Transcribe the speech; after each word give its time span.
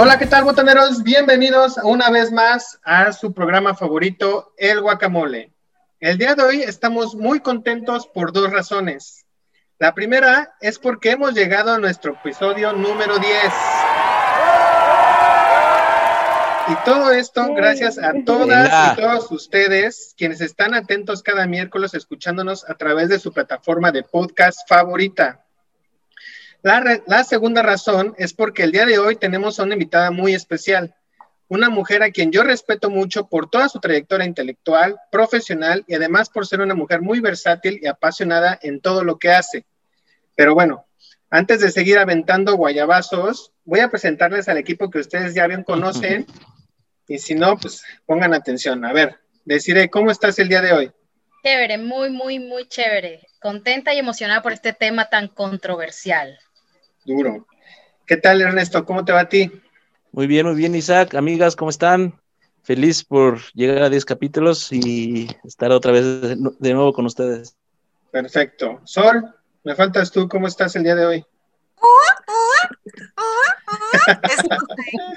Hola, 0.00 0.16
¿qué 0.16 0.26
tal, 0.26 0.44
botaneros? 0.44 1.02
Bienvenidos 1.02 1.76
una 1.82 2.08
vez 2.08 2.30
más 2.30 2.78
a 2.84 3.12
su 3.12 3.32
programa 3.32 3.74
favorito, 3.74 4.54
El 4.56 4.80
Guacamole. 4.80 5.52
El 5.98 6.18
día 6.18 6.36
de 6.36 6.44
hoy 6.44 6.62
estamos 6.62 7.16
muy 7.16 7.40
contentos 7.40 8.06
por 8.06 8.32
dos 8.32 8.52
razones. 8.52 9.26
La 9.80 9.96
primera 9.96 10.54
es 10.60 10.78
porque 10.78 11.10
hemos 11.10 11.34
llegado 11.34 11.72
a 11.72 11.78
nuestro 11.80 12.12
episodio 12.12 12.72
número 12.74 13.18
10. 13.18 13.30
Y 16.68 16.84
todo 16.84 17.10
esto 17.10 17.52
gracias 17.54 17.98
a 17.98 18.12
todas 18.24 18.92
y 18.92 19.00
todos 19.00 19.32
ustedes 19.32 20.14
quienes 20.16 20.40
están 20.40 20.74
atentos 20.74 21.24
cada 21.24 21.44
miércoles 21.48 21.92
escuchándonos 21.94 22.70
a 22.70 22.74
través 22.74 23.08
de 23.08 23.18
su 23.18 23.32
plataforma 23.32 23.90
de 23.90 24.04
podcast 24.04 24.60
favorita. 24.68 25.44
La, 26.62 27.00
la, 27.06 27.24
segunda 27.24 27.62
razón 27.62 28.14
es 28.18 28.34
porque 28.34 28.64
el 28.64 28.72
día 28.72 28.84
de 28.84 28.98
hoy 28.98 29.14
tenemos 29.14 29.58
a 29.58 29.62
una 29.62 29.74
invitada 29.74 30.10
muy 30.10 30.34
especial, 30.34 30.94
una 31.46 31.70
mujer 31.70 32.02
a 32.02 32.10
quien 32.10 32.32
yo 32.32 32.42
respeto 32.42 32.90
mucho 32.90 33.28
por 33.28 33.48
toda 33.48 33.68
su 33.68 33.78
trayectoria 33.78 34.26
intelectual, 34.26 34.98
profesional 35.10 35.84
y 35.86 35.94
además 35.94 36.28
por 36.28 36.46
ser 36.46 36.60
una 36.60 36.74
mujer 36.74 37.00
muy 37.00 37.20
versátil 37.20 37.78
y 37.80 37.86
apasionada 37.86 38.58
en 38.60 38.80
todo 38.80 39.04
lo 39.04 39.18
que 39.18 39.30
hace. 39.30 39.64
Pero 40.34 40.54
bueno, 40.54 40.84
antes 41.30 41.60
de 41.60 41.70
seguir 41.70 41.98
aventando 41.98 42.56
guayabazos, 42.56 43.52
voy 43.64 43.80
a 43.80 43.88
presentarles 43.88 44.48
al 44.48 44.58
equipo 44.58 44.90
que 44.90 44.98
ustedes 44.98 45.34
ya 45.34 45.46
bien 45.46 45.62
conocen 45.62 46.26
y 47.08 47.18
si 47.18 47.34
no, 47.34 47.56
pues 47.56 47.82
pongan 48.04 48.34
atención. 48.34 48.84
A 48.84 48.92
ver, 48.92 49.16
deciré, 49.44 49.88
¿cómo 49.90 50.10
estás 50.10 50.38
el 50.38 50.48
día 50.48 50.60
de 50.60 50.72
hoy? 50.72 50.92
Chévere, 51.44 51.78
muy, 51.78 52.10
muy, 52.10 52.40
muy 52.40 52.66
chévere. 52.66 53.26
Contenta 53.40 53.94
y 53.94 53.98
emocionada 53.98 54.42
por 54.42 54.52
este 54.52 54.72
tema 54.72 55.08
tan 55.08 55.28
controversial. 55.28 56.38
Duro. 57.08 57.46
¿Qué 58.06 58.18
tal, 58.18 58.42
Ernesto? 58.42 58.84
¿Cómo 58.84 59.02
te 59.02 59.12
va 59.12 59.20
a 59.20 59.28
ti? 59.30 59.50
Muy 60.12 60.26
bien, 60.26 60.46
muy 60.46 60.54
bien, 60.54 60.74
Isaac. 60.74 61.14
Amigas, 61.14 61.56
¿cómo 61.56 61.70
están? 61.70 62.20
Feliz 62.62 63.02
por 63.02 63.40
llegar 63.54 63.82
a 63.82 63.88
10 63.88 64.04
capítulos 64.04 64.70
y 64.70 65.26
estar 65.42 65.70
otra 65.70 65.92
vez 65.92 66.04
de 66.04 66.74
nuevo 66.74 66.92
con 66.92 67.06
ustedes. 67.06 67.56
Perfecto. 68.10 68.82
Sol, 68.84 69.34
me 69.64 69.74
faltas 69.74 70.12
tú. 70.12 70.28
¿Cómo 70.28 70.48
estás 70.48 70.76
el 70.76 70.82
día 70.82 70.94
de 70.94 71.06
hoy? 71.06 71.26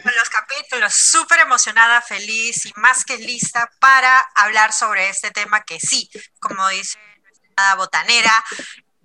con 0.04 0.14
los 0.18 0.30
capítulos, 0.30 0.94
súper 0.94 1.40
emocionada, 1.40 2.02
feliz 2.02 2.66
y 2.68 2.72
más 2.78 3.04
que 3.04 3.18
lista 3.18 3.70
para 3.82 4.20
hablar 4.36 4.72
sobre 4.72 5.10
este 5.10 5.32
tema 5.32 5.64
que 5.64 5.80
sí, 5.80 6.10
como 6.40 6.70
dice 6.70 6.98
nuestra 7.22 7.76
botanera, 7.76 8.32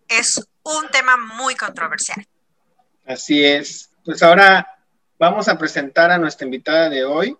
es 0.08 0.40
un 0.62 0.88
tema 0.90 1.16
muy 1.16 1.56
controversial. 1.56 2.24
Así 3.06 3.44
es. 3.44 3.90
Pues 4.04 4.20
ahora 4.24 4.66
vamos 5.16 5.46
a 5.46 5.56
presentar 5.56 6.10
a 6.10 6.18
nuestra 6.18 6.44
invitada 6.44 6.90
de 6.90 7.04
hoy. 7.04 7.36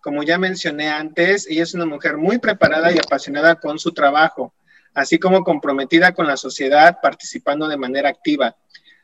Como 0.00 0.22
ya 0.22 0.38
mencioné 0.38 0.88
antes, 0.88 1.46
ella 1.46 1.62
es 1.62 1.74
una 1.74 1.84
mujer 1.84 2.16
muy 2.16 2.38
preparada 2.38 2.90
y 2.90 2.96
apasionada 2.96 3.56
con 3.56 3.78
su 3.78 3.92
trabajo, 3.92 4.54
así 4.94 5.18
como 5.18 5.44
comprometida 5.44 6.12
con 6.12 6.26
la 6.26 6.38
sociedad, 6.38 6.98
participando 7.02 7.68
de 7.68 7.76
manera 7.76 8.08
activa. 8.08 8.56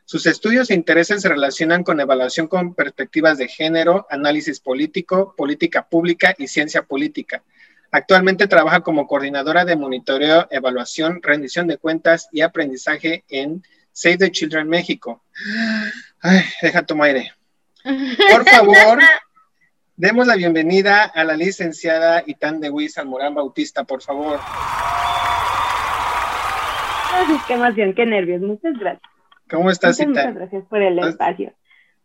Sus 0.05 0.25
estudios 0.25 0.71
e 0.71 0.73
intereses 0.73 1.21
se 1.21 1.29
relacionan 1.29 1.83
con 1.83 1.99
evaluación 1.99 2.47
con 2.47 2.73
perspectivas 2.73 3.37
de 3.37 3.47
género, 3.47 4.07
análisis 4.09 4.59
político, 4.59 5.35
política 5.37 5.87
pública 5.87 6.33
y 6.37 6.47
ciencia 6.47 6.81
política. 6.81 7.43
Actualmente 7.91 8.47
trabaja 8.47 8.81
como 8.81 9.05
coordinadora 9.05 9.65
de 9.65 9.75
monitoreo, 9.75 10.47
evaluación, 10.49 11.21
rendición 11.21 11.67
de 11.67 11.77
cuentas 11.77 12.27
y 12.31 12.41
aprendizaje 12.41 13.23
en 13.29 13.63
Save 13.91 14.17
the 14.17 14.31
Children 14.31 14.69
México. 14.69 15.23
Ay, 16.21 16.41
deja 16.61 16.83
tu 16.83 17.01
aire. 17.03 17.31
Por 17.83 18.45
favor, 18.49 18.99
demos 19.95 20.27
la 20.27 20.35
bienvenida 20.35 21.03
a 21.03 21.23
la 21.23 21.35
licenciada 21.35 22.23
Itán 22.25 22.61
de 22.61 22.69
Wiz 22.69 22.97
Almorán 22.97 23.35
Bautista, 23.35 23.83
por 23.83 24.01
favor. 24.01 24.39
Ay, 27.13 27.37
qué 27.47 27.53
emoción, 27.53 27.93
qué 27.93 28.05
nervios. 28.05 28.41
Muchas 28.41 28.77
gracias. 28.77 29.11
¿Cómo 29.49 29.69
estás, 29.69 29.99
muchas, 29.99 30.09
muchas 30.09 30.35
gracias 30.35 30.63
por 30.69 30.81
el 30.81 30.99
espacio. 30.99 31.53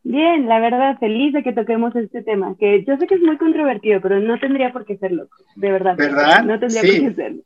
Bien, 0.02 0.46
la 0.46 0.60
verdad, 0.60 0.98
feliz 0.98 1.32
de 1.32 1.42
que 1.42 1.52
toquemos 1.52 1.94
este 1.96 2.22
tema, 2.22 2.54
que 2.58 2.84
yo 2.84 2.96
sé 2.96 3.08
que 3.08 3.16
es 3.16 3.20
muy 3.20 3.36
controvertido, 3.38 4.00
pero 4.00 4.20
no 4.20 4.38
tendría 4.38 4.72
por 4.72 4.84
qué 4.84 4.96
serlo, 4.98 5.28
de 5.56 5.72
verdad. 5.72 5.96
¿Verdad? 5.96 6.44
No 6.44 6.60
tendría 6.60 6.80
por 6.80 6.90
qué 6.90 7.14
serlo. 7.14 7.42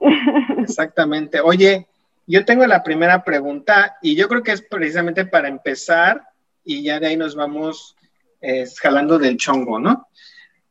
Exactamente. 0.58 1.40
Oye, 1.40 1.86
yo 2.30 2.44
tengo 2.44 2.66
la 2.66 2.82
primera 2.82 3.24
pregunta 3.24 3.96
y 4.02 4.14
yo 4.14 4.28
creo 4.28 4.42
que 4.42 4.52
es 4.52 4.62
precisamente 4.62 5.24
para 5.24 5.48
empezar 5.48 6.22
y 6.64 6.82
ya 6.84 7.00
de 7.00 7.08
ahí 7.08 7.16
nos 7.16 7.34
vamos 7.34 7.96
eh, 8.40 8.64
jalando 8.80 9.18
del 9.18 9.36
chongo, 9.36 9.78
¿no? 9.78 10.06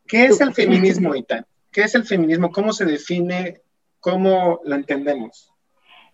¿Qué 0.08 0.26
es 0.26 0.42
el 0.42 0.54
feminismo, 0.54 1.16
Ita? 1.16 1.46
¿Qué 1.72 1.82
es 1.82 1.94
el 1.96 2.04
feminismo? 2.04 2.52
¿Cómo 2.52 2.74
se 2.74 2.86
define? 2.86 3.62
¿Cómo 4.00 4.60
lo 4.64 4.76
entendemos? 4.76 5.54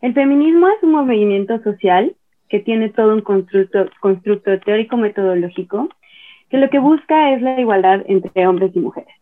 El 0.02 0.14
feminismo 0.14 0.68
es 0.68 0.84
un 0.84 0.92
movimiento 0.92 1.62
social 1.64 2.16
que 2.50 2.60
tiene 2.60 2.90
todo 2.90 3.14
un 3.14 3.22
constructo, 3.22 3.90
constructo 4.02 4.60
teórico 4.60 4.98
metodológico, 4.98 5.90
que 6.50 6.58
lo 6.58 6.70
que 6.70 6.80
busca 6.80 7.34
es 7.34 7.42
la 7.42 7.60
igualdad 7.60 8.04
entre 8.08 8.48
hombres 8.48 8.72
y 8.76 8.80
mujeres. 8.80 9.16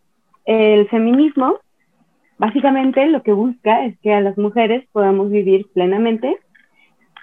El 0.45 0.87
feminismo 0.89 1.59
básicamente 2.43 3.07
lo 3.07 3.23
que 3.23 3.31
busca 3.31 3.85
es 3.85 3.97
que 3.99 4.13
a 4.13 4.19
las 4.19 4.37
mujeres 4.37 4.85
podamos 4.91 5.31
vivir 5.31 5.65
plenamente, 5.73 6.35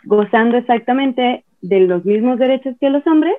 gozando 0.04 0.56
exactamente 0.56 1.44
de 1.60 1.80
los 1.80 2.06
mismos 2.06 2.38
derechos 2.38 2.74
que 2.80 2.88
los 2.88 3.06
hombres 3.06 3.36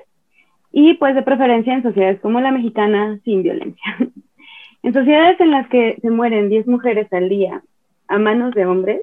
y 0.70 0.94
pues 0.94 1.16
de 1.16 1.22
preferencia 1.22 1.74
en 1.74 1.82
sociedades 1.82 2.20
como 2.20 2.40
la 2.40 2.52
mexicana 2.52 3.18
sin 3.24 3.42
violencia. 3.42 3.82
en 4.84 4.92
sociedades 4.92 5.40
en 5.40 5.50
las 5.50 5.68
que 5.70 5.98
se 6.00 6.10
mueren 6.10 6.50
10 6.50 6.68
mujeres 6.68 7.12
al 7.12 7.28
día 7.28 7.64
a 8.06 8.16
manos 8.16 8.54
de 8.54 8.64
hombres, 8.64 9.02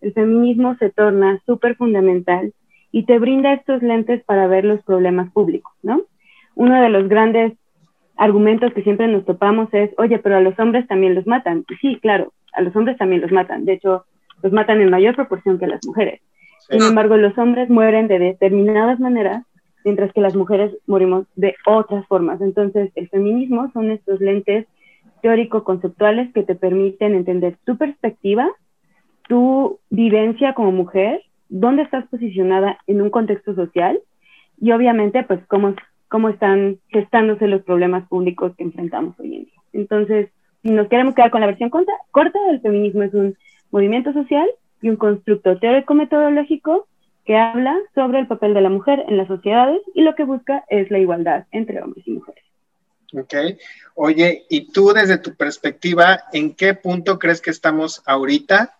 el 0.00 0.14
feminismo 0.14 0.74
se 0.76 0.88
torna 0.88 1.42
súper 1.44 1.76
fundamental 1.76 2.54
y 2.92 3.04
te 3.04 3.18
brinda 3.18 3.52
estos 3.52 3.82
lentes 3.82 4.24
para 4.24 4.46
ver 4.46 4.64
los 4.64 4.82
problemas 4.84 5.30
públicos, 5.32 5.74
¿no? 5.82 6.00
Uno 6.54 6.80
de 6.80 6.88
los 6.88 7.10
grandes 7.10 7.52
argumentos 8.16 8.72
que 8.72 8.82
siempre 8.82 9.08
nos 9.08 9.24
topamos 9.24 9.68
es, 9.72 9.90
oye, 9.98 10.18
pero 10.18 10.36
a 10.36 10.40
los 10.40 10.58
hombres 10.58 10.86
también 10.86 11.14
los 11.14 11.26
matan. 11.26 11.64
Y 11.68 11.74
sí, 11.76 11.98
claro, 12.00 12.32
a 12.52 12.62
los 12.62 12.74
hombres 12.74 12.96
también 12.98 13.22
los 13.22 13.32
matan. 13.32 13.64
De 13.64 13.74
hecho, 13.74 14.04
los 14.42 14.52
matan 14.52 14.80
en 14.80 14.90
mayor 14.90 15.14
proporción 15.14 15.58
que 15.58 15.66
a 15.66 15.68
las 15.68 15.86
mujeres. 15.86 16.20
Sin 16.68 16.82
embargo, 16.82 17.16
los 17.16 17.36
hombres 17.38 17.70
mueren 17.70 18.08
de 18.08 18.18
determinadas 18.18 18.98
maneras, 18.98 19.44
mientras 19.84 20.12
que 20.12 20.20
las 20.20 20.34
mujeres 20.34 20.76
morimos 20.86 21.26
de 21.36 21.54
otras 21.64 22.06
formas. 22.06 22.40
Entonces, 22.40 22.90
el 22.96 23.08
feminismo 23.08 23.70
son 23.72 23.90
estos 23.90 24.20
lentes 24.20 24.66
teórico-conceptuales 25.22 26.32
que 26.32 26.42
te 26.42 26.54
permiten 26.54 27.14
entender 27.14 27.56
tu 27.64 27.76
perspectiva, 27.76 28.48
tu 29.28 29.78
vivencia 29.90 30.54
como 30.54 30.72
mujer 30.72 31.22
dónde 31.48 31.82
estás 31.82 32.06
posicionada 32.08 32.78
en 32.86 33.02
un 33.02 33.10
contexto 33.10 33.54
social 33.54 34.00
y 34.60 34.72
obviamente 34.72 35.22
pues 35.22 35.40
cómo, 35.46 35.74
cómo 36.08 36.28
están 36.28 36.78
gestándose 36.88 37.46
los 37.46 37.62
problemas 37.62 38.06
públicos 38.08 38.54
que 38.56 38.64
enfrentamos 38.64 39.18
hoy 39.18 39.36
en 39.36 39.44
día. 39.44 39.60
Entonces, 39.72 40.28
si 40.62 40.70
nos 40.70 40.88
queremos 40.88 41.14
quedar 41.14 41.30
con 41.30 41.40
la 41.40 41.46
versión 41.46 41.70
corta, 41.70 41.92
corta 42.10 42.38
el 42.50 42.60
feminismo 42.60 43.02
es 43.02 43.14
un 43.14 43.36
movimiento 43.70 44.12
social 44.12 44.48
y 44.82 44.88
un 44.88 44.96
constructo 44.96 45.58
teórico-metodológico 45.58 46.86
que 47.24 47.36
habla 47.36 47.76
sobre 47.94 48.20
el 48.20 48.26
papel 48.26 48.54
de 48.54 48.60
la 48.60 48.70
mujer 48.70 49.04
en 49.08 49.16
las 49.16 49.28
sociedades 49.28 49.80
y 49.94 50.02
lo 50.02 50.14
que 50.14 50.24
busca 50.24 50.64
es 50.68 50.90
la 50.90 50.98
igualdad 50.98 51.46
entre 51.50 51.82
hombres 51.82 52.06
y 52.06 52.12
mujeres. 52.12 52.44
Ok. 53.12 53.34
Oye, 53.94 54.44
y 54.48 54.72
tú 54.72 54.92
desde 54.92 55.18
tu 55.18 55.34
perspectiva, 55.34 56.24
¿en 56.32 56.54
qué 56.54 56.74
punto 56.74 57.18
crees 57.18 57.40
que 57.40 57.50
estamos 57.50 58.02
ahorita? 58.06 58.76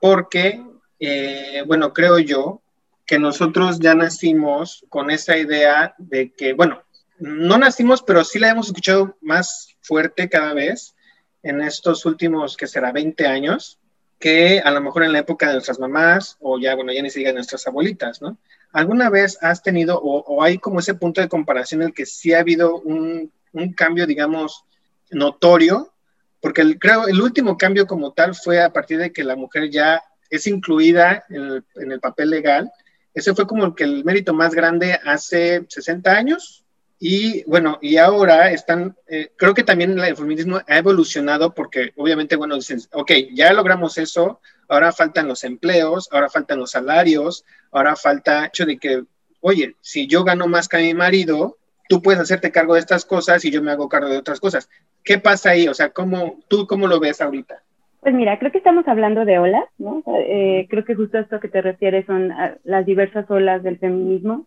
Porque 0.00 0.60
eh, 1.04 1.64
bueno, 1.66 1.92
creo 1.92 2.20
yo 2.20 2.60
que 3.06 3.18
nosotros 3.18 3.78
ya 3.80 3.94
nacimos 3.94 4.84
con 4.88 5.10
esa 5.10 5.36
idea 5.36 5.94
de 5.98 6.32
que, 6.32 6.52
bueno, 6.52 6.82
no 7.18 7.58
nacimos, 7.58 8.02
pero 8.02 8.24
sí 8.24 8.38
la 8.38 8.50
hemos 8.50 8.68
escuchado 8.68 9.16
más 9.20 9.76
fuerte 9.80 10.28
cada 10.28 10.54
vez 10.54 10.94
en 11.42 11.60
estos 11.60 12.06
últimos, 12.06 12.56
que 12.56 12.66
será 12.66 12.92
20 12.92 13.26
años, 13.26 13.78
que 14.18 14.60
a 14.60 14.70
lo 14.70 14.80
mejor 14.80 15.02
en 15.02 15.12
la 15.12 15.18
época 15.18 15.48
de 15.48 15.54
nuestras 15.54 15.80
mamás, 15.80 16.36
o 16.40 16.58
ya, 16.58 16.74
bueno, 16.76 16.92
ya 16.92 17.02
ni 17.02 17.10
siquiera 17.10 17.32
nuestras 17.32 17.66
abuelitas, 17.66 18.22
¿no? 18.22 18.38
¿Alguna 18.72 19.10
vez 19.10 19.36
has 19.42 19.62
tenido, 19.62 20.00
o, 20.00 20.42
hay 20.42 20.58
como 20.58 20.78
ese 20.78 20.94
punto 20.94 21.20
de 21.20 21.28
comparación 21.28 21.82
en 21.82 21.88
el 21.88 21.94
que 21.94 22.06
sí 22.06 22.32
ha 22.32 22.40
habido 22.40 22.80
un, 22.80 23.30
un 23.52 23.72
cambio, 23.72 24.06
digamos, 24.06 24.64
notorio? 25.10 25.92
Porque 26.40 26.62
el, 26.62 26.78
creo 26.78 27.06
el 27.06 27.20
último 27.20 27.56
cambio 27.58 27.86
como 27.86 28.12
tal 28.12 28.34
fue 28.34 28.62
a 28.62 28.72
partir 28.72 28.98
de 28.98 29.12
que 29.12 29.24
la 29.24 29.36
mujer 29.36 29.70
ya 29.70 30.02
es 30.30 30.46
incluida 30.46 31.24
en 31.28 31.92
el, 31.92 32.00
papel 32.00 32.30
legal. 32.30 32.72
Ese 33.14 33.34
fue 33.34 33.46
como 33.46 33.64
el 33.64 33.74
que 33.74 33.84
el 33.84 34.04
mérito 34.04 34.32
más 34.34 34.54
grande 34.54 34.98
hace 35.04 35.64
60 35.68 36.10
años. 36.10 36.64
Y 36.98 37.42
bueno, 37.44 37.78
y 37.82 37.96
ahora 37.96 38.52
están, 38.52 38.96
eh, 39.08 39.32
creo 39.36 39.54
que 39.54 39.64
también 39.64 39.98
el 39.98 40.16
feminismo 40.16 40.60
ha 40.66 40.78
evolucionado 40.78 41.52
porque 41.52 41.92
obviamente, 41.96 42.36
bueno, 42.36 42.54
dicen, 42.54 42.80
ok, 42.92 43.10
ya 43.34 43.52
logramos 43.52 43.98
eso, 43.98 44.40
ahora 44.68 44.92
faltan 44.92 45.26
los 45.26 45.42
empleos, 45.42 46.08
ahora 46.12 46.30
faltan 46.30 46.60
los 46.60 46.70
salarios, 46.70 47.44
ahora 47.72 47.96
falta 47.96 48.40
el 48.40 48.46
hecho 48.46 48.66
de 48.66 48.78
que, 48.78 49.02
oye, 49.40 49.74
si 49.80 50.06
yo 50.06 50.22
gano 50.22 50.46
más 50.46 50.68
que 50.68 50.78
mi 50.78 50.94
marido, 50.94 51.58
tú 51.88 52.00
puedes 52.00 52.20
hacerte 52.20 52.52
cargo 52.52 52.74
de 52.74 52.80
estas 52.80 53.04
cosas 53.04 53.44
y 53.44 53.50
yo 53.50 53.62
me 53.62 53.72
hago 53.72 53.88
cargo 53.88 54.08
de 54.08 54.18
otras 54.18 54.38
cosas. 54.38 54.68
¿Qué 55.02 55.18
pasa 55.18 55.50
ahí? 55.50 55.66
O 55.66 55.74
sea, 55.74 55.90
¿cómo, 55.90 56.38
¿tú 56.46 56.68
cómo 56.68 56.86
lo 56.86 57.00
ves 57.00 57.20
ahorita? 57.20 57.64
Pues 58.02 58.16
mira, 58.16 58.36
creo 58.40 58.50
que 58.50 58.58
estamos 58.58 58.86
hablando 58.88 59.24
de 59.24 59.38
olas, 59.38 59.64
¿no? 59.78 60.02
Eh, 60.26 60.66
creo 60.68 60.84
que 60.84 60.96
justo 60.96 61.18
a 61.18 61.20
esto 61.20 61.38
que 61.38 61.46
te 61.46 61.62
refieres 61.62 62.04
son 62.06 62.32
ah, 62.32 62.56
las 62.64 62.84
diversas 62.84 63.30
olas 63.30 63.62
del 63.62 63.78
feminismo, 63.78 64.46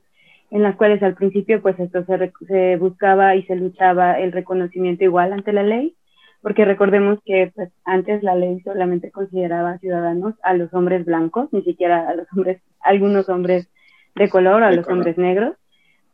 en 0.51 0.61
las 0.61 0.75
cuales 0.75 1.01
al 1.01 1.15
principio 1.15 1.61
pues 1.61 1.79
esto 1.79 2.03
se, 2.03 2.33
se 2.47 2.75
buscaba 2.75 3.33
y 3.37 3.43
se 3.43 3.55
luchaba 3.55 4.19
el 4.19 4.33
reconocimiento 4.33 5.05
igual 5.05 5.31
ante 5.31 5.53
la 5.53 5.63
ley, 5.63 5.95
porque 6.41 6.65
recordemos 6.65 7.19
que 7.23 7.53
pues, 7.55 7.71
antes 7.85 8.23
la 8.23 8.35
ley 8.35 8.59
solamente 8.59 9.09
consideraba 9.09 9.77
ciudadanos 9.77 10.35
a 10.43 10.53
los 10.53 10.73
hombres 10.73 11.05
blancos, 11.05 11.47
ni 11.53 11.61
siquiera 11.61 12.09
a 12.09 12.13
los 12.13 12.27
hombres, 12.33 12.61
algunos 12.81 13.29
hombres 13.29 13.69
de 14.15 14.29
color 14.29 14.63
a 14.63 14.71
los 14.73 14.85
hombres 14.89 15.17
negros. 15.17 15.55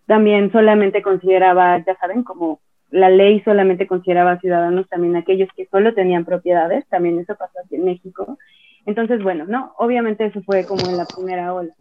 También 0.06 0.52
solamente 0.52 1.02
consideraba, 1.02 1.84
ya 1.84 1.96
saben, 1.96 2.22
como 2.22 2.60
la 2.92 3.10
ley 3.10 3.42
solamente 3.42 3.88
consideraba 3.88 4.40
ciudadanos 4.40 4.88
también 4.90 5.16
aquellos 5.16 5.50
que 5.56 5.66
solo 5.68 5.94
tenían 5.94 6.26
propiedades, 6.26 6.86
también 6.88 7.20
eso 7.20 7.36
pasó 7.36 7.60
aquí 7.64 7.76
en 7.76 7.86
México. 7.86 8.38
Entonces, 8.86 9.24
bueno, 9.24 9.46
no, 9.48 9.74
obviamente 9.78 10.26
eso 10.26 10.42
fue 10.44 10.66
como 10.66 10.88
en 10.90 10.98
la 10.98 11.06
primera 11.06 11.54
ola. 11.54 11.74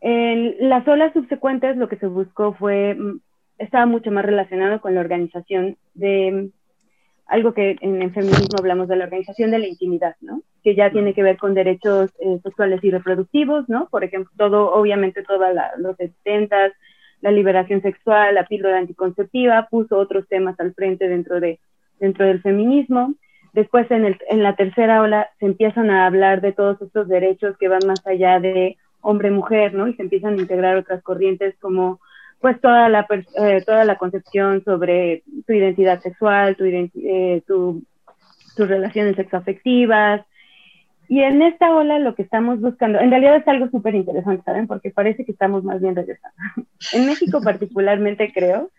En 0.00 0.68
las 0.68 0.86
olas 0.86 1.14
subsecuentes 1.14 1.76
lo 1.78 1.88
que 1.88 1.96
se 1.96 2.06
buscó 2.06 2.52
fue, 2.52 2.94
mm, 2.94 3.20
estaba 3.58 3.86
mucho 3.86 4.10
más 4.10 4.24
relacionado 4.24 4.80
con 4.80 4.94
la 4.94 5.00
organización 5.00 5.78
de 5.94 6.30
mm, 6.32 6.48
algo 7.26 7.54
que 7.54 7.76
en 7.80 8.02
el 8.02 8.12
feminismo 8.12 8.58
hablamos 8.58 8.86
de 8.88 8.96
la 8.96 9.04
organización 9.04 9.50
de 9.50 9.60
la 9.60 9.66
intimidad, 9.66 10.14
¿no? 10.20 10.42
Que 10.62 10.74
ya 10.74 10.90
tiene 10.90 11.14
que 11.14 11.22
ver 11.22 11.38
con 11.38 11.54
derechos 11.54 12.10
eh, 12.18 12.38
sexuales 12.42 12.84
y 12.84 12.90
reproductivos, 12.90 13.66
¿no? 13.70 13.88
Por 13.88 14.04
ejemplo, 14.04 14.30
todo, 14.36 14.74
obviamente, 14.74 15.22
todos 15.22 15.40
los 15.78 15.96
70 15.96 16.72
la 17.20 17.30
liberación 17.30 17.82
sexual, 17.82 18.34
la 18.34 18.46
píldora 18.46 18.78
anticonceptiva, 18.78 19.68
puso 19.70 19.96
otros 19.98 20.26
temas 20.28 20.58
al 20.60 20.74
frente 20.74 21.08
dentro, 21.08 21.40
de, 21.40 21.58
dentro 21.98 22.26
del 22.26 22.42
feminismo. 22.42 23.14
Después, 23.52 23.90
en, 23.90 24.04
el, 24.04 24.18
en 24.28 24.42
la 24.42 24.56
tercera 24.56 25.00
ola, 25.00 25.28
se 25.38 25.46
empiezan 25.46 25.90
a 25.90 26.06
hablar 26.06 26.40
de 26.40 26.52
todos 26.52 26.80
estos 26.82 27.08
derechos 27.08 27.56
que 27.58 27.68
van 27.68 27.86
más 27.86 28.04
allá 28.06 28.40
de 28.40 28.76
hombre-mujer, 29.00 29.74
¿no? 29.74 29.86
Y 29.86 29.94
se 29.94 30.02
empiezan 30.02 30.34
a 30.38 30.42
integrar 30.42 30.76
otras 30.76 31.02
corrientes 31.02 31.54
como, 31.60 32.00
pues, 32.40 32.60
toda 32.60 32.88
la, 32.88 33.06
eh, 33.10 33.62
toda 33.64 33.84
la 33.84 33.96
concepción 33.96 34.64
sobre 34.64 35.22
tu 35.46 35.52
identidad 35.52 36.00
sexual, 36.00 36.56
tu, 36.56 36.64
eh, 36.64 37.42
tu, 37.46 37.82
tus 38.56 38.68
relaciones 38.68 39.16
sexoafectivas, 39.16 40.22
y 41.14 41.22
en 41.22 41.42
esta 41.42 41.72
ola 41.72 42.00
lo 42.00 42.16
que 42.16 42.22
estamos 42.22 42.60
buscando, 42.60 42.98
en 42.98 43.08
realidad 43.08 43.36
es 43.36 43.46
algo 43.46 43.68
súper 43.68 43.94
interesante, 43.94 44.42
¿saben? 44.42 44.66
Porque 44.66 44.90
parece 44.90 45.24
que 45.24 45.30
estamos 45.30 45.62
más 45.62 45.80
bien 45.80 45.94
regresando. 45.94 46.36
En 46.92 47.06
México 47.06 47.40
particularmente 47.40 48.32
creo 48.34 48.72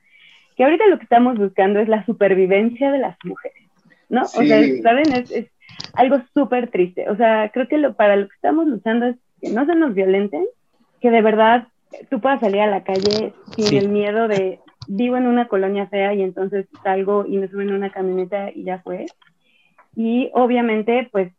que 0.57 0.65
ahorita 0.65 0.85
lo 0.87 0.97
que 0.97 1.05
estamos 1.05 1.37
buscando 1.37 1.79
es 1.79 1.87
la 1.87 2.05
supervivencia 2.05 2.91
de 2.91 2.97
las 2.99 3.15
mujeres, 3.23 3.63
¿no? 4.09 4.23
O 4.23 4.43
sea, 4.43 4.61
¿saben? 4.83 5.13
Es, 5.13 5.47
algo 5.93 6.17
súper 6.33 6.69
triste. 6.71 7.09
O 7.09 7.15
sea, 7.15 7.51
creo 7.53 7.69
que 7.69 7.77
lo, 7.77 7.93
para 7.93 8.17
lo 8.17 8.27
que 8.27 8.35
estamos 8.35 8.67
luchando 8.67 9.05
es 9.05 9.15
que 9.41 9.51
no 9.51 9.65
se 9.65 9.75
nos 9.75 9.93
violenten, 9.93 10.43
que 10.99 11.11
de 11.11 11.21
verdad 11.21 11.69
tú 12.09 12.19
puedas 12.19 12.41
salir 12.41 12.59
a 12.59 12.67
la 12.67 12.83
calle 12.83 13.31
sin 13.55 13.77
el 13.77 13.87
miedo 13.87 14.27
de 14.27 14.59
vivo 14.89 15.15
en 15.15 15.27
una 15.27 15.47
colonia 15.47 15.87
fea 15.87 16.13
y 16.13 16.21
entonces 16.21 16.67
salgo 16.83 17.25
y 17.25 17.37
me 17.37 17.47
suben 17.47 17.71
a 17.71 17.75
una 17.75 17.91
camioneta 17.91 18.51
y 18.53 18.65
ya 18.65 18.79
fue. 18.79 19.05
Y 19.95 20.29
obviamente, 20.33 21.07
pues 21.13 21.31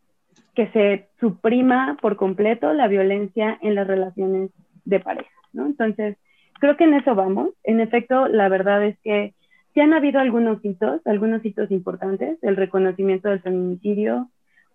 que 0.57 0.67
se 0.69 1.07
suprima 1.21 1.99
por 2.01 2.17
completo 2.17 2.73
la 2.73 2.89
violencia 2.89 3.59
en 3.61 3.75
las 3.75 3.87
relaciones 3.87 4.51
de 4.87 4.99
pareja, 4.99 5.31
¿no? 5.53 5.67
Entonces, 5.67 6.17
creo 6.59 6.77
que 6.77 6.85
en 6.85 6.95
eso 6.95 7.15
vamos. 7.15 7.51
En 7.63 7.81
efecto, 7.81 8.27
la 8.27 8.49
verdad 8.49 8.83
es 8.85 8.99
que 9.01 9.35
sí 9.75 9.81
han 9.81 9.93
habido 9.93 10.19
algunos 10.19 10.65
hitos, 10.65 11.07
algunos 11.07 11.45
hitos 11.45 11.71
importantes. 11.71 12.39
El 12.43 12.57
reconocimiento 12.57 13.29
del 13.29 13.43
feminicidio 13.43 14.31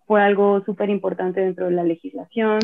fue 0.06 0.22
algo 0.22 0.62
súper 0.64 0.88
importante 0.88 1.40
dentro 1.40 1.66
de 1.66 1.72
la 1.72 1.82
legislación. 1.82 2.60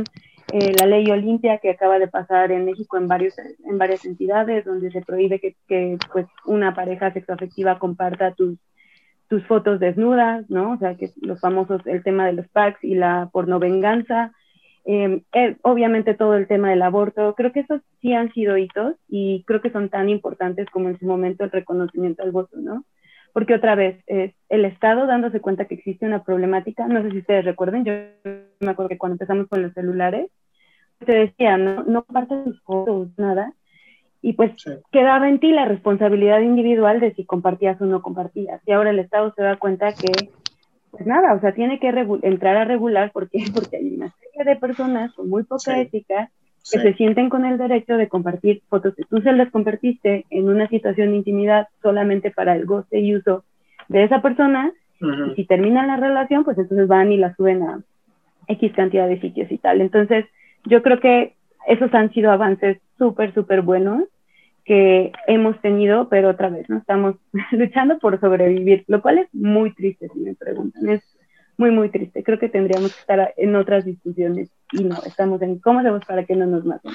Eh, 0.53 0.73
la 0.79 0.87
ley 0.87 1.11
Olimpia 1.11 1.59
que 1.59 1.71
acaba 1.71 1.99
de 1.99 2.07
pasar 2.07 2.53
en 2.53 2.65
México 2.65 2.97
en, 2.97 3.09
varios, 3.09 3.35
en 3.39 3.79
varias 3.79 4.05
entidades, 4.05 4.65
donde 4.65 4.93
se 4.93 5.03
prohíbe 5.03 5.41
que, 5.41 5.99
pues, 6.13 6.27
una 6.47 6.73
pareja 6.73 7.13
sexoafectiva 7.13 7.81
comparta 7.81 8.33
tus 8.33 8.57
tus 9.29 9.47
fotos 9.47 9.79
desnudas, 9.81 10.49
¿no? 10.51 10.73
O 10.73 10.79
sea, 10.79 10.97
que 10.97 11.11
los 11.21 11.41
famosos, 11.41 11.87
el 11.87 12.03
tema 12.03 12.27
de 12.27 12.33
los 12.33 12.49
packs 12.49 12.83
y 12.83 12.95
la 12.95 13.29
pornovenganza, 13.33 14.33
eh, 14.85 15.23
eh, 15.35 15.57
obviamente 15.63 16.15
todo 16.15 16.35
el 16.35 16.47
tema 16.49 16.71
del 16.71 16.83
aborto, 16.83 17.35
creo 17.35 17.53
que 17.53 17.61
esos 17.61 17.83
sí 18.01 18.15
han 18.15 18.33
sido 18.33 18.57
hitos 18.57 18.97
y 19.07 19.45
creo 19.47 19.61
que 19.61 19.71
son 19.71 19.91
tan 19.91 20.09
importantes 20.09 20.67
como 20.71 20.89
en 20.89 20.99
su 20.99 21.05
momento 21.05 21.45
el 21.45 21.51
reconocimiento 21.51 22.23
al 22.23 22.33
voto, 22.33 22.57
¿no? 22.57 22.85
Porque 23.35 23.55
otra 23.55 23.75
vez, 23.75 24.03
es 24.07 24.35
el 24.49 24.65
Estado 24.65 25.07
dándose 25.07 25.41
cuenta 25.41 25.67
que 25.67 25.75
existe 25.75 26.07
una 26.07 26.25
problemática, 26.25 26.89
no 26.89 27.03
sé 27.03 27.11
si 27.11 27.19
ustedes 27.19 27.45
recuerden, 27.45 27.85
yo 27.85 27.93
me 28.61 28.71
acuerdo 28.71 28.89
que 28.89 28.99
cuando 28.99 29.15
empezamos 29.15 29.47
con 29.49 29.63
los 29.63 29.75
celulares, 29.75 30.31
te 31.05 31.13
decía, 31.13 31.59
no, 31.59 31.85
no 31.85 32.05
tus 32.45 32.61
fotos, 32.63 33.11
nada, 33.19 33.53
y 34.21 34.33
pues 34.33 34.53
quedaba 34.91 35.29
en 35.29 35.39
ti 35.39 35.53
la 35.53 35.65
responsabilidad 35.65 36.41
individual 36.41 37.01
de 37.01 37.15
si 37.15 37.25
compartías 37.25 37.81
o 37.81 37.87
no 37.87 38.03
compartías. 38.03 38.61
Y 38.67 38.73
ahora 38.73 38.91
el 38.91 38.99
Estado 38.99 39.33
se 39.35 39.43
da 39.43 39.57
cuenta 39.57 39.93
que, 39.93 40.31
pues 40.91 41.07
nada, 41.07 41.35
o 41.35 41.41
sea, 41.41 41.53
tiene 41.53 41.79
que 41.79 41.89
entrar 42.23 42.57
a 42.57 42.65
regular 42.65 43.11
porque, 43.13 43.39
porque 43.55 43.77
hay 43.77 43.95
una 43.95 44.13
serie 44.13 44.53
de 44.53 44.61
personas 44.61 45.13
con 45.15 45.29
muy 45.29 45.45
poca 45.45 45.81
ética 45.81 46.31
que 46.71 46.81
se 46.81 46.95
sienten 46.95 47.31
con 47.31 47.47
el 47.47 47.57
derecho 47.57 47.97
de 47.97 48.09
compartir 48.09 48.63
fotos 48.69 48.95
que 48.95 49.05
tú 49.05 49.23
se 49.23 49.33
las 49.33 49.51
compartiste 49.51 50.27
en 50.29 50.49
una 50.49 50.69
situación 50.69 51.11
de 51.11 51.19
intimidad 51.19 51.69
solamente 51.81 52.31
para 52.31 52.55
el 52.55 52.67
goce 52.67 52.99
y 52.99 53.17
uso 53.17 53.45
de 53.89 54.05
esa 54.05 54.21
persona. 54.21 54.73
Y 55.01 55.35
si 55.37 55.45
terminan 55.45 55.87
la 55.87 55.97
relación, 55.97 56.45
pues 56.45 56.59
entonces 56.59 56.89
van 56.89 57.13
y 57.13 57.17
la 57.17 57.35
suben 57.37 57.63
a 57.63 57.81
X 58.49 58.73
cantidad 58.75 59.09
de 59.09 59.21
sitios 59.21 59.51
y 59.51 59.59
tal. 59.59 59.81
Entonces, 59.81 60.27
yo 60.65 60.83
creo 60.83 60.99
que 60.99 61.37
esos 61.69 61.95
han 61.95 62.13
sido 62.13 62.33
avances 62.33 62.79
súper, 62.99 63.33
súper 63.35 63.63
buenos 63.63 64.05
que 64.69 65.13
hemos 65.27 65.59
tenido, 65.63 66.11
pero 66.11 66.29
otra 66.29 66.51
vez, 66.51 66.69
¿no? 66.69 66.77
Estamos 66.77 67.17
luchando 67.53 67.99
por 67.99 68.21
sobrevivir, 68.21 68.85
lo 68.87 69.01
cual 69.01 69.19
es 69.19 69.29
muy 69.33 69.73
triste, 69.75 70.11
si 70.13 70.21
me 70.21 70.35
preguntan. 70.35 70.89
Es 70.91 71.03
muy, 71.57 71.71
muy 71.71 71.89
triste. 71.89 72.23
Creo 72.23 72.39
que 72.39 72.51
tendríamos 72.51 72.93
que 72.93 73.01
estar 73.01 73.35
en 73.39 73.57
otras 73.57 73.87
discusiones 73.87 74.51
y 74.73 74.85
no, 74.85 74.97
estamos 75.07 75.41
en 75.41 75.59
cómo 75.59 75.81
hacemos 75.81 76.05
para 76.05 76.27
que 76.27 76.37
no 76.37 76.47
nos 76.47 76.67
maten. 76.67 76.93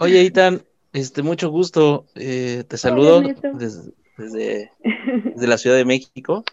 Oye, 0.00 0.20
Itan, 0.22 0.62
este, 0.92 1.22
mucho 1.22 1.48
gusto. 1.48 2.06
Eh, 2.16 2.64
te 2.66 2.76
saludo 2.76 3.22
desde, 3.22 3.92
desde, 4.18 5.46
la 5.46 5.58
Ciudad 5.58 5.76
de 5.76 5.84
México. 5.84 6.44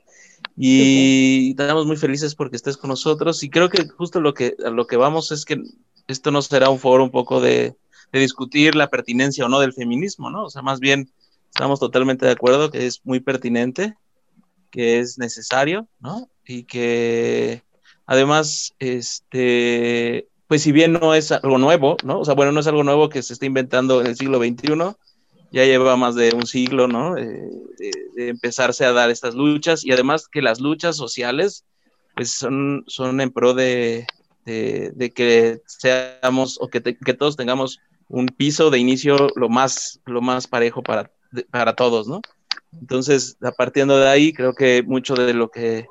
Y 0.55 1.51
estamos 1.51 1.87
muy 1.87 1.97
felices 1.97 2.35
porque 2.35 2.57
estés 2.57 2.77
con 2.77 2.89
nosotros. 2.89 3.43
Y 3.43 3.49
creo 3.49 3.69
que 3.69 3.87
justo 3.87 4.21
lo 4.21 4.35
que, 4.35 4.55
lo 4.59 4.85
que 4.85 4.97
vamos 4.97 5.31
es 5.31 5.45
que 5.45 5.61
esto 6.07 6.29
no 6.29 6.43
será 6.43 6.69
un 6.69 6.79
foro 6.79 7.03
un 7.03 7.11
poco 7.11 7.41
de, 7.41 7.75
discutir 8.17 8.73
la 8.75 8.89
pertinencia 8.89 9.45
o 9.45 9.49
no 9.49 9.59
del 9.59 9.73
feminismo, 9.73 10.31
¿no? 10.31 10.45
O 10.45 10.49
sea, 10.49 10.61
más 10.61 10.79
bien 10.79 11.11
estamos 11.49 11.79
totalmente 11.79 12.25
de 12.25 12.31
acuerdo 12.31 12.71
que 12.71 12.87
es 12.87 13.01
muy 13.03 13.19
pertinente, 13.19 13.95
que 14.71 14.99
es 14.99 15.17
necesario, 15.17 15.87
¿no? 15.99 16.29
Y 16.45 16.63
que 16.63 17.63
además, 18.05 18.73
este, 18.79 20.27
pues 20.47 20.63
si 20.63 20.71
bien 20.71 20.93
no 20.93 21.13
es 21.13 21.31
algo 21.31 21.57
nuevo, 21.57 21.97
¿no? 22.03 22.19
O 22.19 22.25
sea, 22.25 22.33
bueno, 22.33 22.51
no 22.51 22.59
es 22.59 22.67
algo 22.67 22.83
nuevo 22.83 23.09
que 23.09 23.21
se 23.21 23.33
está 23.33 23.45
inventando 23.45 24.01
en 24.01 24.07
el 24.07 24.15
siglo 24.15 24.39
XXI, 24.39 24.95
ya 25.51 25.65
lleva 25.65 25.95
más 25.95 26.15
de 26.15 26.33
un 26.33 26.45
siglo, 26.45 26.87
¿no? 26.87 27.17
Eh, 27.17 27.49
de, 28.15 28.29
empezarse 28.29 28.85
a 28.85 28.91
dar 28.91 29.09
estas 29.09 29.35
luchas 29.35 29.85
y 29.85 29.91
además 29.91 30.27
que 30.27 30.41
las 30.41 30.59
luchas 30.59 30.97
sociales, 30.97 31.65
pues 32.15 32.31
son, 32.31 32.83
son 32.87 33.21
en 33.21 33.31
pro 33.31 33.53
de, 33.53 34.05
de, 34.45 35.11
que 35.15 35.61
seamos 35.65 36.57
o 36.59 36.67
que, 36.67 36.81
que, 36.81 37.13
todos 37.13 37.37
tengamos 37.37 37.79
un 38.09 38.25
piso 38.27 38.69
de 38.69 38.79
inicio 38.79 39.29
lo 39.35 39.47
más, 39.47 40.01
lo 40.05 40.21
más 40.21 40.47
parejo 40.47 40.83
para, 40.83 41.11
para 41.51 41.75
todos, 41.75 42.07
¿no? 42.07 42.21
Entonces, 42.73 43.37
a 43.41 43.51
partiendo 43.51 43.97
de 43.97 44.09
ahí, 44.09 44.33
creo 44.33 44.53
que 44.53 44.83
mucho 44.83 45.13
de 45.13 45.33
lo 45.33 45.49
que, 45.49 45.87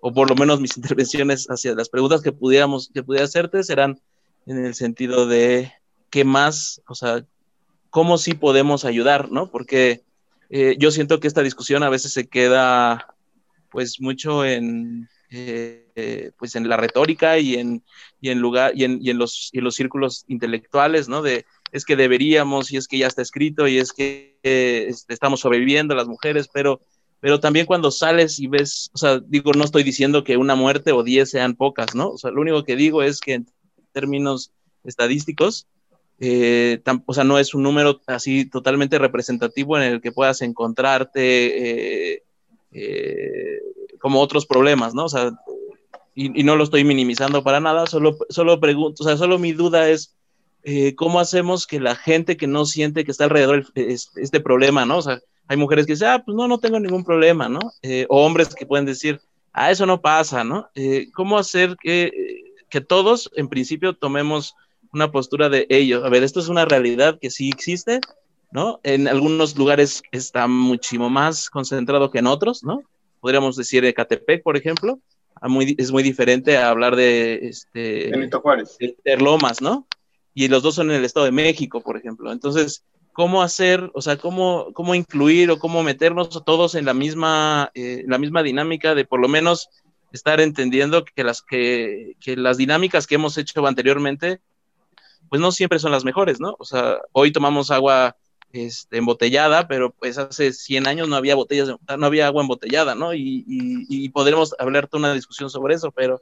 o 0.00 0.12
por 0.12 0.28
lo 0.28 0.36
menos 0.36 0.60
mis 0.60 0.76
intervenciones 0.76 1.46
hacia 1.46 1.74
las 1.74 1.88
preguntas 1.88 2.20
que 2.20 2.32
pudiéramos, 2.32 2.90
que 2.92 3.02
pudiera 3.02 3.24
hacerte 3.24 3.62
serán 3.62 4.00
en 4.46 4.64
el 4.64 4.74
sentido 4.74 5.26
de 5.26 5.72
qué 6.10 6.24
más, 6.24 6.82
o 6.88 6.94
sea, 6.94 7.24
cómo 7.90 8.18
sí 8.18 8.34
podemos 8.34 8.84
ayudar, 8.84 9.30
¿no? 9.30 9.50
Porque 9.50 10.02
eh, 10.50 10.76
yo 10.78 10.90
siento 10.90 11.20
que 11.20 11.28
esta 11.28 11.42
discusión 11.42 11.82
a 11.82 11.90
veces 11.90 12.12
se 12.12 12.26
queda, 12.28 13.14
pues, 13.70 14.00
mucho 14.00 14.44
en, 14.44 15.08
eh, 15.32 16.30
pues 16.38 16.54
en 16.56 16.68
la 16.68 16.76
retórica 16.76 17.38
y 17.38 17.54
en, 17.54 17.82
y 18.20 18.30
en, 18.30 18.40
lugar, 18.40 18.72
y 18.74 18.84
en, 18.84 18.98
y 19.00 19.10
en 19.10 19.18
los, 19.18 19.50
y 19.52 19.60
los 19.60 19.74
círculos 19.74 20.24
intelectuales, 20.28 21.08
¿no? 21.08 21.22
De 21.22 21.44
es 21.72 21.84
que 21.84 21.96
deberíamos 21.96 22.70
y 22.70 22.76
es 22.76 22.86
que 22.86 22.98
ya 22.98 23.06
está 23.06 23.22
escrito 23.22 23.66
y 23.66 23.78
es 23.78 23.92
que 23.92 24.38
eh, 24.42 24.92
estamos 25.08 25.40
sobreviviendo 25.40 25.94
las 25.94 26.06
mujeres, 26.06 26.48
pero, 26.52 26.82
pero 27.20 27.40
también 27.40 27.66
cuando 27.66 27.90
sales 27.90 28.38
y 28.38 28.46
ves, 28.46 28.90
o 28.92 28.98
sea, 28.98 29.20
digo, 29.20 29.52
no 29.54 29.64
estoy 29.64 29.82
diciendo 29.82 30.22
que 30.22 30.36
una 30.36 30.54
muerte 30.54 30.92
o 30.92 31.02
diez 31.02 31.30
sean 31.30 31.54
pocas, 31.54 31.94
¿no? 31.94 32.10
O 32.10 32.18
sea, 32.18 32.30
lo 32.30 32.42
único 32.42 32.62
que 32.64 32.76
digo 32.76 33.02
es 33.02 33.20
que 33.20 33.34
en 33.34 33.46
términos 33.92 34.52
estadísticos, 34.84 35.66
eh, 36.20 36.82
o 37.06 37.14
sea, 37.14 37.24
no 37.24 37.38
es 37.38 37.54
un 37.54 37.62
número 37.62 38.00
así 38.06 38.44
totalmente 38.44 38.98
representativo 38.98 39.76
en 39.76 39.84
el 39.84 40.00
que 40.00 40.12
puedas 40.12 40.42
encontrarte 40.42 42.12
eh, 42.14 42.22
eh, 42.72 43.60
como 44.02 44.20
otros 44.20 44.44
problemas, 44.44 44.94
¿no? 44.94 45.04
O 45.04 45.08
sea, 45.08 45.32
y, 46.14 46.42
no 46.42 46.56
lo 46.56 46.64
estoy 46.64 46.84
minimizando 46.84 47.42
para 47.42 47.60
nada, 47.60 47.86
solo, 47.86 48.18
solo 48.28 48.60
pregunto, 48.60 49.02
o 49.02 49.06
sea, 49.06 49.16
solo 49.16 49.38
mi 49.38 49.52
duda 49.52 49.88
es 49.88 50.14
cómo 50.96 51.18
hacemos 51.18 51.66
que 51.66 51.80
la 51.80 51.96
gente 51.96 52.36
que 52.36 52.46
no 52.46 52.66
siente 52.66 53.04
que 53.04 53.10
está 53.10 53.24
alrededor 53.24 53.72
de 53.72 53.94
este, 53.94 54.40
problema, 54.40 54.84
¿no? 54.84 54.98
O 54.98 55.02
sea, 55.02 55.20
hay 55.48 55.56
mujeres 55.56 55.86
que 55.86 55.94
dicen, 55.94 56.08
ah, 56.08 56.22
pues 56.24 56.36
no, 56.36 56.46
no 56.46 56.58
tengo 56.58 56.78
ningún 56.78 57.02
problema, 57.02 57.48
¿no? 57.48 57.60
o 58.08 58.24
hombres 58.24 58.54
que 58.54 58.66
pueden 58.66 58.84
decir, 58.84 59.20
ah, 59.52 59.70
eso 59.70 59.86
no 59.86 60.00
pasa, 60.00 60.44
¿no? 60.44 60.68
¿Cómo 61.14 61.38
hacer 61.38 61.76
que, 61.80 62.12
que 62.68 62.80
todos, 62.80 63.30
en 63.34 63.48
principio, 63.48 63.94
tomemos 63.94 64.54
una 64.92 65.10
postura 65.10 65.48
de 65.48 65.66
ellos. 65.68 66.04
A 66.04 66.08
ver, 66.08 66.22
esto 66.22 66.40
es 66.40 66.48
una 66.48 66.64
realidad 66.64 67.18
que 67.20 67.30
sí 67.30 67.48
existe, 67.48 68.00
¿no? 68.50 68.80
En 68.82 69.08
algunos 69.08 69.56
lugares 69.56 70.02
está 70.12 70.46
muchísimo 70.46 71.10
más 71.10 71.50
concentrado 71.50 72.10
que 72.10 72.18
en 72.18 72.26
otros, 72.26 72.62
¿no? 72.62 72.82
Podríamos 73.22 73.54
decir 73.54 73.84
Ecatepec, 73.84 74.42
por 74.42 74.56
ejemplo, 74.56 74.98
es 75.78 75.92
muy 75.92 76.02
diferente 76.02 76.56
a 76.56 76.70
hablar 76.70 76.96
de 76.96 77.38
este 77.46 78.10
Benito 78.10 78.40
Juárez. 78.40 78.76
De 78.80 79.16
Lomas, 79.16 79.62
¿no? 79.62 79.86
Y 80.34 80.48
los 80.48 80.64
dos 80.64 80.74
son 80.74 80.90
en 80.90 80.96
el 80.96 81.04
Estado 81.04 81.26
de 81.26 81.30
México, 81.30 81.80
por 81.82 81.96
ejemplo. 81.96 82.32
Entonces, 82.32 82.84
¿cómo 83.12 83.40
hacer, 83.44 83.92
o 83.94 84.02
sea, 84.02 84.16
cómo, 84.16 84.72
cómo 84.72 84.96
incluir 84.96 85.52
o 85.52 85.60
cómo 85.60 85.84
meternos 85.84 86.30
todos 86.44 86.74
en 86.74 86.84
la 86.84 86.94
misma, 86.94 87.70
eh, 87.74 88.02
la 88.08 88.18
misma 88.18 88.42
dinámica 88.42 88.96
de 88.96 89.04
por 89.04 89.20
lo 89.20 89.28
menos 89.28 89.68
estar 90.12 90.40
entendiendo 90.40 91.04
que 91.04 91.22
las, 91.22 91.42
que, 91.42 92.16
que 92.20 92.36
las 92.36 92.56
dinámicas 92.56 93.06
que 93.06 93.14
hemos 93.14 93.38
hecho 93.38 93.64
anteriormente 93.64 94.40
pues 95.28 95.40
no 95.40 95.52
siempre 95.52 95.78
son 95.78 95.92
las 95.92 96.04
mejores, 96.04 96.40
¿no? 96.40 96.56
O 96.58 96.64
sea, 96.64 96.98
hoy 97.12 97.30
tomamos 97.30 97.70
agua 97.70 98.16
este, 98.52 98.98
embotellada, 98.98 99.66
pero 99.66 99.90
pues 99.90 100.18
hace 100.18 100.52
100 100.52 100.86
años 100.86 101.08
no 101.08 101.16
había 101.16 101.34
botellas, 101.34 101.68
no 101.68 102.06
había 102.06 102.26
agua 102.26 102.42
embotellada, 102.42 102.94
¿no? 102.94 103.14
Y, 103.14 103.44
y, 103.46 104.08
podremos 104.10 104.54
hablarte 104.58 104.96
una 104.96 105.14
discusión 105.14 105.50
sobre 105.50 105.74
eso, 105.74 105.90
pero 105.90 106.20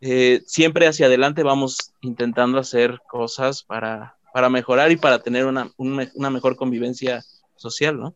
eh, 0.00 0.40
siempre 0.46 0.86
hacia 0.86 1.06
adelante 1.06 1.42
vamos 1.42 1.94
intentando 2.00 2.58
hacer 2.58 3.00
cosas 3.08 3.62
para, 3.62 4.16
para 4.32 4.50
mejorar 4.50 4.92
y 4.92 4.96
para 4.96 5.20
tener 5.20 5.46
una, 5.46 5.70
una 5.76 6.30
mejor 6.30 6.56
convivencia 6.56 7.22
social, 7.56 7.98
¿no? 7.98 8.14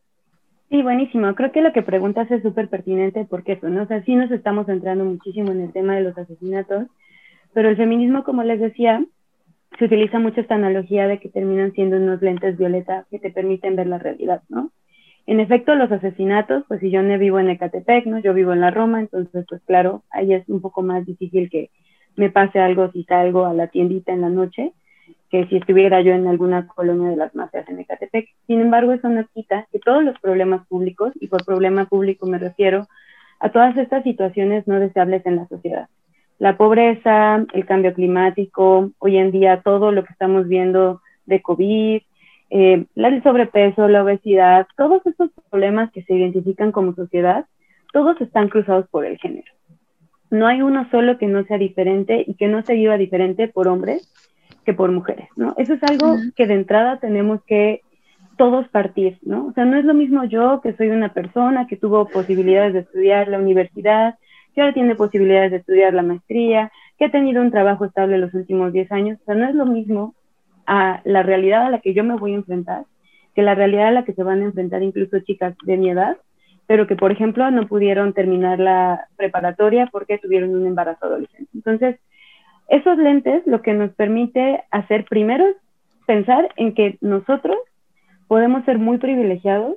Sí, 0.68 0.82
buenísimo. 0.82 1.32
Creo 1.34 1.52
que 1.52 1.60
lo 1.60 1.72
que 1.72 1.82
preguntas 1.82 2.30
es 2.30 2.42
súper 2.42 2.68
pertinente 2.68 3.24
porque 3.24 3.52
eso, 3.52 3.68
¿no? 3.68 3.84
O 3.84 3.86
sea, 3.86 4.02
sí 4.04 4.16
nos 4.16 4.30
estamos 4.32 4.66
centrando 4.66 5.04
muchísimo 5.04 5.52
en 5.52 5.60
el 5.60 5.72
tema 5.72 5.94
de 5.94 6.02
los 6.02 6.18
asesinatos, 6.18 6.88
pero 7.54 7.68
el 7.68 7.76
feminismo, 7.76 8.24
como 8.24 8.42
les 8.42 8.60
decía, 8.60 9.04
se 9.78 9.84
utiliza 9.84 10.18
mucho 10.18 10.40
esta 10.40 10.54
analogía 10.54 11.06
de 11.06 11.18
que 11.18 11.28
terminan 11.28 11.72
siendo 11.72 11.96
unos 11.96 12.22
lentes 12.22 12.56
violetas 12.56 13.06
que 13.10 13.18
te 13.18 13.30
permiten 13.30 13.76
ver 13.76 13.86
la 13.86 13.98
realidad, 13.98 14.42
¿no? 14.48 14.70
En 15.26 15.40
efecto, 15.40 15.74
los 15.74 15.90
asesinatos, 15.90 16.64
pues 16.68 16.80
si 16.80 16.90
yo 16.90 17.02
no 17.02 17.18
vivo 17.18 17.40
en 17.40 17.50
Ecatepec, 17.50 18.06
¿no? 18.06 18.20
Yo 18.20 18.32
vivo 18.32 18.52
en 18.52 18.60
la 18.60 18.70
Roma, 18.70 19.00
entonces, 19.00 19.44
pues 19.48 19.60
claro, 19.64 20.02
ahí 20.10 20.32
es 20.32 20.48
un 20.48 20.60
poco 20.60 20.82
más 20.82 21.04
difícil 21.04 21.50
que 21.50 21.70
me 22.14 22.30
pase 22.30 22.60
algo 22.60 22.90
si 22.92 23.02
salgo 23.04 23.44
a 23.44 23.52
la 23.52 23.66
tiendita 23.66 24.12
en 24.12 24.20
la 24.20 24.28
noche, 24.28 24.72
que 25.30 25.46
si 25.48 25.56
estuviera 25.56 26.00
yo 26.00 26.12
en 26.12 26.28
alguna 26.28 26.68
colonia 26.68 27.10
de 27.10 27.16
las 27.16 27.34
masas 27.34 27.68
en 27.68 27.80
Ecatepec. 27.80 28.28
Sin 28.46 28.60
embargo, 28.60 28.92
eso 28.92 29.08
no 29.08 29.26
quita 29.34 29.66
que 29.72 29.80
todos 29.80 30.04
los 30.04 30.18
problemas 30.20 30.66
públicos, 30.68 31.12
y 31.20 31.26
por 31.26 31.44
problema 31.44 31.86
público 31.86 32.26
me 32.26 32.38
refiero 32.38 32.86
a 33.40 33.50
todas 33.50 33.76
estas 33.76 34.04
situaciones 34.04 34.66
no 34.66 34.78
deseables 34.78 35.26
en 35.26 35.36
la 35.36 35.48
sociedad, 35.48 35.88
la 36.38 36.56
pobreza, 36.56 37.44
el 37.52 37.66
cambio 37.66 37.94
climático, 37.94 38.90
hoy 38.98 39.16
en 39.16 39.30
día 39.30 39.62
todo 39.62 39.92
lo 39.92 40.04
que 40.04 40.12
estamos 40.12 40.48
viendo 40.48 41.00
de 41.24 41.42
COVID, 41.42 42.02
eh, 42.50 42.84
el 42.94 43.22
sobrepeso, 43.22 43.88
la 43.88 44.04
obesidad, 44.04 44.66
todos 44.76 45.04
estos 45.06 45.30
problemas 45.50 45.90
que 45.92 46.02
se 46.02 46.14
identifican 46.14 46.72
como 46.72 46.94
sociedad, 46.94 47.46
todos 47.92 48.20
están 48.20 48.48
cruzados 48.48 48.86
por 48.88 49.04
el 49.04 49.18
género. 49.18 49.50
No 50.30 50.46
hay 50.46 50.62
uno 50.62 50.88
solo 50.90 51.18
que 51.18 51.26
no 51.26 51.44
sea 51.44 51.58
diferente 51.58 52.24
y 52.26 52.34
que 52.34 52.48
no 52.48 52.62
se 52.62 52.74
viva 52.74 52.98
diferente 52.98 53.48
por 53.48 53.68
hombres 53.68 54.12
que 54.64 54.74
por 54.74 54.90
mujeres, 54.90 55.28
¿no? 55.36 55.54
Eso 55.56 55.74
es 55.74 55.82
algo 55.84 56.16
que 56.34 56.46
de 56.46 56.54
entrada 56.54 56.98
tenemos 56.98 57.40
que 57.44 57.82
todos 58.36 58.68
partir, 58.68 59.18
¿no? 59.22 59.46
O 59.46 59.52
sea, 59.52 59.64
no 59.64 59.76
es 59.76 59.84
lo 59.84 59.94
mismo 59.94 60.24
yo 60.24 60.60
que 60.60 60.74
soy 60.74 60.88
una 60.88 61.12
persona 61.12 61.66
que 61.66 61.76
tuvo 61.76 62.08
posibilidades 62.08 62.74
de 62.74 62.80
estudiar 62.80 63.28
la 63.28 63.38
universidad, 63.38 64.16
que 64.56 64.62
ahora 64.62 64.74
tiene 64.74 64.96
posibilidades 64.96 65.52
de 65.52 65.58
estudiar 65.58 65.94
la 65.94 66.02
maestría, 66.02 66.72
que 66.98 67.04
ha 67.04 67.10
tenido 67.10 67.42
un 67.42 67.52
trabajo 67.52 67.84
estable 67.84 68.18
los 68.18 68.34
últimos 68.34 68.72
10 68.72 68.90
años. 68.90 69.18
O 69.20 69.24
sea, 69.26 69.34
no 69.34 69.46
es 69.48 69.54
lo 69.54 69.66
mismo 69.66 70.14
a 70.66 71.02
la 71.04 71.22
realidad 71.22 71.66
a 71.66 71.70
la 71.70 71.80
que 71.80 71.94
yo 71.94 72.02
me 72.02 72.16
voy 72.16 72.32
a 72.32 72.36
enfrentar 72.36 72.86
que 73.34 73.42
la 73.42 73.54
realidad 73.54 73.88
a 73.88 73.90
la 73.90 74.04
que 74.06 74.14
se 74.14 74.22
van 74.22 74.40
a 74.40 74.46
enfrentar 74.46 74.82
incluso 74.82 75.20
chicas 75.20 75.54
de 75.64 75.76
mi 75.76 75.90
edad, 75.90 76.16
pero 76.66 76.86
que, 76.86 76.96
por 76.96 77.12
ejemplo, 77.12 77.48
no 77.50 77.68
pudieron 77.68 78.14
terminar 78.14 78.58
la 78.58 79.08
preparatoria 79.16 79.90
porque 79.92 80.16
tuvieron 80.16 80.56
un 80.56 80.66
embarazo 80.66 81.04
adolescente. 81.04 81.50
Entonces, 81.54 82.00
esos 82.68 82.96
lentes 82.96 83.46
lo 83.46 83.60
que 83.60 83.74
nos 83.74 83.92
permite 83.92 84.64
hacer 84.70 85.04
primero 85.04 85.44
pensar 86.06 86.48
en 86.56 86.74
que 86.74 86.96
nosotros 87.02 87.58
podemos 88.26 88.64
ser 88.64 88.78
muy 88.78 88.96
privilegiados 88.96 89.76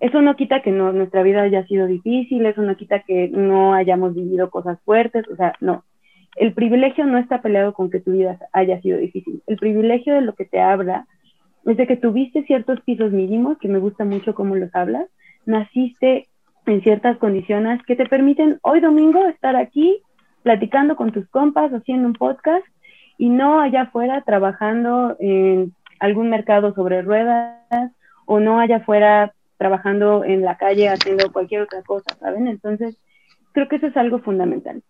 eso 0.00 0.20
no 0.20 0.36
quita 0.36 0.60
que 0.62 0.70
no, 0.70 0.92
nuestra 0.92 1.22
vida 1.22 1.42
haya 1.42 1.66
sido 1.66 1.86
difícil, 1.86 2.44
eso 2.44 2.62
no 2.62 2.76
quita 2.76 3.00
que 3.00 3.28
no 3.28 3.74
hayamos 3.74 4.14
vivido 4.14 4.50
cosas 4.50 4.78
fuertes, 4.84 5.26
o 5.28 5.36
sea, 5.36 5.54
no. 5.60 5.84
El 6.36 6.52
privilegio 6.52 7.06
no 7.06 7.16
está 7.16 7.40
peleado 7.40 7.72
con 7.72 7.90
que 7.90 8.00
tu 8.00 8.12
vida 8.12 8.38
haya 8.52 8.80
sido 8.82 8.98
difícil. 8.98 9.42
El 9.46 9.56
privilegio 9.56 10.14
de 10.14 10.20
lo 10.20 10.34
que 10.34 10.44
te 10.44 10.60
habla 10.60 11.06
es 11.64 11.76
de 11.78 11.86
que 11.86 11.96
tuviste 11.96 12.44
ciertos 12.44 12.80
pisos 12.82 13.10
mínimos, 13.12 13.58
que 13.58 13.68
me 13.68 13.78
gusta 13.78 14.04
mucho 14.04 14.34
cómo 14.34 14.54
los 14.54 14.74
hablas, 14.74 15.06
naciste 15.46 16.28
en 16.66 16.82
ciertas 16.82 17.16
condiciones 17.16 17.82
que 17.84 17.96
te 17.96 18.06
permiten 18.06 18.58
hoy 18.62 18.80
domingo 18.80 19.26
estar 19.26 19.56
aquí 19.56 20.02
platicando 20.42 20.94
con 20.96 21.10
tus 21.10 21.26
compas, 21.28 21.72
haciendo 21.72 22.06
un 22.06 22.12
podcast 22.12 22.64
y 23.18 23.30
no 23.30 23.60
allá 23.60 23.82
afuera 23.82 24.22
trabajando 24.22 25.16
en 25.18 25.72
algún 26.00 26.28
mercado 26.28 26.74
sobre 26.74 27.02
ruedas 27.02 27.92
o 28.26 28.40
no 28.40 28.60
allá 28.60 28.76
afuera 28.76 29.32
trabajando 29.56 30.24
en 30.24 30.42
la 30.42 30.56
calle, 30.56 30.88
haciendo 30.88 31.32
cualquier 31.32 31.62
otra 31.62 31.82
cosa, 31.82 32.16
¿saben? 32.16 32.48
Entonces, 32.48 32.98
creo 33.52 33.68
que 33.68 33.76
eso 33.76 33.86
es 33.86 33.96
algo 33.96 34.18
fundamental. 34.18 34.82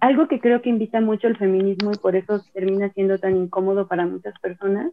Algo 0.00 0.28
que 0.28 0.40
creo 0.40 0.62
que 0.62 0.70
invita 0.70 1.00
mucho 1.00 1.28
el 1.28 1.36
feminismo 1.36 1.92
y 1.92 1.98
por 1.98 2.16
eso 2.16 2.40
termina 2.52 2.90
siendo 2.90 3.18
tan 3.18 3.36
incómodo 3.36 3.86
para 3.88 4.06
muchas 4.06 4.38
personas, 4.40 4.92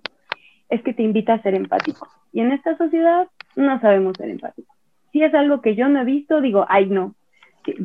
es 0.69 0.81
que 0.83 0.93
te 0.93 1.03
invita 1.03 1.33
a 1.33 1.41
ser 1.41 1.55
empático. 1.55 2.07
Y 2.31 2.41
en 2.41 2.51
esta 2.51 2.77
sociedad 2.77 3.27
no 3.55 3.79
sabemos 3.81 4.15
ser 4.17 4.29
empáticos. 4.29 4.75
Si 5.11 5.23
es 5.23 5.33
algo 5.33 5.61
que 5.61 5.75
yo 5.75 5.89
no 5.89 6.01
he 6.01 6.05
visto, 6.05 6.41
digo, 6.41 6.65
ay, 6.69 6.87
no. 6.87 7.15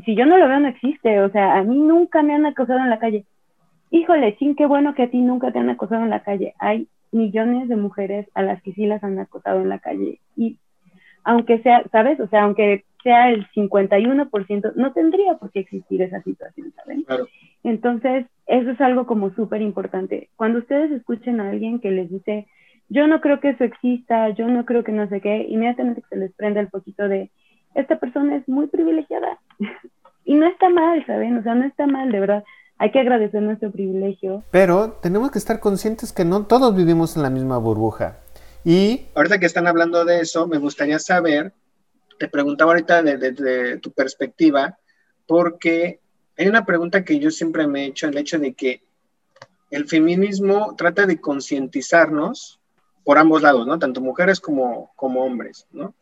Si, 0.04 0.14
yo 0.14 0.26
no 0.26 0.38
lo 0.38 0.48
veo, 0.48 0.60
no 0.60 0.68
existe. 0.68 1.20
O 1.20 1.30
sea, 1.30 1.56
a 1.56 1.64
mí 1.64 1.78
nunca 1.78 2.22
me 2.22 2.34
han 2.34 2.46
acosado 2.46 2.80
en 2.80 2.90
la 2.90 2.98
calle. 2.98 3.24
Híjole, 3.90 4.36
sin 4.38 4.54
qué 4.54 4.66
bueno 4.66 4.94
que 4.94 5.04
a 5.04 5.10
ti 5.10 5.20
nunca 5.20 5.52
te 5.52 5.58
han 5.58 5.70
acosado 5.70 6.02
en 6.02 6.10
la 6.10 6.22
calle. 6.22 6.54
Hay 6.58 6.88
millones 7.12 7.68
de 7.68 7.76
mujeres 7.76 8.26
a 8.34 8.42
las 8.42 8.62
que 8.62 8.72
sí 8.72 8.86
las 8.86 9.02
han 9.02 9.18
acosado 9.18 9.60
en 9.60 9.68
la 9.68 9.78
calle. 9.78 10.20
Y 10.36 10.58
aunque 11.24 11.58
sea, 11.60 11.84
¿sabes? 11.90 12.20
O 12.20 12.28
sea, 12.28 12.44
aunque 12.44 12.84
sea 13.02 13.30
el 13.30 13.46
51%, 13.50 14.72
no 14.76 14.92
tendría 14.92 15.34
por 15.34 15.50
qué 15.50 15.60
existir 15.60 16.00
esa 16.02 16.22
situación, 16.22 16.72
¿saben? 16.76 17.04
Entonces, 17.62 18.26
eso 18.46 18.70
es 18.70 18.80
algo 18.80 19.06
como 19.06 19.30
súper 19.34 19.60
importante. 19.62 20.28
Cuando 20.36 20.60
ustedes 20.60 20.90
escuchen 20.92 21.40
a 21.40 21.50
alguien 21.50 21.80
que 21.80 21.90
les 21.90 22.10
dice, 22.10 22.46
yo 22.88 23.06
no 23.06 23.20
creo 23.20 23.40
que 23.40 23.50
eso 23.50 23.64
exista, 23.64 24.30
yo 24.30 24.48
no 24.48 24.64
creo 24.64 24.84
que 24.84 24.92
no 24.92 25.08
sé 25.08 25.20
qué, 25.20 25.46
inmediatamente 25.48 26.02
se 26.08 26.16
les 26.16 26.32
prenda 26.32 26.60
el 26.60 26.68
poquito 26.68 27.08
de, 27.08 27.30
esta 27.74 27.98
persona 27.98 28.36
es 28.36 28.48
muy 28.48 28.66
privilegiada. 28.68 29.38
y 30.24 30.34
no 30.34 30.46
está 30.46 30.68
mal, 30.68 31.04
¿saben? 31.06 31.36
O 31.38 31.42
sea, 31.42 31.54
no 31.54 31.64
está 31.64 31.86
mal, 31.86 32.10
de 32.10 32.20
verdad. 32.20 32.44
Hay 32.78 32.90
que 32.90 33.00
agradecer 33.00 33.42
nuestro 33.42 33.70
privilegio. 33.70 34.42
Pero 34.50 34.92
tenemos 35.02 35.30
que 35.30 35.38
estar 35.38 35.60
conscientes 35.60 36.12
que 36.12 36.24
no 36.24 36.46
todos 36.46 36.74
vivimos 36.74 37.16
en 37.16 37.22
la 37.22 37.30
misma 37.30 37.58
burbuja. 37.58 38.18
Y 38.64 39.08
ahorita 39.14 39.38
que 39.38 39.46
están 39.46 39.66
hablando 39.66 40.04
de 40.04 40.20
eso, 40.20 40.46
me 40.46 40.58
gustaría 40.58 40.98
saber, 40.98 41.52
te 42.18 42.28
preguntaba 42.28 42.72
ahorita 42.72 43.02
desde 43.02 43.78
tu 43.78 43.92
perspectiva, 43.92 44.78
porque 45.26 46.00
hay 46.38 46.48
una 46.48 46.64
pregunta 46.64 47.04
que 47.04 47.18
yo 47.18 47.30
siempre 47.30 47.66
me 47.66 47.84
he 47.84 47.86
hecho, 47.88 48.08
el 48.08 48.16
hecho 48.16 48.38
de 48.38 48.54
que 48.54 48.82
el 49.70 49.86
feminismo 49.86 50.74
trata 50.76 51.06
de 51.06 51.20
concientizarnos 51.20 52.60
por 53.04 53.18
ambos 53.18 53.42
lados, 53.42 53.66
¿no? 53.66 53.78
Tanto 53.78 54.00
mujeres 54.00 54.40
como, 54.40 54.92
como 54.96 55.24
hombres, 55.24 55.66
¿no? 55.70 55.94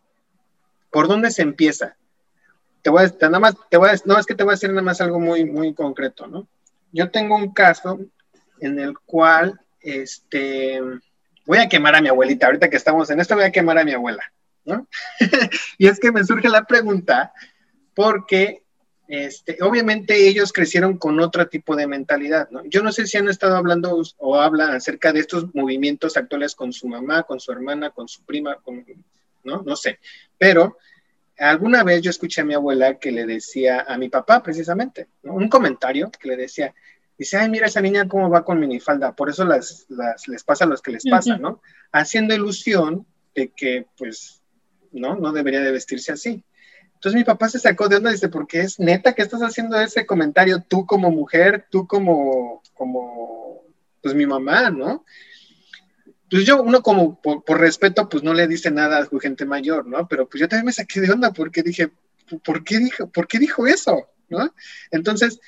¿Por 0.90 1.08
dónde 1.08 1.30
se 1.30 1.42
empieza? 1.42 1.96
Te 2.82 2.90
voy 2.90 3.04
a, 3.04 3.12
nada 3.22 3.40
más, 3.40 3.56
te 3.70 3.76
voy 3.76 3.88
a, 3.88 3.94
no, 4.04 4.18
es 4.18 4.26
que 4.26 4.34
te 4.34 4.44
voy 4.44 4.52
a 4.52 4.54
decir 4.54 4.70
nada 4.70 4.82
más 4.82 5.00
algo 5.00 5.18
muy, 5.18 5.44
muy 5.44 5.74
concreto, 5.74 6.26
¿no? 6.26 6.46
Yo 6.92 7.10
tengo 7.10 7.36
un 7.36 7.52
caso 7.52 7.98
en 8.60 8.78
el 8.78 8.98
cual, 9.00 9.60
este, 9.80 10.80
voy 11.46 11.58
a 11.58 11.68
quemar 11.68 11.94
a 11.94 12.00
mi 12.00 12.08
abuelita, 12.08 12.46
ahorita 12.46 12.70
que 12.70 12.76
estamos 12.76 13.10
en 13.10 13.20
esto 13.20 13.34
voy 13.34 13.44
a 13.44 13.52
quemar 13.52 13.78
a 13.78 13.84
mi 13.84 13.92
abuela, 13.92 14.24
¿no? 14.64 14.86
y 15.78 15.86
es 15.86 15.98
que 15.98 16.12
me 16.12 16.24
surge 16.24 16.48
la 16.48 16.64
pregunta 16.64 17.32
porque 17.94 18.62
este, 19.08 19.58
obviamente 19.60 20.28
ellos 20.28 20.52
crecieron 20.52 20.96
con 20.96 21.20
otro 21.20 21.46
tipo 21.48 21.76
de 21.76 21.86
mentalidad. 21.86 22.48
Yo 22.64 22.82
no 22.82 22.92
sé 22.92 23.06
si 23.06 23.18
han 23.18 23.28
estado 23.28 23.56
hablando 23.56 24.00
o 24.18 24.40
hablan 24.40 24.74
acerca 24.74 25.12
de 25.12 25.20
estos 25.20 25.54
movimientos 25.54 26.16
actuales 26.16 26.54
con 26.54 26.72
su 26.72 26.88
mamá, 26.88 27.24
con 27.24 27.38
su 27.38 27.52
hermana, 27.52 27.90
con 27.90 28.08
su 28.08 28.24
prima, 28.24 28.56
con. 28.62 28.84
No 29.44 29.76
sé, 29.76 29.98
pero 30.38 30.78
alguna 31.36 31.82
vez 31.82 32.00
yo 32.00 32.10
escuché 32.10 32.42
a 32.42 32.44
mi 32.44 32.54
abuela 32.54 32.98
que 32.98 33.10
le 33.10 33.26
decía 33.26 33.84
a 33.86 33.98
mi 33.98 34.08
papá 34.08 34.42
precisamente, 34.42 35.08
un 35.24 35.48
comentario 35.48 36.10
que 36.10 36.28
le 36.28 36.36
decía, 36.36 36.72
dice, 37.22 37.36
ay, 37.36 37.48
mira 37.48 37.66
esa 37.66 37.80
niña 37.80 38.08
cómo 38.08 38.28
va 38.28 38.44
con 38.44 38.60
minifalda, 38.60 39.14
por 39.14 39.30
eso 39.30 39.44
las, 39.44 39.86
les 40.26 40.44
pasa 40.44 40.64
a 40.64 40.68
los 40.68 40.82
que 40.82 40.92
les 40.92 41.04
pasa, 41.04 41.38
¿no? 41.38 41.60
Haciendo 41.92 42.34
ilusión 42.34 43.06
de 43.34 43.48
que, 43.48 43.86
pues, 43.96 44.42
no, 44.92 45.16
no 45.16 45.32
debería 45.32 45.60
de 45.60 45.72
vestirse 45.72 46.12
así. 46.12 46.44
Entonces 46.94 47.18
mi 47.18 47.24
papá 47.24 47.48
se 47.48 47.58
sacó 47.58 47.88
de 47.88 47.96
onda 47.96 48.10
y 48.10 48.14
dice, 48.14 48.28
porque 48.28 48.60
es 48.60 48.78
neta 48.78 49.14
que 49.14 49.22
estás 49.22 49.40
haciendo 49.40 49.80
ese 49.80 50.06
comentario 50.06 50.62
tú 50.62 50.86
como 50.86 51.10
mujer, 51.10 51.66
tú 51.68 51.86
como, 51.86 52.62
como, 52.74 53.62
pues 54.00 54.14
mi 54.14 54.26
mamá, 54.26 54.70
¿no? 54.70 55.04
Pues 56.30 56.44
yo, 56.44 56.62
uno 56.62 56.80
como 56.82 57.20
por, 57.20 57.60
respeto, 57.60 58.08
pues 58.08 58.22
no 58.22 58.32
le 58.32 58.46
dice 58.46 58.70
nada 58.70 58.98
a 58.98 59.06
su 59.06 59.18
gente 59.18 59.44
mayor, 59.44 59.86
¿no? 59.86 60.06
Pero 60.08 60.28
pues 60.28 60.40
yo 60.40 60.48
también 60.48 60.66
me 60.66 60.72
saqué 60.72 61.00
de 61.00 61.10
onda 61.10 61.32
porque 61.32 61.62
dije, 61.62 61.90
¿por 62.44 62.64
qué 62.64 62.78
dijo, 62.78 63.10
¿por 63.10 63.26
qué 63.26 63.38
dijo 63.38 63.66
eso? 63.66 64.08
¿No? 64.28 64.54
Entonces, 64.90 65.40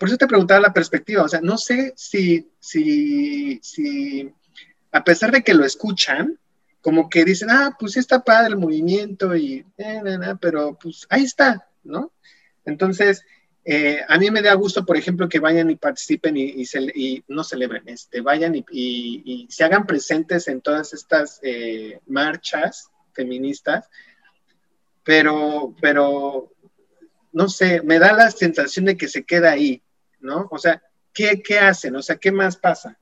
por 0.00 0.08
eso 0.08 0.16
te 0.16 0.26
preguntaba 0.26 0.60
la 0.60 0.72
perspectiva, 0.72 1.24
o 1.24 1.28
sea, 1.28 1.42
no 1.42 1.58
sé 1.58 1.92
si, 1.94 2.48
si, 2.58 3.60
si, 3.62 4.32
a 4.90 5.04
pesar 5.04 5.30
de 5.30 5.42
que 5.42 5.52
lo 5.52 5.62
escuchan, 5.62 6.38
como 6.80 7.10
que 7.10 7.22
dicen, 7.22 7.50
ah, 7.50 7.76
pues 7.78 7.92
sí 7.92 7.98
está 7.98 8.24
padre 8.24 8.48
el 8.48 8.56
movimiento 8.56 9.36
y, 9.36 9.62
eh, 9.76 10.02
pero 10.40 10.78
pues 10.80 11.06
ahí 11.10 11.24
está, 11.24 11.68
¿no? 11.84 12.12
Entonces, 12.64 13.22
eh, 13.62 14.00
a 14.08 14.16
mí 14.16 14.30
me 14.30 14.40
da 14.40 14.54
gusto, 14.54 14.86
por 14.86 14.96
ejemplo, 14.96 15.28
que 15.28 15.38
vayan 15.38 15.68
y 15.68 15.76
participen 15.76 16.34
y, 16.34 17.22
no 17.28 17.44
celebren, 17.44 17.86
este, 17.86 18.22
vayan 18.22 18.54
y, 18.54 19.46
se 19.50 19.64
hagan 19.64 19.86
presentes 19.86 20.48
en 20.48 20.62
todas 20.62 20.94
estas 20.94 21.40
eh, 21.42 22.00
marchas 22.06 22.88
feministas, 23.12 23.86
pero, 25.04 25.74
pero, 25.82 26.50
no 27.32 27.50
sé, 27.50 27.82
me 27.82 27.98
da 27.98 28.14
la 28.14 28.30
sensación 28.30 28.86
de 28.86 28.96
que 28.96 29.06
se 29.06 29.24
queda 29.24 29.50
ahí, 29.50 29.82
¿no? 30.20 30.48
O 30.50 30.58
sea, 30.58 30.82
¿qué, 31.12 31.42
qué 31.42 31.58
hacen? 31.58 31.96
O 31.96 32.02
sea, 32.02 32.16
¿qué 32.16 32.32
más 32.32 32.56
pasa? 32.56 32.98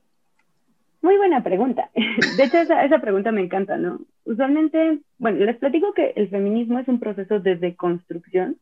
Muy 1.01 1.17
buena 1.17 1.43
pregunta. 1.43 1.89
De 2.37 2.43
hecho, 2.43 2.57
esa, 2.57 2.83
esa, 2.83 2.99
pregunta 2.99 3.31
me 3.31 3.41
encanta, 3.41 3.77
¿no? 3.77 4.01
Usualmente, 4.25 4.99
bueno, 5.17 5.45
les 5.45 5.57
platico 5.57 5.93
que 5.93 6.13
el 6.15 6.29
feminismo 6.29 6.79
es 6.79 6.87
un 6.87 6.99
proceso 6.99 7.39
de 7.39 7.55
deconstrucción 7.55 8.57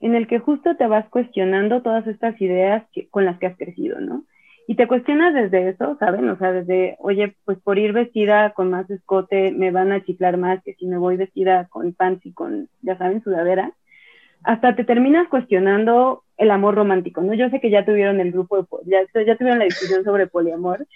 en 0.00 0.14
el 0.14 0.26
que 0.26 0.38
justo 0.38 0.76
te 0.76 0.86
vas 0.86 1.08
cuestionando 1.08 1.82
todas 1.82 2.06
estas 2.06 2.40
ideas 2.40 2.84
con 3.10 3.24
las 3.24 3.38
que 3.38 3.46
has 3.46 3.56
crecido, 3.56 4.00
¿no? 4.00 4.24
Y 4.66 4.76
te 4.76 4.86
cuestionas 4.86 5.34
desde 5.34 5.70
eso, 5.70 5.96
¿saben? 5.98 6.28
O 6.28 6.38
sea, 6.38 6.52
desde, 6.52 6.96
oye, 7.00 7.34
pues 7.44 7.58
por 7.58 7.78
ir 7.78 7.92
vestida 7.92 8.50
con 8.50 8.70
más 8.70 8.88
escote 8.88 9.50
me 9.50 9.70
van 9.70 9.90
a 9.90 10.04
chiflar 10.04 10.36
más 10.36 10.62
que 10.62 10.74
si 10.74 10.86
me 10.86 10.96
voy 10.96 11.16
vestida 11.16 11.66
con 11.68 11.92
pants 11.92 12.24
y 12.24 12.32
con, 12.32 12.68
ya 12.80 12.96
saben, 12.96 13.22
sudadera. 13.22 13.72
Hasta 14.42 14.74
te 14.74 14.84
terminas 14.84 15.28
cuestionando 15.28 16.24
el 16.40 16.50
amor 16.50 16.74
romántico, 16.74 17.20
¿no? 17.20 17.34
Yo 17.34 17.50
sé 17.50 17.60
que 17.60 17.70
ya 17.70 17.84
tuvieron 17.84 18.18
el 18.18 18.32
grupo, 18.32 18.66
ya, 18.86 19.00
ya 19.26 19.36
tuvieron 19.36 19.58
la 19.58 19.66
discusión 19.66 20.04
sobre 20.04 20.26
poliamor, 20.26 20.86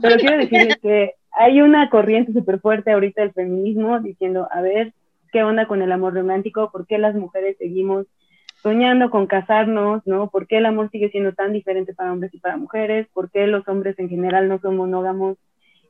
pero 0.00 0.16
quiero 0.16 0.38
decirles 0.38 0.78
que 0.80 1.14
hay 1.30 1.60
una 1.60 1.90
corriente 1.90 2.32
súper 2.32 2.58
fuerte 2.60 2.92
ahorita 2.92 3.20
del 3.20 3.32
feminismo 3.32 4.00
diciendo, 4.00 4.48
a 4.50 4.62
ver, 4.62 4.94
¿qué 5.30 5.42
onda 5.42 5.66
con 5.66 5.82
el 5.82 5.92
amor 5.92 6.14
romántico? 6.14 6.70
¿Por 6.70 6.86
qué 6.86 6.96
las 6.96 7.14
mujeres 7.14 7.58
seguimos 7.58 8.06
soñando 8.62 9.10
con 9.10 9.26
casarnos, 9.26 10.00
¿no? 10.06 10.30
¿Por 10.30 10.46
qué 10.46 10.56
el 10.56 10.66
amor 10.66 10.90
sigue 10.90 11.10
siendo 11.10 11.34
tan 11.34 11.52
diferente 11.52 11.92
para 11.92 12.10
hombres 12.10 12.32
y 12.32 12.38
para 12.38 12.56
mujeres? 12.56 13.06
¿Por 13.12 13.30
qué 13.30 13.46
los 13.46 13.68
hombres 13.68 13.98
en 13.98 14.08
general 14.08 14.48
no 14.48 14.58
son 14.58 14.78
monógamos 14.78 15.36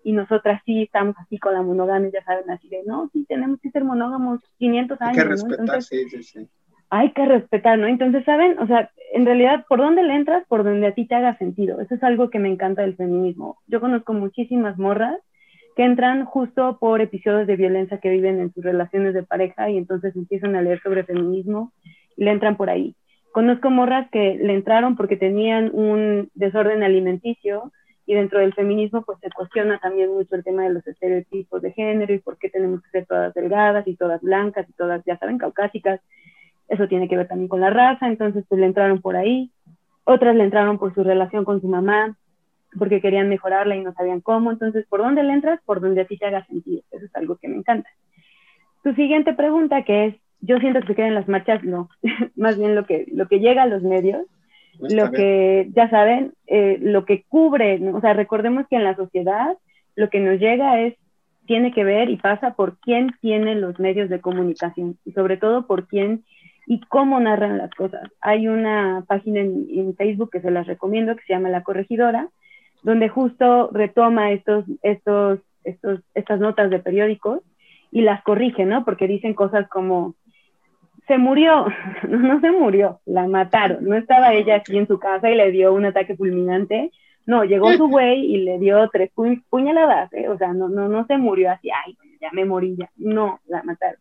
y 0.03 0.13
nosotras 0.13 0.61
sí 0.67 0.83
estamos 0.83 1.15
así 1.19 1.39
con 1.39 1.55
la 1.55 1.63
monogamia, 1.63 2.11
ya 2.13 2.25
saben, 2.25 2.51
así 2.51 2.69
de, 2.69 2.83
no, 2.85 3.09
sí 3.13 3.25
tenemos 3.29 3.61
que 3.61 3.71
ser 3.71 3.85
monógamos 3.85 4.41
500 4.59 5.01
años, 5.01 5.17
Hay 5.17 5.23
que 5.23 5.29
respetar, 5.31 5.83
sí, 5.83 6.09
sí, 6.11 6.23
sí 6.23 6.49
hay 6.95 7.11
que 7.11 7.27
respetar, 7.27 7.77
¿no? 7.77 7.89
Entonces, 7.89 8.25
¿saben? 8.25 8.57
O 8.61 8.69
sea, 8.69 8.91
en 9.13 9.27
realidad, 9.27 9.65
¿por 9.69 9.81
dónde 9.81 10.05
le 10.05 10.15
entras? 10.15 10.45
Por 10.47 10.63
donde 10.63 10.87
a 10.87 10.93
ti 10.93 11.07
te 11.07 11.17
haga 11.17 11.37
sentido. 11.39 11.81
Eso 11.81 11.97
es 11.97 12.03
algo 12.05 12.31
que 12.31 12.39
me 12.39 12.49
encanta 12.49 12.83
del 12.83 12.95
feminismo. 12.95 13.59
Yo 13.67 13.81
conozco 13.81 14.13
muchísimas 14.13 14.79
morras 14.79 15.19
que 15.75 15.85
entran 15.85 16.25
justo 16.25 16.79
por 16.79 17.01
episodios 17.01 17.49
de 17.49 17.57
violencia 17.57 17.99
que 17.99 18.11
viven 18.11 18.39
en 18.39 18.55
sus 18.55 18.63
relaciones 18.63 19.13
de 19.13 19.25
pareja 19.25 19.69
y 19.71 19.77
entonces 19.77 20.15
empiezan 20.15 20.55
a 20.55 20.63
leer 20.63 20.81
sobre 20.83 21.03
feminismo 21.03 21.73
y 22.17 22.25
le 22.25 22.31
entran 22.31 22.57
por 22.57 22.71
ahí. 22.71 22.95
Conozco 23.33 23.71
morras 23.71 24.09
que 24.13 24.37
le 24.37 24.55
entraron 24.55 24.95
porque 24.95 25.17
tenían 25.17 25.71
un 25.75 26.31
desorden 26.35 26.85
alimenticio 26.85 27.73
y 28.07 28.15
dentro 28.15 28.39
del 28.39 28.55
feminismo 28.55 29.03
pues 29.03 29.19
se 29.19 29.31
cuestiona 29.31 29.81
también 29.81 30.11
mucho 30.13 30.37
el 30.37 30.45
tema 30.45 30.63
de 30.63 30.75
los 30.75 30.87
estereotipos 30.87 31.61
de 31.61 31.73
género 31.73 32.15
y 32.15 32.21
por 32.21 32.39
qué 32.39 32.51
tenemos 32.51 32.83
que 32.83 32.91
ser 32.91 33.07
todas 33.07 33.35
delgadas 33.35 33.85
y 33.89 33.97
todas 33.97 34.21
blancas 34.21 34.69
y 34.69 34.73
todas, 34.75 35.05
ya 35.05 35.19
saben, 35.19 35.39
caucásicas 35.39 36.01
eso 36.69 36.89
tiene 36.89 37.09
que 37.09 37.17
ver 37.17 37.29
también 37.29 37.49
con 37.49 37.61
la 37.61 37.71
raza, 37.71 38.07
entonces 38.09 38.45
pues 38.49 38.61
le 38.61 38.67
entraron 38.67 39.01
por 39.01 39.17
ahí, 39.17 39.51
otras 40.05 40.35
le 40.35 40.45
entraron 40.45 40.79
por 40.79 40.95
su 40.95 41.03
relación 41.03 41.45
con 41.45 41.61
su 41.61 41.69
mamá, 41.69 42.17
porque 42.79 43.01
querían 43.01 43.29
mejorarla 43.29 43.77
y 43.77 43.81
no 43.81 43.93
sabían 43.95 44.21
cómo, 44.21 44.51
entonces 44.51 44.87
¿por 44.89 45.01
dónde 45.01 45.23
le 45.23 45.33
entras? 45.33 45.61
Por 45.65 45.81
donde 45.81 46.03
a 46.03 46.07
ti 46.07 46.17
te 46.17 46.27
haga 46.27 46.45
sentido, 46.47 46.83
eso 46.91 47.05
es 47.05 47.17
algo 47.17 47.37
que 47.37 47.49
me 47.49 47.57
encanta. 47.57 47.89
Tu 48.83 48.95
siguiente 48.95 49.33
pregunta 49.33 49.83
que 49.83 50.07
es, 50.07 50.15
yo 50.41 50.59
siento 50.59 50.81
que 50.81 50.89
se 50.89 50.95
quedan 50.95 51.15
las 51.15 51.29
marchas, 51.29 51.63
no, 51.65 51.89
más 52.37 52.59
bien 52.59 52.75
lo 52.75 52.85
que, 52.85 53.07
lo 53.13 53.29
que 53.29 53.41
llega 53.41 53.63
a 53.63 53.67
los 53.67 53.83
medios, 53.83 54.27
lo 54.81 55.13
que, 55.13 55.69
ya 55.73 55.89
saben, 55.89 56.33
eh, 56.49 56.79
lo 56.81 57.05
que 57.05 57.23
cubre, 57.29 57.81
o 57.93 58.01
sea, 58.01 58.13
recordemos 58.13 58.67
que 58.69 58.75
en 58.77 58.83
la 58.83 58.97
sociedad 58.97 59.57
lo 59.95 60.11
que 60.11 60.19
nos 60.19 60.41
llega 60.41 60.81
es 60.81 60.95
tiene 61.47 61.73
que 61.73 61.85
ver 61.85 62.11
y 62.11 62.17
pasa 62.17 62.55
por 62.55 62.79
quién 62.79 63.15
tiene 63.21 63.55
los 63.55 63.79
medios 63.79 64.09
de 64.09 64.21
comunicación 64.21 64.99
y 65.05 65.13
sobre 65.13 65.37
todo 65.37 65.67
por 65.67 65.87
quién 65.87 66.25
y 66.67 66.81
cómo 66.81 67.21
narran 67.21 67.59
las 67.59 67.71
cosas. 67.73 68.11
Hay 68.21 68.49
una 68.49 69.05
página 69.07 69.41
en, 69.41 69.95
Facebook 69.97 70.31
que 70.31 70.41
se 70.41 70.51
las 70.51 70.67
recomiendo 70.67 71.15
que 71.17 71.23
se 71.25 71.35
llama 71.35 71.51
La 71.51 71.63
Corregidora, 71.63 72.29
donde 72.83 73.09
justo 73.09 73.71
retoma 73.73 74.33
estos, 74.33 74.65
estos, 74.83 75.41
estos, 75.65 76.01
estas 76.15 76.41
notas 76.41 76.71
de 76.71 76.79
periódicos 76.79 77.41
y 77.91 78.03
las 78.03 78.23
corrige, 78.23 78.65
¿no? 78.65 78.85
Porque 78.85 79.07
dicen 79.07 79.35
cosas 79.35 79.69
como, 79.69 80.15
se 81.07 81.19
murió, 81.19 81.67
no, 82.09 82.41
se 82.41 82.51
murió, 82.51 83.01
la 83.05 83.27
mataron, 83.27 83.85
no 83.85 83.97
estaba 83.97 84.33
ella 84.33 84.57
aquí 84.57 84.77
en 84.77 84.87
su 84.87 84.99
casa 84.99 85.31
y 85.31 85.37
le 85.37 85.51
dio 85.51 85.73
un 85.73 85.85
ataque 85.85 86.17
fulminante, 86.17 86.91
no, 87.27 87.45
llegó 87.45 87.73
su 87.73 87.89
güey 87.89 88.21
y 88.21 88.39
le 88.39 88.59
dio 88.59 88.89
tres 88.91 89.11
puñaladas, 89.49 90.13
¿eh? 90.13 90.29
o 90.29 90.37
sea, 90.37 90.53
no, 90.53 90.69
no, 90.69 90.89
no 90.89 91.07
se 91.07 91.17
murió 91.17 91.51
así, 91.51 91.71
ay, 91.71 91.97
ya 92.21 92.31
me 92.33 92.45
morí 92.45 92.77
ya, 92.77 92.91
no, 92.97 93.41
la 93.47 93.63
mataron. 93.63 94.01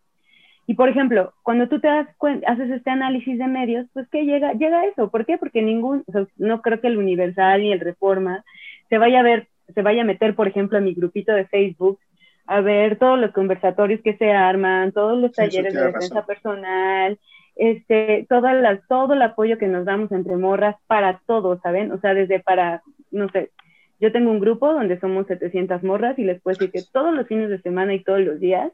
Y 0.66 0.76
por 0.76 0.90
ejemplo, 0.90 1.34
cuando 1.44 1.68
tú 1.68 1.80
te 1.80 1.88
das 1.88 2.08
haces 2.48 2.70
este 2.72 2.90
análisis 2.90 3.38
de 3.38 3.48
medios, 3.48 3.88
pues 3.94 4.08
¿qué 4.10 4.24
llega? 4.24 4.54
Llega 4.54 4.86
eso. 4.86 5.10
¿Por 5.10 5.26
qué? 5.26 5.38
Porque 5.38 5.62
ningún, 5.62 6.04
no 6.38 6.62
creo 6.62 6.80
que 6.80 6.88
el 6.88 6.98
Universal 6.98 7.62
ni 7.62 7.74
el 7.74 7.82
Reforma 7.82 8.46
se 8.90 8.98
vaya 8.98 9.20
a 9.20 9.24
ver, 9.24 9.48
se 9.74 9.82
vaya 9.82 10.04
a 10.04 10.06
meter, 10.06 10.36
por 10.36 10.48
ejemplo, 10.48 10.78
en 10.78 10.86
mi 10.86 10.94
grupito 10.94 11.34
de 11.34 11.46
Facebook 11.46 12.00
a 12.46 12.62
ver 12.62 12.98
todos 12.98 13.20
los 13.20 13.32
conversatorios 13.32 14.02
que 14.02 14.18
se 14.18 14.32
arman, 14.32 14.92
todos 14.92 15.18
los 15.18 15.32
talleres 15.32 15.74
de 15.74 15.86
defensa 15.86 16.26
personal, 16.26 17.18
este, 17.56 18.26
todas 18.28 18.56
las, 18.56 18.86
todo 18.88 19.14
el 19.14 19.22
apoyo 19.22 19.58
que 19.58 19.68
nos 19.68 19.86
damos 19.86 20.12
entre 20.12 20.36
morras 20.36 20.76
para 20.88 21.22
todos, 21.26 21.62
¿saben? 21.62 21.92
O 21.92 22.00
sea, 22.00 22.14
desde 22.14 22.40
para, 22.40 22.84
no 23.12 23.30
sé, 23.30 23.52
yo 24.00 24.12
tengo 24.12 24.32
un 24.32 24.40
grupo 24.40 24.74
donde 24.74 25.00
somos 25.00 25.28
700 25.28 25.84
morras 25.84 26.20
y 26.20 26.24
les 26.24 26.42
puedo 26.42 26.58
decir 26.58 26.72
que 26.72 26.82
todos 26.92 27.14
los 27.14 27.28
fines 27.28 27.50
de 27.50 27.62
semana 27.62 27.94
y 27.94 28.04
todos 28.04 28.22
los 28.22 28.40
días 28.40 28.72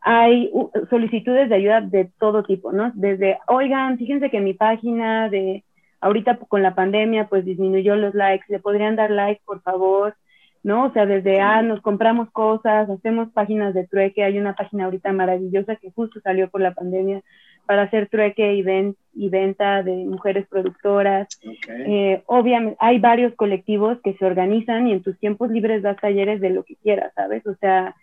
hay 0.00 0.50
solicitudes 0.90 1.48
de 1.48 1.54
ayuda 1.56 1.80
de 1.80 2.10
todo 2.18 2.44
tipo, 2.44 2.72
¿no? 2.72 2.92
Desde, 2.94 3.38
oigan, 3.48 3.98
fíjense 3.98 4.30
que 4.30 4.40
mi 4.40 4.54
página 4.54 5.28
de 5.28 5.64
ahorita 6.00 6.38
con 6.48 6.62
la 6.62 6.74
pandemia 6.74 7.28
pues 7.28 7.44
disminuyó 7.44 7.96
los 7.96 8.14
likes, 8.14 8.46
le 8.48 8.58
podrían 8.58 8.96
dar 8.96 9.10
like, 9.10 9.42
por 9.44 9.60
favor, 9.62 10.14
¿no? 10.62 10.86
O 10.86 10.92
sea, 10.92 11.06
desde, 11.06 11.40
ah, 11.40 11.62
nos 11.62 11.80
compramos 11.80 12.30
cosas, 12.30 12.90
hacemos 12.90 13.30
páginas 13.32 13.74
de 13.74 13.86
trueque, 13.86 14.24
hay 14.24 14.38
una 14.38 14.54
página 14.54 14.84
ahorita 14.84 15.12
maravillosa 15.12 15.76
que 15.76 15.90
justo 15.90 16.20
salió 16.20 16.48
por 16.48 16.60
la 16.60 16.74
pandemia 16.74 17.22
para 17.66 17.82
hacer 17.82 18.08
trueque 18.08 18.54
y, 18.54 18.64
y 19.14 19.28
venta 19.28 19.82
de 19.82 19.92
mujeres 20.04 20.46
productoras. 20.48 21.28
Eh, 21.68 22.22
obviamente, 22.26 22.76
hay 22.80 22.98
varios 22.98 23.34
colectivos 23.34 23.98
que 24.02 24.14
se 24.14 24.24
organizan 24.24 24.86
y 24.86 24.92
en 24.92 25.02
tus 25.02 25.18
tiempos 25.18 25.50
libres 25.50 25.82
das 25.82 25.96
talleres 25.98 26.40
de 26.40 26.50
lo 26.50 26.64
que 26.64 26.76
quieras, 26.76 27.12
¿sabes? 27.14 27.46
O 27.46 27.54
sea, 27.56 27.94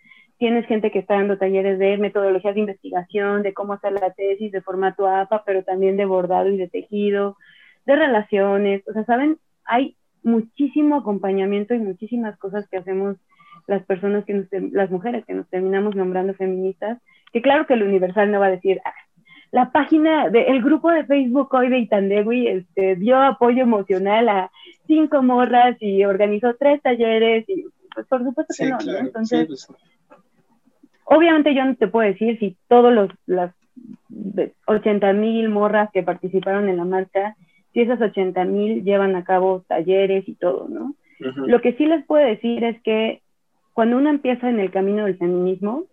tienes 0.44 0.66
gente 0.66 0.90
que 0.90 0.98
está 0.98 1.14
dando 1.14 1.38
talleres 1.38 1.78
de 1.78 1.96
metodologías 1.96 2.54
de 2.54 2.60
investigación, 2.60 3.42
de 3.42 3.54
cómo 3.54 3.72
hacer 3.72 3.92
la 3.92 4.10
tesis 4.10 4.52
de 4.52 4.60
formato 4.60 5.08
APA, 5.08 5.42
pero 5.46 5.64
también 5.64 5.96
de 5.96 6.04
bordado 6.04 6.50
y 6.50 6.58
de 6.58 6.68
tejido, 6.68 7.38
de 7.86 7.96
relaciones, 7.96 8.86
o 8.86 8.92
sea, 8.92 9.06
saben, 9.06 9.38
hay 9.64 9.96
muchísimo 10.22 10.96
acompañamiento 10.96 11.72
y 11.72 11.78
muchísimas 11.78 12.36
cosas 12.36 12.68
que 12.68 12.76
hacemos 12.76 13.16
las 13.66 13.86
personas 13.86 14.26
que 14.26 14.34
nos, 14.34 14.46
las 14.74 14.90
mujeres 14.90 15.24
que 15.24 15.32
nos 15.32 15.48
terminamos 15.48 15.96
nombrando 15.96 16.34
feministas, 16.34 16.98
que 17.32 17.40
claro 17.40 17.66
que 17.66 17.72
el 17.72 17.82
universal 17.82 18.30
no 18.30 18.38
va 18.38 18.48
a 18.48 18.50
decir, 18.50 18.82
ah, 18.84 18.92
la 19.50 19.72
página 19.72 20.28
del 20.28 20.62
grupo 20.62 20.90
de 20.90 21.06
Facebook 21.06 21.54
hoy 21.54 21.70
de 21.70 21.78
Itandegui 21.78 22.48
este, 22.48 22.96
dio 22.96 23.16
apoyo 23.16 23.62
emocional 23.62 24.28
a 24.28 24.50
cinco 24.86 25.22
morras 25.22 25.78
y 25.80 26.04
organizó 26.04 26.54
tres 26.60 26.82
talleres 26.82 27.48
y 27.48 27.64
pues 27.94 28.06
por 28.08 28.22
supuesto 28.22 28.52
que 28.58 28.68
no, 28.68 28.78
Entonces, 28.98 29.46
pues 29.46 29.68
obviamente 31.04 31.54
yo 31.54 31.64
no 31.64 31.76
te 31.76 31.88
puedo 31.88 32.08
decir 32.08 32.38
si 32.38 32.56
todos 32.68 32.92
los 32.92 33.10
las 33.26 33.54
80 34.66 35.12
mil 35.12 35.48
morras 35.48 35.90
que 35.92 36.02
participaron 36.02 36.68
en 36.68 36.76
la 36.76 36.84
marcha, 36.84 37.36
si 37.72 37.80
esas 37.80 38.00
80 38.00 38.44
mil 38.44 38.84
llevan 38.84 39.16
a 39.16 39.24
cabo 39.24 39.64
talleres 39.66 40.28
y 40.28 40.34
todo, 40.34 40.68
¿no? 40.68 40.94
Lo 41.18 41.60
que 41.60 41.72
sí 41.74 41.86
les 41.86 42.04
puedo 42.04 42.24
decir 42.24 42.64
es 42.64 42.80
que 42.82 43.22
cuando 43.72 43.96
uno 43.96 44.10
empieza 44.10 44.48
en 44.48 44.60
el 44.60 44.70
camino 44.70 45.04
del 45.04 45.16
feminismo, 45.16 45.84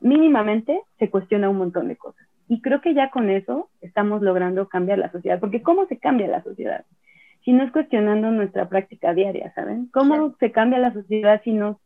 mínimamente 0.00 0.80
se 0.98 1.08
cuestiona 1.08 1.48
un 1.48 1.58
montón 1.58 1.88
de 1.88 1.96
cosas. 1.96 2.26
Y 2.48 2.60
creo 2.60 2.80
que 2.80 2.94
ya 2.94 3.10
con 3.10 3.30
eso 3.30 3.70
estamos 3.80 4.22
logrando 4.22 4.68
cambiar 4.68 4.98
la 4.98 5.10
sociedad, 5.10 5.40
porque 5.40 5.62
¿cómo 5.62 5.86
se 5.86 5.98
cambia 5.98 6.28
la 6.28 6.42
sociedad? 6.42 6.84
Si 7.44 7.52
no 7.52 7.64
es 7.64 7.72
cuestionando 7.72 8.30
nuestra 8.30 8.68
práctica 8.68 9.14
diaria, 9.14 9.52
¿saben? 9.54 9.86
¿Cómo 9.92 10.34
se 10.38 10.52
cambia 10.52 10.78
la 10.78 10.92
sociedad 10.92 11.40
si 11.42 11.52
no 11.52 11.80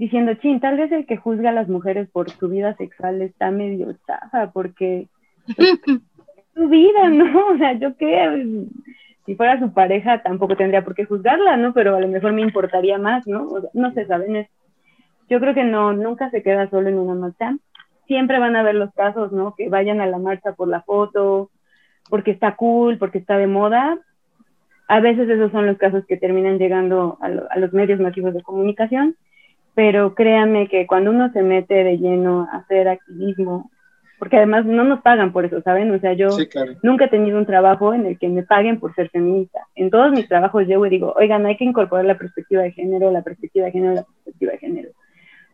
diciendo, 0.00 0.32
chin, 0.36 0.60
tal 0.60 0.78
vez 0.78 0.90
el 0.92 1.04
que 1.04 1.18
juzga 1.18 1.50
a 1.50 1.52
las 1.52 1.68
mujeres 1.68 2.08
por 2.08 2.30
su 2.30 2.48
vida 2.48 2.74
sexual 2.76 3.20
está 3.20 3.50
medio 3.50 3.94
chafa, 4.06 4.50
porque 4.50 5.08
su 6.54 6.68
vida, 6.68 7.10
¿no? 7.10 7.48
O 7.54 7.58
sea, 7.58 7.74
yo 7.74 7.94
qué, 7.98 8.64
si 9.26 9.34
fuera 9.34 9.60
su 9.60 9.74
pareja 9.74 10.22
tampoco 10.22 10.56
tendría 10.56 10.82
por 10.82 10.94
qué 10.94 11.04
juzgarla, 11.04 11.58
¿no? 11.58 11.74
Pero 11.74 11.96
a 11.96 12.00
lo 12.00 12.08
mejor 12.08 12.32
me 12.32 12.40
importaría 12.40 12.96
más, 12.96 13.26
¿no? 13.26 13.46
no 13.74 13.92
se 13.92 14.06
saben, 14.06 14.48
yo 15.28 15.38
creo 15.38 15.52
que 15.52 15.64
no, 15.64 15.92
nunca 15.92 16.30
se 16.30 16.42
queda 16.42 16.70
solo 16.70 16.88
en 16.88 16.98
una 16.98 17.14
marcha. 17.14 17.54
Siempre 18.06 18.38
van 18.38 18.56
a 18.56 18.60
haber 18.60 18.76
los 18.76 18.94
casos, 18.94 19.32
¿no? 19.32 19.54
Que 19.54 19.68
vayan 19.68 20.00
a 20.00 20.06
la 20.06 20.16
marcha 20.16 20.54
por 20.54 20.66
la 20.66 20.80
foto, 20.80 21.50
porque 22.08 22.30
está 22.30 22.56
cool, 22.56 22.96
porque 22.96 23.18
está 23.18 23.36
de 23.36 23.46
moda. 23.46 23.98
A 24.88 25.00
veces 25.00 25.28
esos 25.28 25.52
son 25.52 25.66
los 25.66 25.76
casos 25.76 26.06
que 26.06 26.16
terminan 26.16 26.58
llegando 26.58 27.18
a, 27.20 27.26
a 27.26 27.58
los 27.58 27.74
medios 27.74 28.00
masivos 28.00 28.32
de 28.32 28.42
comunicación 28.42 29.14
pero 29.74 30.14
créanme 30.14 30.68
que 30.68 30.86
cuando 30.86 31.10
uno 31.10 31.32
se 31.32 31.42
mete 31.42 31.84
de 31.84 31.98
lleno 31.98 32.48
a 32.50 32.58
hacer 32.58 32.88
activismo, 32.88 33.70
porque 34.18 34.36
además 34.36 34.66
no 34.66 34.84
nos 34.84 35.00
pagan 35.00 35.32
por 35.32 35.46
eso, 35.46 35.62
¿saben? 35.62 35.90
O 35.92 35.98
sea, 35.98 36.12
yo 36.12 36.28
nunca 36.82 37.06
he 37.06 37.08
tenido 37.08 37.38
un 37.38 37.46
trabajo 37.46 37.94
en 37.94 38.04
el 38.04 38.18
que 38.18 38.28
me 38.28 38.42
paguen 38.42 38.78
por 38.78 38.94
ser 38.94 39.08
feminista. 39.08 39.60
En 39.74 39.88
todos 39.88 40.12
mis 40.12 40.28
trabajos 40.28 40.68
yo 40.68 40.82
digo, 40.82 41.14
oigan, 41.16 41.46
hay 41.46 41.56
que 41.56 41.64
incorporar 41.64 42.04
la 42.04 42.18
perspectiva 42.18 42.62
de 42.62 42.72
género, 42.72 43.10
la 43.10 43.22
perspectiva 43.22 43.64
de 43.64 43.72
género, 43.72 43.94
la 43.94 44.02
perspectiva 44.02 44.52
de 44.52 44.58
género. 44.58 44.90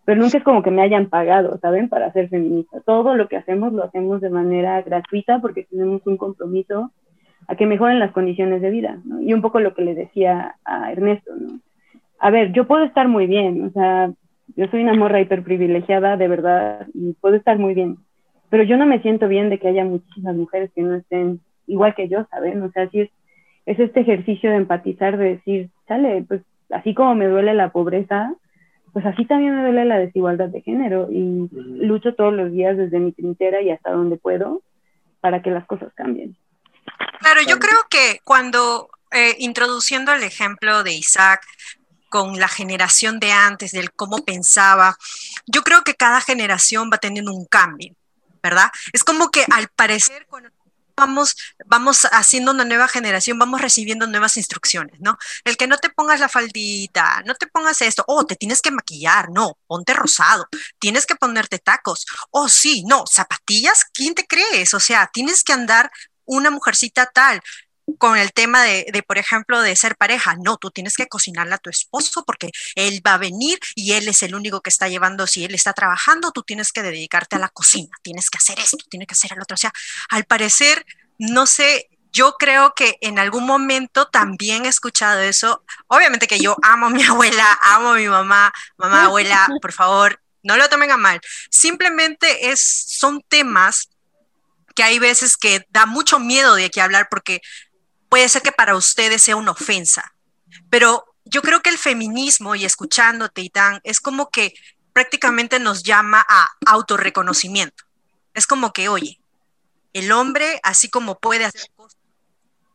Pero 0.04 0.20
nunca 0.20 0.38
es 0.38 0.44
como 0.44 0.64
que 0.64 0.72
me 0.72 0.82
hayan 0.82 1.08
pagado, 1.08 1.58
¿saben? 1.58 1.88
Para 1.88 2.12
ser 2.12 2.28
feminista. 2.28 2.80
Todo 2.80 3.14
lo 3.14 3.28
que 3.28 3.36
hacemos 3.36 3.72
lo 3.72 3.84
hacemos 3.84 4.20
de 4.20 4.30
manera 4.30 4.82
gratuita 4.82 5.40
porque 5.40 5.62
tenemos 5.70 6.04
un 6.04 6.16
compromiso 6.16 6.90
a 7.46 7.54
que 7.54 7.66
mejoren 7.66 8.00
las 8.00 8.10
condiciones 8.10 8.62
de 8.62 8.70
vida, 8.70 8.98
¿no? 9.04 9.20
Y 9.20 9.32
un 9.32 9.42
poco 9.42 9.60
lo 9.60 9.74
que 9.74 9.82
le 9.82 9.94
decía 9.94 10.56
a 10.64 10.90
Ernesto, 10.90 11.32
¿no? 11.36 11.60
A 12.18 12.30
ver, 12.30 12.52
yo 12.52 12.66
puedo 12.66 12.84
estar 12.84 13.08
muy 13.08 13.26
bien, 13.26 13.64
o 13.64 13.70
sea, 13.70 14.10
yo 14.56 14.66
soy 14.68 14.82
una 14.82 14.94
morra 14.94 15.20
hiperprivilegiada, 15.20 16.16
de 16.16 16.28
verdad, 16.28 16.86
y 16.94 17.12
puedo 17.14 17.36
estar 17.36 17.58
muy 17.58 17.74
bien, 17.74 17.98
pero 18.50 18.62
yo 18.62 18.76
no 18.76 18.86
me 18.86 19.02
siento 19.02 19.28
bien 19.28 19.50
de 19.50 19.58
que 19.58 19.68
haya 19.68 19.84
muchísimas 19.84 20.36
mujeres 20.36 20.70
que 20.74 20.82
no 20.82 20.94
estén 20.94 21.40
igual 21.66 21.94
que 21.94 22.08
yo, 22.08 22.26
¿saben? 22.30 22.62
O 22.62 22.70
sea, 22.70 22.88
sí 22.90 23.00
es, 23.00 23.10
es 23.66 23.78
este 23.80 24.00
ejercicio 24.00 24.50
de 24.50 24.56
empatizar, 24.56 25.16
de 25.16 25.36
decir, 25.36 25.70
sale, 25.88 26.24
pues 26.26 26.42
así 26.70 26.94
como 26.94 27.14
me 27.14 27.26
duele 27.26 27.54
la 27.54 27.70
pobreza, 27.70 28.32
pues 28.92 29.04
así 29.04 29.26
también 29.26 29.54
me 29.54 29.62
duele 29.62 29.84
la 29.84 29.98
desigualdad 29.98 30.48
de 30.48 30.62
género 30.62 31.08
y 31.10 31.48
lucho 31.52 32.14
todos 32.14 32.32
los 32.32 32.52
días 32.52 32.76
desde 32.76 32.98
mi 32.98 33.12
trinchera 33.12 33.60
y 33.60 33.70
hasta 33.70 33.90
donde 33.90 34.16
puedo 34.16 34.62
para 35.20 35.42
que 35.42 35.50
las 35.50 35.66
cosas 35.66 35.92
cambien. 35.94 36.36
Claro, 37.20 37.40
yo 37.46 37.58
creo 37.58 37.80
que 37.90 38.20
cuando 38.24 38.88
eh, 39.10 39.34
introduciendo 39.38 40.12
el 40.12 40.22
ejemplo 40.22 40.82
de 40.82 40.94
Isaac, 40.94 41.42
con 42.16 42.40
la 42.40 42.48
generación 42.48 43.20
de 43.20 43.30
antes, 43.30 43.72
del 43.72 43.92
cómo 43.92 44.24
pensaba. 44.24 44.96
Yo 45.46 45.62
creo 45.62 45.84
que 45.84 45.94
cada 45.94 46.22
generación 46.22 46.88
va 46.90 46.96
teniendo 46.96 47.30
un 47.30 47.44
cambio, 47.44 47.94
¿verdad? 48.42 48.70
Es 48.94 49.04
como 49.04 49.30
que 49.30 49.44
al 49.50 49.68
parecer 49.68 50.24
cuando 50.26 50.48
vamos, 50.96 51.36
vamos 51.66 52.06
haciendo 52.10 52.52
una 52.52 52.64
nueva 52.64 52.88
generación, 52.88 53.38
vamos 53.38 53.60
recibiendo 53.60 54.06
nuevas 54.06 54.38
instrucciones, 54.38 54.98
¿no? 54.98 55.18
El 55.44 55.58
que 55.58 55.66
no 55.66 55.76
te 55.76 55.90
pongas 55.90 56.18
la 56.18 56.30
faldita, 56.30 57.22
no 57.26 57.34
te 57.34 57.48
pongas 57.48 57.82
esto, 57.82 58.02
oh, 58.06 58.24
te 58.24 58.34
tienes 58.34 58.62
que 58.62 58.70
maquillar, 58.70 59.28
no, 59.30 59.58
ponte 59.66 59.92
rosado, 59.92 60.48
tienes 60.78 61.04
que 61.04 61.16
ponerte 61.16 61.58
tacos, 61.58 62.06
oh, 62.30 62.48
sí, 62.48 62.82
no, 62.86 63.04
zapatillas, 63.06 63.84
¿quién 63.92 64.14
te 64.14 64.26
crees? 64.26 64.72
O 64.72 64.80
sea, 64.80 65.10
tienes 65.12 65.44
que 65.44 65.52
andar 65.52 65.90
una 66.24 66.50
mujercita 66.50 67.04
tal, 67.04 67.42
con 67.98 68.16
el 68.16 68.32
tema 68.32 68.62
de, 68.62 68.86
de, 68.92 69.02
por 69.02 69.18
ejemplo, 69.18 69.60
de 69.60 69.76
ser 69.76 69.96
pareja. 69.96 70.36
No, 70.42 70.56
tú 70.56 70.70
tienes 70.70 70.96
que 70.96 71.06
cocinarle 71.06 71.54
a 71.54 71.58
tu 71.58 71.70
esposo 71.70 72.24
porque 72.24 72.50
él 72.74 73.00
va 73.06 73.14
a 73.14 73.18
venir 73.18 73.58
y 73.74 73.92
él 73.92 74.08
es 74.08 74.22
el 74.22 74.34
único 74.34 74.60
que 74.60 74.70
está 74.70 74.88
llevando, 74.88 75.26
si 75.26 75.44
él 75.44 75.54
está 75.54 75.72
trabajando, 75.72 76.32
tú 76.32 76.42
tienes 76.42 76.72
que 76.72 76.82
dedicarte 76.82 77.36
a 77.36 77.38
la 77.38 77.48
cocina, 77.48 77.96
tienes 78.02 78.30
que 78.30 78.38
hacer 78.38 78.58
esto, 78.58 78.78
tienes 78.90 79.08
que 79.08 79.12
hacer 79.12 79.32
el 79.32 79.40
otro. 79.40 79.54
O 79.54 79.58
sea, 79.58 79.72
al 80.08 80.24
parecer, 80.24 80.84
no 81.18 81.46
sé, 81.46 81.88
yo 82.12 82.36
creo 82.38 82.74
que 82.74 82.96
en 83.02 83.18
algún 83.18 83.44
momento 83.44 84.08
también 84.08 84.64
he 84.64 84.68
escuchado 84.68 85.20
eso. 85.20 85.62
Obviamente 85.88 86.26
que 86.26 86.40
yo 86.40 86.56
amo 86.62 86.86
a 86.86 86.90
mi 86.90 87.02
abuela, 87.04 87.58
amo 87.60 87.92
a 87.92 87.96
mi 87.96 88.08
mamá, 88.08 88.52
mamá, 88.78 89.04
abuela, 89.04 89.48
por 89.60 89.72
favor, 89.72 90.20
no 90.42 90.56
lo 90.56 90.68
tomen 90.68 90.90
a 90.90 90.96
mal. 90.96 91.20
Simplemente 91.50 92.50
es, 92.50 92.60
son 92.88 93.22
temas 93.28 93.90
que 94.74 94.82
hay 94.82 94.98
veces 94.98 95.36
que 95.36 95.66
da 95.70 95.86
mucho 95.86 96.18
miedo 96.18 96.54
de 96.54 96.70
que 96.70 96.80
hablar 96.80 97.08
porque 97.10 97.40
puede 98.16 98.30
ser 98.30 98.40
que 98.40 98.50
para 98.50 98.76
ustedes 98.76 99.20
sea 99.20 99.36
una 99.36 99.50
ofensa, 99.50 100.14
pero 100.70 101.04
yo 101.26 101.42
creo 101.42 101.60
que 101.60 101.68
el 101.68 101.76
feminismo, 101.76 102.54
y 102.54 102.64
escuchándote, 102.64 103.42
Itán, 103.42 103.78
es 103.84 104.00
como 104.00 104.30
que 104.30 104.54
prácticamente 104.94 105.58
nos 105.58 105.82
llama 105.82 106.24
a 106.26 106.48
autorreconocimiento. 106.64 107.84
Es 108.32 108.46
como 108.46 108.72
que, 108.72 108.88
oye, 108.88 109.20
el 109.92 110.12
hombre, 110.12 110.60
así 110.62 110.88
como 110.88 111.18
puede 111.18 111.44
hacer 111.44 111.68
cosas, 111.76 112.00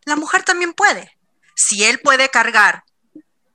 la 0.05 0.15
mujer 0.15 0.43
también 0.43 0.73
puede. 0.73 1.17
Si 1.55 1.85
él 1.85 1.99
puede 2.01 2.29
cargar 2.29 2.83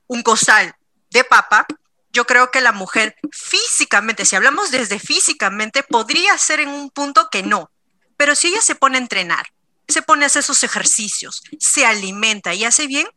un 0.07 0.23
costal 0.23 0.75
de 1.09 1.23
papa, 1.23 1.65
yo 2.11 2.27
creo 2.27 2.51
que 2.51 2.59
la 2.59 2.73
mujer 2.73 3.15
físicamente, 3.31 4.25
si 4.25 4.35
hablamos 4.35 4.71
desde 4.71 4.99
físicamente, 4.99 5.83
podría 5.83 6.37
ser 6.37 6.59
en 6.59 6.67
un 6.67 6.89
punto 6.89 7.29
que 7.31 7.43
no. 7.43 7.71
Pero 8.17 8.35
si 8.35 8.49
ella 8.49 8.59
se 8.59 8.75
pone 8.75 8.97
a 8.97 9.01
entrenar, 9.01 9.47
se 9.87 10.01
pone 10.01 10.25
a 10.25 10.27
hacer 10.27 10.43
sus 10.43 10.63
ejercicios, 10.63 11.43
se 11.59 11.85
alimenta 11.85 12.53
y 12.53 12.65
hace 12.65 12.87
bien, 12.87 13.07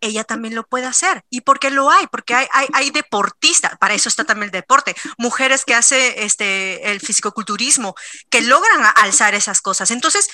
ella 0.00 0.24
también 0.24 0.54
lo 0.54 0.66
puede 0.66 0.86
hacer. 0.86 1.24
¿Y 1.30 1.42
por 1.42 1.58
qué 1.58 1.70
lo 1.70 1.90
hay? 1.90 2.06
Porque 2.06 2.34
hay, 2.34 2.46
hay, 2.72 2.90
deportistas, 2.90 3.76
para 3.78 3.94
eso 3.94 4.08
está 4.08 4.24
también 4.24 4.46
el 4.46 4.50
deporte, 4.50 4.94
mujeres 5.18 5.64
que 5.64 5.74
hacen 5.74 6.14
este, 6.16 6.90
el 6.90 7.00
fisicoculturismo, 7.00 7.94
que 8.30 8.40
logran 8.42 8.84
alzar 8.96 9.34
esas 9.34 9.60
cosas. 9.60 9.90
Entonces, 9.90 10.28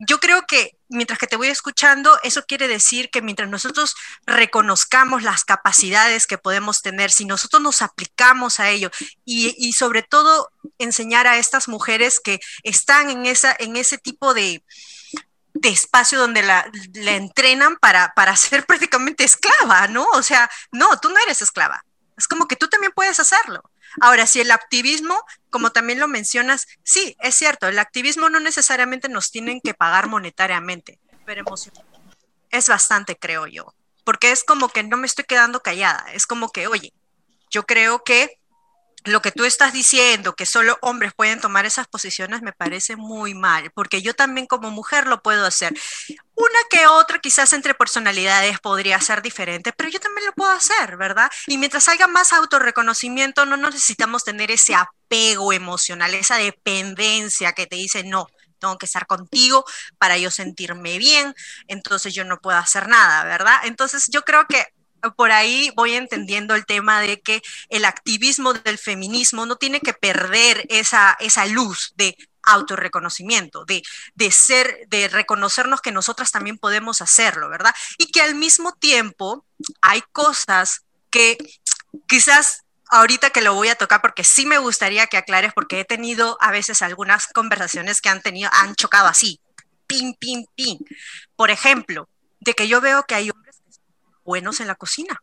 yo 0.00 0.18
creo 0.18 0.46
que 0.46 0.78
mientras 0.88 1.18
que 1.18 1.26
te 1.26 1.36
voy 1.36 1.48
escuchando, 1.48 2.18
eso 2.22 2.42
quiere 2.46 2.68
decir 2.68 3.10
que 3.10 3.20
mientras 3.20 3.50
nosotros 3.50 3.94
reconozcamos 4.24 5.22
las 5.22 5.44
capacidades 5.44 6.26
que 6.26 6.38
podemos 6.38 6.80
tener, 6.80 7.10
si 7.10 7.26
nosotros 7.26 7.62
nos 7.62 7.82
aplicamos 7.82 8.60
a 8.60 8.70
ello 8.70 8.90
y, 9.26 9.72
sobre 9.74 10.02
todo 10.02 10.50
enseñar 10.78 11.26
a 11.26 11.36
estas 11.36 11.68
mujeres 11.68 12.18
que 12.18 12.40
están 12.62 13.10
en, 13.10 13.26
esa, 13.26 13.54
en 13.58 13.76
ese 13.76 13.98
tipo 13.98 14.32
de, 14.32 14.64
espacio 15.62 16.18
donde 16.18 16.42
la, 16.42 16.70
entrenan 16.94 17.76
para, 17.76 18.14
para 18.14 18.34
ser 18.36 18.64
prácticamente 18.66 19.24
esclava, 19.24 19.86
¿no? 19.86 20.06
O 20.14 20.22
sea, 20.22 20.50
no, 20.72 20.98
tú 20.98 21.10
no 21.10 21.18
eres 21.18 21.42
esclava. 21.42 21.84
Es 22.16 22.26
como 22.26 22.48
que 22.48 22.56
tú 22.56 22.68
también 22.68 22.92
puedes 22.94 23.20
hacerlo. 23.20 23.62
Ahora, 24.00 24.26
si 24.26 24.40
el 24.40 24.50
activismo, 24.50 25.22
como 25.50 25.70
también 25.70 25.98
lo 25.98 26.08
mencionas, 26.08 26.66
sí, 26.82 27.16
es 27.20 27.34
cierto, 27.34 27.68
el 27.68 27.78
activismo 27.78 28.28
no 28.28 28.40
necesariamente 28.40 29.08
nos 29.08 29.30
tienen 29.30 29.60
que 29.60 29.74
pagar 29.74 30.08
monetariamente, 30.08 30.98
pero 31.24 31.40
emocionalmente 31.40 31.90
es 32.50 32.68
bastante, 32.68 33.16
creo 33.16 33.46
yo, 33.46 33.74
porque 34.04 34.30
es 34.30 34.44
como 34.44 34.68
que 34.68 34.82
no 34.82 34.96
me 34.96 35.06
estoy 35.06 35.24
quedando 35.24 35.62
callada, 35.62 36.04
es 36.12 36.26
como 36.26 36.50
que, 36.50 36.66
oye, 36.66 36.92
yo 37.50 37.64
creo 37.64 38.02
que 38.04 38.39
lo 39.04 39.22
que 39.22 39.32
tú 39.32 39.44
estás 39.44 39.72
diciendo, 39.72 40.34
que 40.34 40.46
solo 40.46 40.78
hombres 40.82 41.12
pueden 41.14 41.40
tomar 41.40 41.66
esas 41.66 41.86
posiciones, 41.86 42.42
me 42.42 42.52
parece 42.52 42.96
muy 42.96 43.34
mal, 43.34 43.70
porque 43.74 44.02
yo 44.02 44.14
también 44.14 44.46
como 44.46 44.70
mujer 44.70 45.06
lo 45.06 45.22
puedo 45.22 45.46
hacer. 45.46 45.72
Una 46.34 46.58
que 46.70 46.86
otra, 46.86 47.18
quizás 47.18 47.52
entre 47.52 47.74
personalidades 47.74 48.60
podría 48.60 49.00
ser 49.00 49.22
diferente, 49.22 49.72
pero 49.72 49.90
yo 49.90 50.00
también 50.00 50.26
lo 50.26 50.32
puedo 50.32 50.50
hacer, 50.50 50.96
¿verdad? 50.96 51.30
Y 51.46 51.58
mientras 51.58 51.88
haya 51.88 52.06
más 52.06 52.32
autorreconocimiento, 52.32 53.46
no 53.46 53.56
necesitamos 53.56 54.24
tener 54.24 54.50
ese 54.50 54.74
apego 54.74 55.52
emocional, 55.52 56.14
esa 56.14 56.36
dependencia 56.36 57.52
que 57.52 57.66
te 57.66 57.76
dice, 57.76 58.04
no, 58.04 58.26
tengo 58.60 58.78
que 58.78 58.86
estar 58.86 59.06
contigo 59.06 59.64
para 59.98 60.18
yo 60.18 60.30
sentirme 60.30 60.98
bien, 60.98 61.34
entonces 61.66 62.14
yo 62.14 62.24
no 62.24 62.38
puedo 62.38 62.58
hacer 62.58 62.88
nada, 62.88 63.24
¿verdad? 63.24 63.60
Entonces 63.64 64.08
yo 64.10 64.22
creo 64.22 64.46
que 64.46 64.64
por 65.16 65.32
ahí 65.32 65.72
voy 65.76 65.94
entendiendo 65.94 66.54
el 66.54 66.66
tema 66.66 67.00
de 67.00 67.20
que 67.20 67.42
el 67.68 67.84
activismo 67.84 68.52
del 68.54 68.78
feminismo 68.78 69.46
no 69.46 69.56
tiene 69.56 69.80
que 69.80 69.92
perder 69.92 70.66
esa, 70.68 71.16
esa 71.20 71.46
luz 71.46 71.92
de 71.96 72.16
autorreconocimiento, 72.42 73.64
de, 73.64 73.82
de 74.14 74.30
ser, 74.30 74.86
de 74.88 75.08
reconocernos 75.08 75.80
que 75.80 75.92
nosotras 75.92 76.32
también 76.32 76.58
podemos 76.58 77.02
hacerlo, 77.02 77.48
¿verdad? 77.48 77.74
Y 77.98 78.10
que 78.10 78.22
al 78.22 78.34
mismo 78.34 78.72
tiempo 78.72 79.44
hay 79.80 80.02
cosas 80.12 80.82
que 81.10 81.38
quizás 82.06 82.62
ahorita 82.90 83.30
que 83.30 83.40
lo 83.40 83.54
voy 83.54 83.68
a 83.68 83.76
tocar 83.76 84.00
porque 84.00 84.24
sí 84.24 84.46
me 84.46 84.58
gustaría 84.58 85.06
que 85.06 85.16
aclares 85.16 85.52
porque 85.54 85.80
he 85.80 85.84
tenido 85.84 86.36
a 86.40 86.50
veces 86.50 86.82
algunas 86.82 87.26
conversaciones 87.28 88.00
que 88.00 88.08
han 88.08 88.20
tenido 88.20 88.50
han 88.52 88.74
chocado 88.74 89.06
así, 89.06 89.40
pin 89.86 90.14
pin 90.14 90.46
pin. 90.54 90.78
Por 91.36 91.50
ejemplo, 91.50 92.08
de 92.40 92.54
que 92.54 92.68
yo 92.68 92.80
veo 92.80 93.04
que 93.04 93.14
hay 93.14 93.30
buenos 94.24 94.60
en 94.60 94.66
la 94.66 94.74
cocina. 94.74 95.22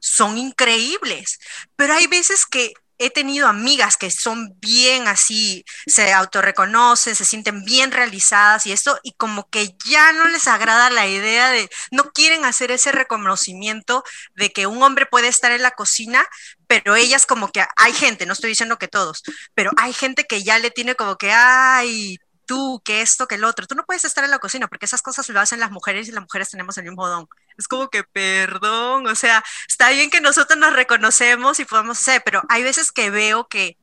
Son 0.00 0.38
increíbles, 0.38 1.38
pero 1.76 1.94
hay 1.94 2.06
veces 2.06 2.46
que 2.46 2.74
he 2.98 3.10
tenido 3.10 3.46
amigas 3.46 3.96
que 3.96 4.10
son 4.10 4.58
bien 4.60 5.06
así, 5.06 5.64
se 5.86 6.12
autorreconocen, 6.12 7.14
se 7.14 7.24
sienten 7.24 7.64
bien 7.64 7.92
realizadas 7.92 8.66
y 8.66 8.72
esto, 8.72 8.98
y 9.04 9.12
como 9.12 9.48
que 9.48 9.76
ya 9.86 10.12
no 10.12 10.26
les 10.26 10.48
agrada 10.48 10.90
la 10.90 11.06
idea 11.06 11.50
de, 11.50 11.70
no 11.92 12.10
quieren 12.10 12.44
hacer 12.44 12.72
ese 12.72 12.90
reconocimiento 12.90 14.02
de 14.34 14.52
que 14.52 14.66
un 14.66 14.82
hombre 14.82 15.06
puede 15.06 15.28
estar 15.28 15.52
en 15.52 15.62
la 15.62 15.70
cocina, 15.70 16.26
pero 16.66 16.96
ellas 16.96 17.24
como 17.24 17.52
que 17.52 17.64
hay 17.76 17.92
gente, 17.92 18.26
no 18.26 18.32
estoy 18.32 18.50
diciendo 18.50 18.78
que 18.78 18.88
todos, 18.88 19.22
pero 19.54 19.70
hay 19.76 19.92
gente 19.92 20.24
que 20.24 20.42
ya 20.42 20.58
le 20.58 20.70
tiene 20.72 20.96
como 20.96 21.16
que, 21.16 21.30
ay, 21.30 22.18
tú, 22.46 22.80
que 22.84 23.02
esto, 23.02 23.28
que 23.28 23.36
el 23.36 23.44
otro. 23.44 23.66
Tú 23.66 23.74
no 23.74 23.84
puedes 23.84 24.04
estar 24.04 24.24
en 24.24 24.30
la 24.30 24.38
cocina 24.38 24.68
porque 24.68 24.86
esas 24.86 25.02
cosas 25.02 25.28
lo 25.28 25.38
hacen 25.38 25.60
las 25.60 25.70
mujeres 25.70 26.08
y 26.08 26.12
las 26.12 26.22
mujeres 26.22 26.50
tenemos 26.50 26.76
el 26.78 26.84
mismo 26.84 27.06
don. 27.06 27.28
Es 27.58 27.68
como 27.68 27.88
que, 27.88 28.04
perdón, 28.04 29.06
o 29.06 29.14
sea, 29.14 29.44
está 29.68 29.90
bien 29.90 30.10
que 30.10 30.20
nosotros 30.20 30.58
nos 30.58 30.72
reconocemos 30.72 31.58
y 31.60 31.64
podemos 31.64 31.98
ser, 31.98 32.22
pero 32.24 32.42
hay 32.48 32.62
veces 32.62 32.92
que 32.92 33.10
veo 33.10 33.48
que 33.48 33.76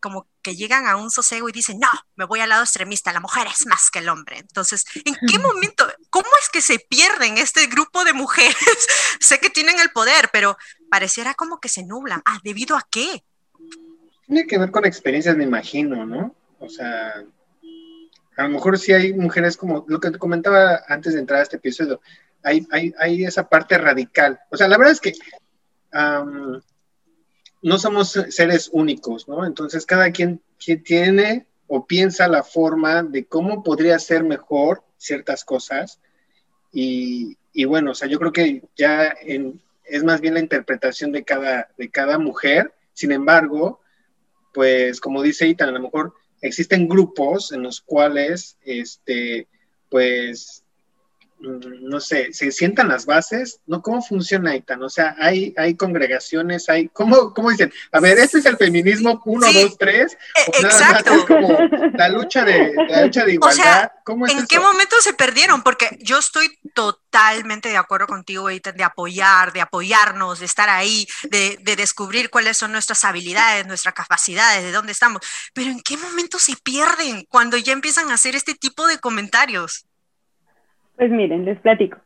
como 0.00 0.26
que 0.42 0.56
llegan 0.56 0.86
a 0.86 0.96
un 0.96 1.10
sosego 1.10 1.48
y 1.48 1.52
dicen, 1.52 1.78
no, 1.78 1.88
me 2.16 2.24
voy 2.24 2.40
al 2.40 2.48
lado 2.48 2.62
extremista, 2.62 3.12
la 3.12 3.20
mujer 3.20 3.46
es 3.46 3.66
más 3.66 3.90
que 3.90 3.98
el 3.98 4.08
hombre. 4.08 4.38
Entonces, 4.38 4.86
¿en 5.04 5.14
qué 5.28 5.38
momento, 5.38 5.86
cómo 6.08 6.28
es 6.40 6.48
que 6.48 6.62
se 6.62 6.78
pierden 6.78 7.36
este 7.36 7.66
grupo 7.66 8.04
de 8.04 8.14
mujeres? 8.14 8.56
sé 9.20 9.38
que 9.38 9.50
tienen 9.50 9.78
el 9.78 9.90
poder, 9.90 10.30
pero 10.32 10.56
pareciera 10.90 11.34
como 11.34 11.60
que 11.60 11.68
se 11.68 11.84
nublan. 11.84 12.22
Ah, 12.24 12.40
¿debido 12.42 12.76
a 12.76 12.86
qué? 12.90 13.22
Tiene 14.26 14.46
que 14.46 14.58
ver 14.58 14.70
con 14.70 14.86
experiencias, 14.86 15.36
me 15.36 15.44
imagino, 15.44 16.06
¿no? 16.06 16.34
O 16.58 16.68
sea, 16.68 17.22
a 18.36 18.42
lo 18.44 18.48
mejor 18.48 18.78
sí 18.78 18.92
hay 18.92 19.12
mujeres 19.12 19.56
como 19.56 19.84
lo 19.88 20.00
que 20.00 20.10
te 20.10 20.18
comentaba 20.18 20.82
antes 20.88 21.14
de 21.14 21.20
entrar 21.20 21.40
a 21.40 21.42
este 21.42 21.56
episodio, 21.56 22.00
hay, 22.42 22.66
hay, 22.98 23.24
esa 23.24 23.48
parte 23.48 23.78
radical. 23.78 24.40
O 24.50 24.56
sea, 24.56 24.68
la 24.68 24.78
verdad 24.78 24.92
es 24.92 25.00
que 25.00 25.12
no 27.62 27.78
somos 27.78 28.18
seres 28.28 28.70
únicos, 28.72 29.28
¿no? 29.28 29.46
Entonces 29.46 29.86
cada 29.86 30.10
quien, 30.10 30.42
tiene 30.84 31.46
o 31.66 31.86
piensa 31.86 32.28
la 32.28 32.42
forma 32.42 33.02
de 33.02 33.24
cómo 33.24 33.62
podría 33.62 33.98
ser 33.98 34.24
mejor 34.24 34.84
ciertas 34.98 35.44
cosas. 35.44 36.00
Y, 36.72 37.36
bueno, 37.64 37.92
o 37.92 37.94
sea, 37.94 38.08
yo 38.08 38.18
creo 38.18 38.32
que 38.32 38.62
ya 38.76 39.14
es 39.84 40.04
más 40.04 40.20
bien 40.20 40.34
la 40.34 40.40
interpretación 40.40 41.12
de 41.12 41.24
cada, 41.24 41.70
de 41.78 41.90
cada 41.90 42.18
mujer. 42.18 42.74
Sin 42.92 43.12
embargo, 43.12 43.80
pues 44.52 45.00
como 45.00 45.22
dice 45.22 45.46
Itan, 45.46 45.70
a 45.70 45.72
lo 45.72 45.80
mejor 45.80 46.14
existen 46.42 46.88
grupos 46.88 47.52
en 47.52 47.62
los 47.62 47.80
cuales, 47.80 48.56
este, 48.62 49.48
pues, 49.88 50.59
no 51.40 52.00
sé, 52.00 52.32
se 52.32 52.52
sientan 52.52 52.88
las 52.88 53.06
bases, 53.06 53.60
¿no? 53.66 53.80
¿Cómo 53.82 54.02
funciona 54.02 54.54
ITAN? 54.54 54.82
O 54.82 54.90
sea, 54.90 55.16
hay, 55.18 55.54
hay 55.56 55.74
congregaciones, 55.74 56.68
hay, 56.68 56.88
¿cómo, 56.88 57.32
¿cómo 57.32 57.50
dicen? 57.50 57.72
A 57.92 58.00
ver, 58.00 58.18
este 58.18 58.38
es 58.38 58.46
el 58.46 58.56
feminismo 58.56 59.20
1, 59.24 59.52
2, 59.52 59.78
3. 59.78 60.18
Exacto. 60.62 61.14
es 61.14 61.24
como 61.24 61.58
la 61.94 62.08
lucha 62.08 62.44
de, 62.44 62.74
la 62.88 63.02
lucha 63.06 63.24
de 63.24 63.34
igualdad. 63.34 63.90
¿Cómo 64.04 64.26
es 64.26 64.32
¿En 64.32 64.46
qué 64.46 64.60
momento 64.60 64.96
se 65.00 65.14
perdieron? 65.14 65.62
Porque 65.62 65.88
yo 66.00 66.18
estoy 66.18 66.58
totalmente 66.74 67.68
de 67.68 67.76
acuerdo 67.76 68.06
contigo, 68.06 68.50
ITAN, 68.50 68.76
de 68.76 68.84
apoyar, 68.84 69.52
de 69.52 69.62
apoyarnos, 69.62 70.40
de 70.40 70.46
estar 70.46 70.68
ahí, 70.68 71.06
de, 71.30 71.58
de 71.62 71.76
descubrir 71.76 72.30
cuáles 72.30 72.58
son 72.58 72.72
nuestras 72.72 73.04
habilidades, 73.04 73.66
nuestras 73.66 73.94
capacidades, 73.94 74.62
de 74.62 74.72
dónde 74.72 74.92
estamos. 74.92 75.22
Pero 75.54 75.70
¿en 75.70 75.80
qué 75.80 75.96
momento 75.96 76.38
se 76.38 76.56
pierden 76.56 77.24
cuando 77.28 77.56
ya 77.56 77.72
empiezan 77.72 78.10
a 78.10 78.14
hacer 78.14 78.36
este 78.36 78.54
tipo 78.54 78.86
de 78.86 78.98
comentarios? 78.98 79.86
Pues 81.00 81.10
miren, 81.10 81.46
les 81.46 81.58
platico. 81.60 81.96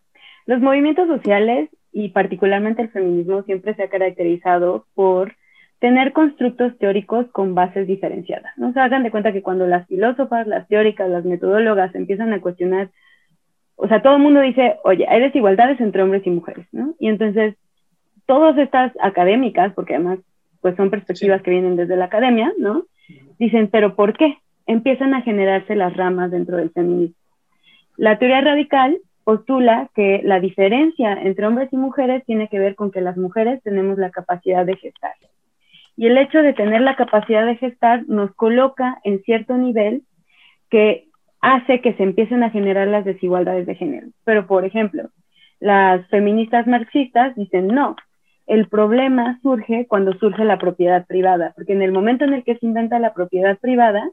Los 0.47 0.61
movimientos 0.61 1.09
sociales 1.09 1.69
y 1.91 2.11
particularmente 2.11 2.81
el 2.81 2.91
feminismo 2.91 3.43
siempre 3.43 3.75
se 3.75 3.83
ha 3.83 3.89
caracterizado 3.89 4.87
por 4.95 5.35
tener 5.81 6.13
constructos 6.13 6.79
teóricos 6.79 7.27
con 7.33 7.57
bases 7.57 7.89
diferenciadas. 7.89 8.57
No 8.57 8.73
se 8.73 8.79
hagan 8.79 9.03
de 9.03 9.11
cuenta 9.11 9.33
que 9.33 9.43
cuando 9.43 9.67
las 9.67 9.85
filósofas, 9.89 10.47
las 10.47 10.69
teóricas, 10.69 11.11
las 11.11 11.25
metodólogas 11.25 11.93
empiezan 11.97 12.33
a 12.33 12.41
cuestionar, 12.41 12.91
o 13.75 13.89
sea, 13.89 14.01
todo 14.01 14.15
el 14.15 14.23
mundo 14.23 14.41
dice, 14.43 14.77
oye, 14.85 15.09
hay 15.09 15.23
desigualdades 15.23 15.81
entre 15.81 16.05
hombres 16.05 16.25
y 16.25 16.31
mujeres, 16.31 16.69
¿no? 16.71 16.95
Y 17.01 17.09
entonces, 17.09 17.57
todas 18.27 18.57
estas 18.59 18.93
académicas, 19.01 19.73
porque 19.75 19.97
además, 19.97 20.21
pues 20.61 20.77
son 20.77 20.91
perspectivas 20.91 21.43
que 21.43 21.51
vienen 21.51 21.75
desde 21.75 21.97
la 21.97 22.05
academia, 22.05 22.53
¿no? 22.61 22.85
Dicen, 23.41 23.71
pero 23.73 23.97
¿por 23.97 24.17
qué? 24.17 24.39
Empiezan 24.69 25.15
a 25.15 25.23
generarse 25.23 25.75
las 25.75 25.97
ramas 25.97 26.31
dentro 26.31 26.59
del 26.59 26.71
feminismo. 26.71 27.24
La 27.97 28.19
teoría 28.19 28.41
radical 28.41 28.99
postula 29.25 29.89
que 29.95 30.21
la 30.25 30.41
diferencia 30.41 31.13
entre 31.15 31.47
hombres 31.47 31.73
y 31.73 31.77
mujeres 31.77 32.25
tiene 32.27 32.49
que 32.49 32.59
ver 32.59 32.75
con 32.75 32.91
que 32.91 33.01
las 33.01 33.17
mujeres 33.17 33.63
tenemos 33.63 33.99
la 33.99 34.11
capacidad 34.11 34.67
de 34.67 34.77
gestar. 34.77 35.15
Y 35.97 36.07
el 36.07 36.19
hecho 36.19 36.39
de 36.43 36.53
tener 36.53 36.81
la 36.83 36.97
capacidad 36.97 37.47
de 37.47 37.57
gestar 37.57 38.05
nos 38.09 38.35
coloca 38.35 38.99
en 39.05 39.23
cierto 39.23 39.57
nivel 39.57 40.03
que 40.71 41.07
hace 41.41 41.81
que 41.81 41.95
se 41.95 42.03
empiecen 42.03 42.43
a 42.43 42.51
generar 42.51 42.89
las 42.89 43.05
desigualdades 43.05 43.67
de 43.67 43.75
género. 43.77 44.09
Pero, 44.25 44.47
por 44.47 44.65
ejemplo, 44.65 45.11
las 45.61 46.07
feministas 46.09 46.67
marxistas 46.67 47.35
dicen, 47.37 47.69
no, 47.69 47.97
el 48.47 48.69
problema 48.69 49.39
surge 49.43 49.87
cuando 49.87 50.13
surge 50.15 50.45
la 50.45 50.59
propiedad 50.59 51.07
privada, 51.07 51.53
porque 51.55 51.73
en 51.73 51.83
el 51.83 51.93
momento 51.93 52.25
en 52.25 52.35
el 52.35 52.45
que 52.45 52.57
se 52.57 52.67
inventa 52.67 52.99
la 52.99 53.15
propiedad 53.15 53.59
privada, 53.59 54.11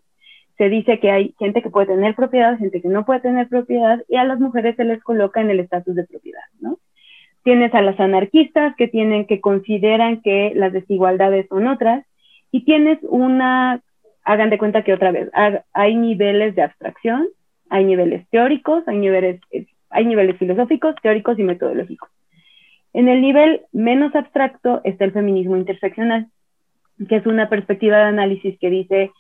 se 0.62 0.70
dice 0.70 1.00
que 1.00 1.10
hay 1.10 1.34
gente 1.40 1.64
que 1.64 1.72
puede 1.72 1.88
tener 1.88 2.14
propiedad, 2.14 2.56
gente 2.60 2.84
que 2.84 2.88
no 2.88 3.04
puede 3.04 3.22
tener 3.22 3.48
propiedad, 3.48 4.00
y 4.08 4.18
a 4.18 4.24
las 4.24 4.40
mujeres 4.40 4.76
se 4.76 4.84
les 4.84 5.02
coloca 5.02 5.42
en 5.42 5.50
el 5.50 5.60
estatus 5.60 5.96
de 5.96 6.04
propiedad, 6.04 6.44
¿no? 6.60 6.78
Tienes 7.44 7.74
a 7.74 7.82
las 7.82 8.00
anarquistas 8.00 8.76
que 8.76 8.88
tienen, 8.88 9.26
que 9.26 9.42
consideran 9.42 10.22
que 10.22 10.52
las 10.54 10.72
desigualdades 10.72 11.48
son 11.50 11.66
otras, 11.66 12.06
y 12.52 12.64
tienes 12.64 13.00
una, 13.02 13.82
hagan 14.24 14.52
de 14.52 14.60
cuenta 14.60 14.84
que 14.84 14.94
otra 14.94 15.12
vez, 15.12 15.32
hay 15.74 15.96
niveles 15.96 16.54
de 16.54 16.62
abstracción, 16.62 17.28
hay 17.72 17.84
niveles 17.84 18.30
teóricos, 18.30 18.88
hay 18.88 18.98
niveles, 18.98 19.42
hay 19.90 20.06
niveles 20.06 20.38
filosóficos, 20.38 20.94
teóricos 21.02 21.40
y 21.40 21.44
metodológicos. 21.44 22.12
En 22.94 23.10
el 23.10 23.20
nivel 23.20 23.62
menos 23.72 24.14
abstracto 24.14 24.82
está 24.84 25.06
el 25.06 25.12
feminismo 25.12 25.58
interseccional, 25.58 26.28
que 27.10 27.16
es 27.16 27.26
una 27.26 27.50
perspectiva 27.50 27.98
de 27.98 28.04
análisis 28.04 28.60
que 28.60 28.70
dice 28.70 29.12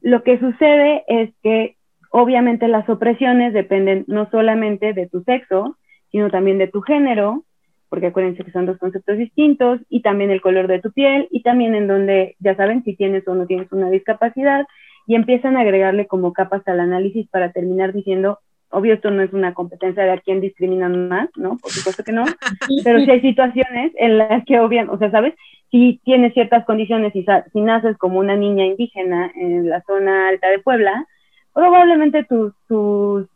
lo 0.00 0.22
que 0.22 0.38
sucede 0.38 1.04
es 1.08 1.30
que 1.42 1.76
obviamente 2.10 2.68
las 2.68 2.88
opresiones 2.88 3.52
dependen 3.52 4.04
no 4.08 4.28
solamente 4.30 4.92
de 4.92 5.08
tu 5.08 5.22
sexo, 5.22 5.76
sino 6.10 6.30
también 6.30 6.58
de 6.58 6.68
tu 6.68 6.80
género, 6.80 7.44
porque 7.88 8.06
acuérdense 8.08 8.44
que 8.44 8.52
son 8.52 8.66
dos 8.66 8.78
conceptos 8.78 9.18
distintos, 9.18 9.80
y 9.88 10.02
también 10.02 10.30
el 10.30 10.40
color 10.40 10.68
de 10.68 10.80
tu 10.80 10.92
piel, 10.92 11.28
y 11.30 11.42
también 11.42 11.74
en 11.74 11.88
donde 11.88 12.36
ya 12.38 12.54
saben 12.56 12.84
si 12.84 12.96
tienes 12.96 13.26
o 13.26 13.34
no 13.34 13.46
tienes 13.46 13.70
una 13.72 13.90
discapacidad, 13.90 14.66
y 15.06 15.14
empiezan 15.14 15.56
a 15.56 15.60
agregarle 15.60 16.06
como 16.06 16.32
capas 16.32 16.66
al 16.68 16.80
análisis 16.80 17.28
para 17.28 17.52
terminar 17.52 17.92
diciendo, 17.92 18.38
obvio 18.70 18.94
esto 18.94 19.10
no 19.10 19.22
es 19.22 19.32
una 19.32 19.54
competencia 19.54 20.04
de 20.04 20.12
a 20.12 20.18
quién 20.18 20.40
discriminan 20.40 21.08
más, 21.08 21.28
¿no? 21.36 21.58
Por 21.58 21.70
supuesto 21.70 22.04
que 22.04 22.12
no, 22.12 22.24
pero 22.84 23.00
sí 23.00 23.10
hay 23.10 23.20
situaciones 23.20 23.92
en 23.96 24.18
las 24.18 24.44
que 24.44 24.58
obviamente, 24.60 24.94
o 24.94 24.98
sea, 24.98 25.10
¿sabes? 25.10 25.34
si 25.70 26.00
tienes 26.04 26.34
ciertas 26.34 26.64
condiciones 26.64 27.14
y 27.14 27.24
si 27.52 27.60
naces 27.60 27.96
como 27.96 28.18
una 28.18 28.36
niña 28.36 28.66
indígena 28.66 29.30
en 29.36 29.68
la 29.68 29.82
zona 29.82 30.28
alta 30.28 30.48
de 30.48 30.58
Puebla, 30.58 31.06
probablemente 31.54 32.24
tus, 32.24 32.52
tus 32.66 33.28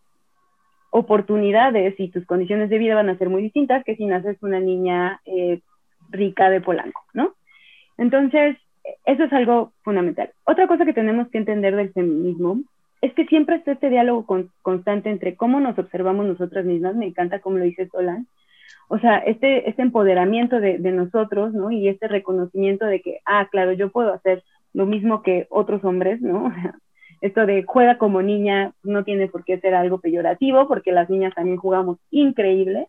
oportunidades 0.90 1.94
y 1.98 2.08
tus 2.10 2.26
condiciones 2.26 2.70
de 2.70 2.78
vida 2.78 2.96
van 2.96 3.08
a 3.08 3.18
ser 3.18 3.28
muy 3.28 3.42
distintas 3.42 3.84
que 3.84 3.96
si 3.96 4.04
naces 4.06 4.36
una 4.42 4.58
niña 4.58 5.20
eh, 5.26 5.60
rica 6.10 6.50
de 6.50 6.60
Polanco, 6.60 7.02
¿no? 7.12 7.34
Entonces, 7.98 8.56
eso 9.04 9.24
es 9.24 9.32
algo 9.32 9.72
fundamental. 9.82 10.30
Otra 10.44 10.66
cosa 10.66 10.84
que 10.84 10.92
tenemos 10.92 11.28
que 11.28 11.38
entender 11.38 11.76
del 11.76 11.92
feminismo 11.92 12.58
es 13.04 13.12
que 13.12 13.26
siempre 13.26 13.56
está 13.56 13.72
este 13.72 13.90
diálogo 13.90 14.24
constante 14.62 15.10
entre 15.10 15.36
cómo 15.36 15.60
nos 15.60 15.78
observamos 15.78 16.24
nosotras 16.24 16.64
mismas, 16.64 16.96
me 16.96 17.06
encanta 17.06 17.40
como 17.40 17.58
lo 17.58 17.64
dice 17.64 17.86
Solán, 17.88 18.26
o 18.88 18.98
sea, 18.98 19.18
este, 19.18 19.68
este 19.68 19.82
empoderamiento 19.82 20.58
de, 20.58 20.78
nosotros, 20.78 21.52
¿no? 21.52 21.70
Y 21.70 21.88
este 21.88 22.08
reconocimiento 22.08 22.86
de 22.86 23.02
que, 23.02 23.18
ah, 23.26 23.46
claro, 23.50 23.72
yo 23.72 23.90
puedo 23.90 24.14
hacer 24.14 24.42
lo 24.72 24.86
mismo 24.86 25.22
que 25.22 25.46
otros 25.50 25.84
hombres, 25.84 26.22
¿no? 26.22 26.50
Esto 27.20 27.44
de 27.44 27.64
juega 27.64 27.98
como 27.98 28.22
niña 28.22 28.72
no 28.82 29.04
tiene 29.04 29.28
por 29.28 29.44
qué 29.44 29.60
ser 29.60 29.74
algo 29.74 29.98
peyorativo, 29.98 30.66
porque 30.66 30.92
las 30.92 31.10
niñas 31.10 31.34
también 31.34 31.58
jugamos 31.58 31.98
increíble, 32.10 32.88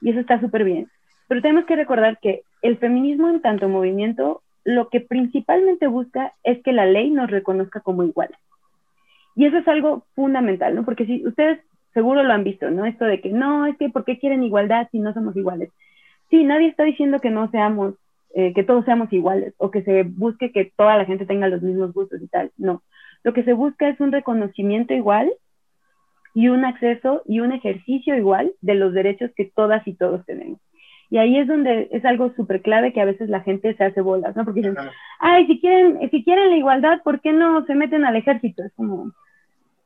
y 0.00 0.10
eso 0.10 0.20
está 0.20 0.40
súper 0.40 0.64
bien. 0.64 0.88
Pero 1.28 1.42
tenemos 1.42 1.66
que 1.66 1.76
recordar 1.76 2.18
que 2.18 2.42
el 2.62 2.78
feminismo 2.78 3.28
en 3.28 3.42
tanto 3.42 3.68
movimiento 3.68 4.40
lo 4.64 4.88
que 4.88 5.00
principalmente 5.00 5.86
busca 5.86 6.32
es 6.44 6.62
que 6.62 6.72
la 6.72 6.86
ley 6.86 7.10
nos 7.10 7.30
reconozca 7.30 7.80
como 7.80 8.04
iguales. 8.04 8.38
Y 9.36 9.46
eso 9.46 9.58
es 9.58 9.68
algo 9.68 10.04
fundamental, 10.14 10.74
¿no? 10.74 10.84
Porque 10.84 11.06
si 11.06 11.26
ustedes 11.26 11.60
seguro 11.94 12.22
lo 12.22 12.32
han 12.32 12.44
visto, 12.44 12.70
¿no? 12.70 12.84
Esto 12.84 13.04
de 13.04 13.20
que 13.20 13.30
no, 13.30 13.66
es 13.66 13.76
que 13.76 13.90
¿por 13.90 14.04
qué 14.04 14.18
quieren 14.18 14.42
igualdad 14.42 14.88
si 14.90 14.98
no 14.98 15.12
somos 15.12 15.36
iguales? 15.36 15.70
Sí, 16.30 16.44
nadie 16.44 16.68
está 16.68 16.84
diciendo 16.84 17.18
que 17.18 17.30
no 17.30 17.50
seamos, 17.50 17.94
eh, 18.34 18.52
que 18.54 18.62
todos 18.62 18.84
seamos 18.84 19.12
iguales 19.12 19.54
o 19.58 19.70
que 19.70 19.82
se 19.82 20.04
busque 20.04 20.52
que 20.52 20.72
toda 20.76 20.96
la 20.96 21.04
gente 21.04 21.26
tenga 21.26 21.48
los 21.48 21.62
mismos 21.62 21.92
gustos 21.92 22.22
y 22.22 22.28
tal. 22.28 22.52
No. 22.56 22.82
Lo 23.24 23.32
que 23.32 23.44
se 23.44 23.52
busca 23.52 23.88
es 23.88 24.00
un 24.00 24.12
reconocimiento 24.12 24.94
igual 24.94 25.30
y 26.34 26.48
un 26.48 26.64
acceso 26.64 27.22
y 27.26 27.40
un 27.40 27.52
ejercicio 27.52 28.16
igual 28.16 28.52
de 28.60 28.74
los 28.74 28.92
derechos 28.94 29.30
que 29.36 29.44
todas 29.44 29.86
y 29.86 29.94
todos 29.94 30.24
tenemos. 30.24 30.60
Y 31.10 31.18
ahí 31.18 31.38
es 31.38 31.48
donde 31.48 31.88
es 31.90 32.04
algo 32.04 32.32
súper 32.36 32.62
clave 32.62 32.92
que 32.92 33.00
a 33.00 33.04
veces 33.04 33.28
la 33.28 33.40
gente 33.40 33.74
se 33.74 33.84
hace 33.84 34.00
bolas, 34.00 34.36
¿no? 34.36 34.44
Porque 34.44 34.60
dicen, 34.60 34.76
ay, 35.18 35.44
si 35.48 35.60
quieren, 35.60 36.08
si 36.08 36.22
quieren 36.22 36.50
la 36.50 36.56
igualdad, 36.56 37.02
¿por 37.02 37.20
qué 37.20 37.32
no 37.32 37.66
se 37.66 37.74
meten 37.74 38.04
al 38.04 38.14
ejército? 38.14 38.62
Es 38.62 38.72
como, 38.74 39.10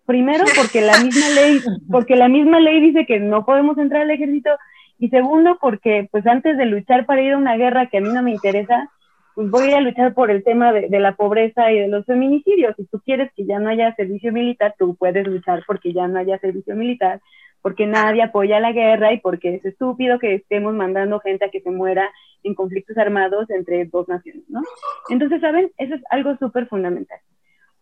primero 0.05 0.45
porque 0.57 0.83
la 0.83 0.99
misma 1.01 1.29
ley, 1.31 1.61
porque 1.91 2.17
la 2.17 2.29
misma 2.29 2.61
ley 2.61 2.79
dice 2.81 3.07
que 3.07 3.21
no 3.21 3.47
podemos 3.47 3.79
entrar 3.79 4.03
al 4.03 4.11
ejército, 4.11 4.51
y 4.99 5.09
segundo 5.09 5.59
porque 5.61 6.09
pues 6.13 6.27
antes 6.27 6.59
de 6.59 6.67
luchar 6.67 7.07
para 7.07 7.23
ir 7.23 7.33
a 7.33 7.39
una 7.39 7.57
guerra 7.57 7.87
que 7.87 7.99
a 7.99 8.01
mí 8.03 8.11
no 8.13 8.23
me 8.23 8.33
interesa, 8.33 8.91
pues 9.35 9.51
voy 9.51 9.73
a 9.73 9.81
luchar 9.81 10.13
por 10.13 10.31
el 10.31 10.45
tema 10.45 10.73
de, 10.73 10.89
de, 10.89 11.01
la 11.01 11.17
pobreza 11.17 11.73
y 11.73 11.81
de 11.81 11.89
los 11.89 12.05
feminicidios. 12.05 12.77
Si 12.77 12.85
tú 12.85 13.01
quieres 13.01 13.33
que 13.35 13.47
ya 13.47 13.59
no 13.59 13.71
haya 13.71 13.95
servicio 13.97 14.31
militar, 14.31 14.75
tú 14.79 14.95
puedes 14.95 15.27
luchar 15.27 15.65
porque 15.67 15.93
ya 15.93 16.07
no 16.07 16.19
haya 16.19 16.39
servicio 16.39 16.77
militar 16.77 17.21
porque 17.65 17.87
nadie 17.87 18.21
apoya 18.21 18.61
la 18.61 18.73
guerra 18.73 19.15
y 19.15 19.21
porque 19.21 19.55
es 19.55 19.65
estúpido 19.65 20.19
que 20.19 20.35
estemos 20.35 20.75
mandando 20.75 21.19
gente 21.21 21.47
a 21.47 21.49
que 21.49 21.63
se 21.63 21.71
muera 21.71 22.11
en 22.43 22.55
conflictos 22.55 22.99
armados 22.99 23.49
entre 23.49 23.87
dos 23.87 24.07
naciones, 24.07 24.45
¿no? 24.51 24.61
Entonces, 25.09 25.41
¿saben? 25.41 25.73
Eso 25.79 25.95
es 25.95 26.03
algo 26.11 26.37
súper 26.37 26.67
fundamental. 26.67 27.19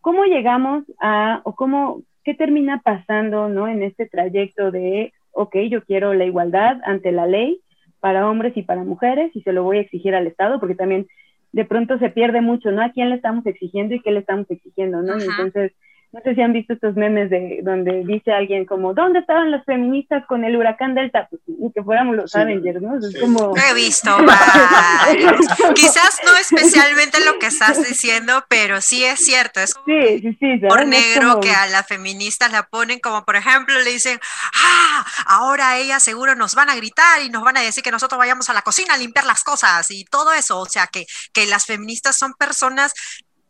¿Cómo 0.00 0.24
llegamos 0.24 0.84
a, 1.00 1.40
o 1.42 1.56
cómo, 1.56 2.02
qué 2.22 2.32
termina 2.32 2.80
pasando, 2.84 3.48
¿no? 3.48 3.66
En 3.66 3.82
este 3.82 4.06
trayecto 4.06 4.70
de, 4.70 5.12
ok, 5.32 5.56
yo 5.68 5.82
quiero 5.82 6.14
la 6.14 6.26
igualdad 6.26 6.78
ante 6.84 7.10
la 7.10 7.26
ley 7.26 7.60
para 7.98 8.30
hombres 8.30 8.56
y 8.56 8.62
para 8.62 8.84
mujeres 8.84 9.34
y 9.34 9.42
se 9.42 9.52
lo 9.52 9.64
voy 9.64 9.78
a 9.78 9.80
exigir 9.80 10.14
al 10.14 10.28
Estado, 10.28 10.60
porque 10.60 10.76
también 10.76 11.08
de 11.50 11.64
pronto 11.64 11.98
se 11.98 12.08
pierde 12.08 12.40
mucho, 12.40 12.70
¿no? 12.70 12.84
¿A 12.84 12.92
quién 12.92 13.10
le 13.10 13.16
estamos 13.16 13.44
exigiendo 13.46 13.96
y 13.96 14.00
qué 14.00 14.12
le 14.12 14.20
estamos 14.20 14.48
exigiendo, 14.48 15.02
¿no? 15.02 15.14
entonces 15.14 15.72
no 16.12 16.20
sé 16.20 16.34
si 16.34 16.42
han 16.42 16.52
visto 16.52 16.74
estos 16.74 16.94
memes 16.94 17.30
de 17.30 17.60
donde 17.62 18.04
dice 18.04 18.32
alguien 18.32 18.66
como, 18.66 18.92
¿dónde 18.92 19.20
estaban 19.20 19.50
las 19.50 19.64
feministas 19.64 20.26
con 20.26 20.44
el 20.44 20.56
huracán 20.56 20.94
Delta? 20.94 21.26
Pues 21.30 21.40
que 21.74 21.82
fuéramos 21.82 22.14
los 22.14 22.36
Avengers, 22.36 22.82
¿no? 22.82 22.98
Es 22.98 23.18
como... 23.18 23.54
He 23.56 23.74
visto, 23.74 24.14
quizás 25.74 26.20
no 26.26 26.36
especialmente 26.36 27.24
lo 27.24 27.38
que 27.38 27.46
estás 27.46 27.82
diciendo, 27.82 28.44
pero 28.48 28.82
sí 28.82 29.02
es 29.02 29.24
cierto, 29.24 29.60
es 29.60 29.74
sí, 29.86 30.20
sí, 30.20 30.36
sí, 30.38 30.60
por 30.68 30.86
negro 30.86 31.40
que 31.40 31.50
a 31.50 31.66
las 31.68 31.86
feministas 31.86 32.52
la 32.52 32.64
ponen 32.64 33.00
como, 33.00 33.24
por 33.24 33.36
ejemplo, 33.36 33.74
le 33.80 33.92
dicen, 33.92 34.20
ah, 34.54 35.06
ahora 35.24 35.78
ellas 35.78 36.02
seguro 36.02 36.34
nos 36.34 36.54
van 36.54 36.68
a 36.68 36.76
gritar 36.76 37.22
y 37.22 37.30
nos 37.30 37.42
van 37.42 37.56
a 37.56 37.62
decir 37.62 37.82
que 37.82 37.90
nosotros 37.90 38.18
vayamos 38.18 38.50
a 38.50 38.52
la 38.52 38.60
cocina 38.60 38.94
a 38.94 38.98
limpiar 38.98 39.24
las 39.24 39.44
cosas 39.44 39.90
y 39.90 40.04
todo 40.04 40.34
eso, 40.34 40.58
o 40.58 40.66
sea, 40.66 40.88
que, 40.88 41.06
que 41.32 41.46
las 41.46 41.64
feministas 41.64 42.18
son 42.18 42.34
personas 42.34 42.92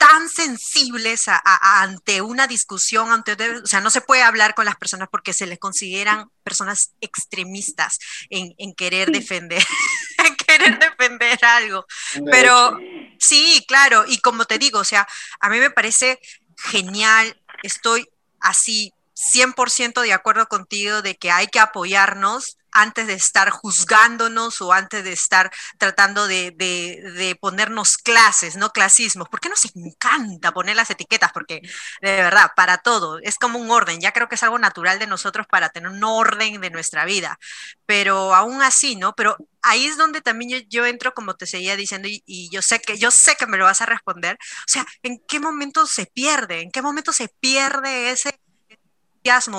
tan 0.03 0.29
sensibles 0.29 1.27
ante 1.45 2.23
una 2.23 2.49
discusión, 2.49 3.13
ante, 3.13 3.35
o 3.35 3.67
sea, 3.67 3.81
no 3.81 3.89
se 3.89 4.01
puede 4.01 4.25
hablar 4.25 4.53
con 4.57 4.65
las 4.65 4.75
personas 4.75 5.09
porque 5.09 5.33
se 5.33 5.47
les 5.47 5.61
consideran 5.61 6.29
personas 6.43 6.95
extremistas 7.01 8.01
en, 8.29 8.75
querer 8.75 9.13
defender, 9.13 9.63
en 10.27 10.35
querer 10.35 10.77
defender 10.81 11.39
algo. 11.45 11.87
Pero 12.33 12.77
sí, 13.21 13.65
claro, 13.69 14.05
y 14.09 14.19
como 14.19 14.45
te 14.45 14.59
digo, 14.59 14.81
o 14.81 14.85
sea, 14.85 15.07
a 15.39 15.49
mí 15.49 15.61
me 15.61 15.71
parece 15.71 16.19
genial, 16.57 17.41
estoy 17.63 18.09
así 18.41 18.93
100% 19.23 20.01
de 20.03 20.13
acuerdo 20.13 20.47
contigo 20.49 21.03
de 21.03 21.17
que 21.17 21.31
hay 21.31 21.47
que 21.47 21.61
apoyarnos 21.61 22.59
antes 22.73 23.07
de 23.07 23.13
estar 23.13 23.51
juzgándonos 23.51 24.61
o 24.63 24.73
antes 24.73 25.05
de 25.05 25.13
estar 25.13 25.51
tratando 25.79 26.27
de, 26.27 27.37
ponernos 27.41 27.99
clases, 27.99 28.57
no 28.57 28.71
clasismos. 28.71 29.29
¿Por 29.29 29.41
qué 29.41 29.49
nos 29.49 29.67
encanta 29.77 30.53
poner 30.53 30.77
las 30.77 30.91
etiquetas? 30.91 31.33
Porque 31.33 31.61
de 32.01 32.17
verdad, 32.17 32.53
para 32.57 32.79
todo, 32.79 33.19
es 33.21 33.39
como 33.39 33.59
un 33.59 33.71
orden. 33.71 34.01
Ya 34.01 34.13
creo 34.13 34.29
que 34.29 34.37
es 34.37 34.43
algo 34.43 34.59
natural 34.59 34.99
de 34.99 35.07
nosotros 35.07 35.47
para 35.47 35.69
tener 35.69 35.91
un 35.91 36.03
orden 36.03 36.61
de 36.61 36.71
nuestra 36.71 37.05
vida. 37.05 37.39
Pero 37.87 38.35
aún 38.35 38.63
así, 38.63 38.97
¿no? 38.97 39.15
Pero 39.15 39.37
ahí 39.61 39.87
es 39.87 39.97
donde 39.97 40.23
también 40.23 40.67
yo, 40.69 40.87
entro, 40.87 41.15
como 41.15 41.37
te 41.37 41.47
seguía 41.47 41.77
diciendo, 41.77 42.09
y, 42.09 42.23
y, 42.27 42.51
yo 42.51 42.63
sé 42.63 42.81
que 42.81 42.99
yo 42.99 43.11
sé 43.11 43.37
que 43.37 43.47
me 43.47 43.59
lo 43.59 43.65
vas 43.65 43.83
a 43.83 43.87
responder. 43.87 44.37
O 44.41 44.69
sea, 44.69 44.87
¿en 45.03 45.23
qué 45.29 45.41
momento 45.41 45.87
se 45.87 46.07
pierde? 46.07 46.63
¿En 46.63 46.71
qué 46.71 46.83
momento 46.83 47.13
se 47.13 47.29
pierde 47.29 48.11
ese 48.11 48.42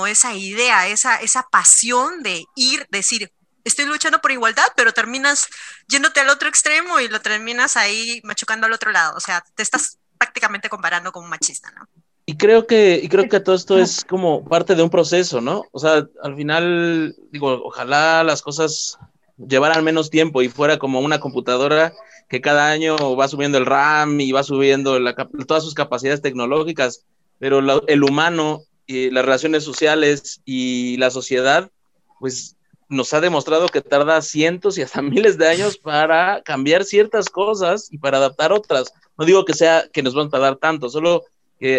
esa 0.08 0.34
idea, 0.34 0.88
esa, 0.88 1.16
esa 1.18 1.44
pasión 1.50 2.24
de 2.24 2.46
ir, 2.56 2.88
decir, 2.92 3.32
estoy 3.64 3.86
luchando 3.86 4.20
por 4.20 4.32
igualdad, 4.32 4.68
pero 4.76 4.92
terminas 4.92 5.48
yéndote 5.88 6.20
al 6.20 6.30
otro 6.30 6.50
extremo 6.50 7.00
y 7.00 7.08
lo 7.08 7.22
terminas 7.22 7.78
ahí 7.78 8.22
machucando 8.24 8.68
al 8.68 8.74
otro 8.74 8.92
lado. 8.92 9.16
O 9.16 9.20
sea, 9.20 9.44
te 9.56 9.64
estás 9.64 9.98
prácticamente 10.18 10.70
comparando 10.70 11.12
con 11.12 11.24
un 11.24 11.30
machista, 11.30 11.72
¿no? 11.72 11.88
Y 12.26 12.38
creo 12.38 12.66
que, 12.68 13.02
y 13.04 13.10
creo 13.10 13.28
que 13.28 13.42
todo 13.42 13.56
esto 13.56 13.78
es 13.78 14.06
como 14.06 14.46
parte 14.46 14.76
de 14.76 14.84
un 14.84 14.90
proceso, 14.90 15.42
¿no? 15.42 15.66
O 15.72 15.80
sea, 15.80 16.08
al 16.24 16.36
final, 16.38 17.16
digo, 17.32 17.62
ojalá 17.66 18.24
las 18.24 18.42
cosas 18.42 18.98
llevaran 19.38 19.84
menos 19.84 20.10
tiempo 20.10 20.42
y 20.42 20.48
fuera 20.48 20.78
como 20.78 21.02
una 21.02 21.20
computadora 21.20 21.94
que 22.30 22.40
cada 22.40 22.70
año 22.70 22.96
va 23.18 23.28
subiendo 23.28 23.58
el 23.58 23.66
RAM 23.66 24.22
y 24.22 24.32
va 24.32 24.44
subiendo 24.44 24.98
todas 25.46 25.64
sus 25.64 25.74
capacidades 25.74 26.22
tecnológicas, 26.22 27.06
pero 27.40 27.60
el 27.88 28.04
humano 28.04 28.64
y 28.86 29.10
las 29.10 29.26
relaciones 29.26 29.64
sociales 29.64 30.42
y 30.46 30.98
la 30.98 31.10
sociedad, 31.10 31.72
pues 32.20 32.56
nos 32.90 33.14
ha 33.14 33.22
demostrado 33.22 33.68
que 33.68 33.82
tarda 33.82 34.22
cientos 34.22 34.78
y 34.78 34.82
hasta 34.82 35.02
miles 35.02 35.38
de 35.38 35.48
años 35.48 35.78
para 35.78 36.42
cambiar 36.44 36.84
ciertas 36.84 37.30
cosas 37.30 37.88
y 37.92 37.98
para 37.98 38.18
adaptar 38.18 38.52
otras. 38.52 38.94
No 39.18 39.26
digo 39.26 39.46
que 39.46 39.54
sea 39.54 39.88
que 39.92 40.04
nos 40.04 40.16
van 40.16 40.28
a 40.28 40.32
tardar 40.32 40.58
tanto, 40.58 40.90
solo 40.90 41.24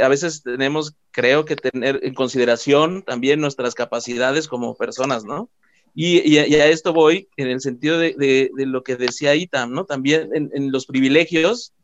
a 0.03 0.09
veces 0.09 0.43
tenemos, 0.43 0.95
creo 1.11 1.45
que 1.45 1.57
tener 1.57 2.01
en 2.03 2.15
consideración 2.15 3.03
también 3.03 3.41
nuestras 3.41 3.75
capacidades 3.75 4.49
como 4.49 4.77
personas, 4.77 5.25
¿no? 5.25 5.51
Y, 5.95 6.39
a 6.39 6.67
esto 6.67 6.95
voy 6.95 7.29
en 7.37 7.49
el 7.49 7.61
sentido 7.61 7.99
de, 7.99 8.51
lo 8.57 8.83
que 8.83 8.97
decía 8.97 9.35
Itam, 9.35 9.73
¿no? 9.73 9.85
También 9.85 10.31
en 10.33 10.73
los 10.73 10.87
privilegios, 10.87 11.75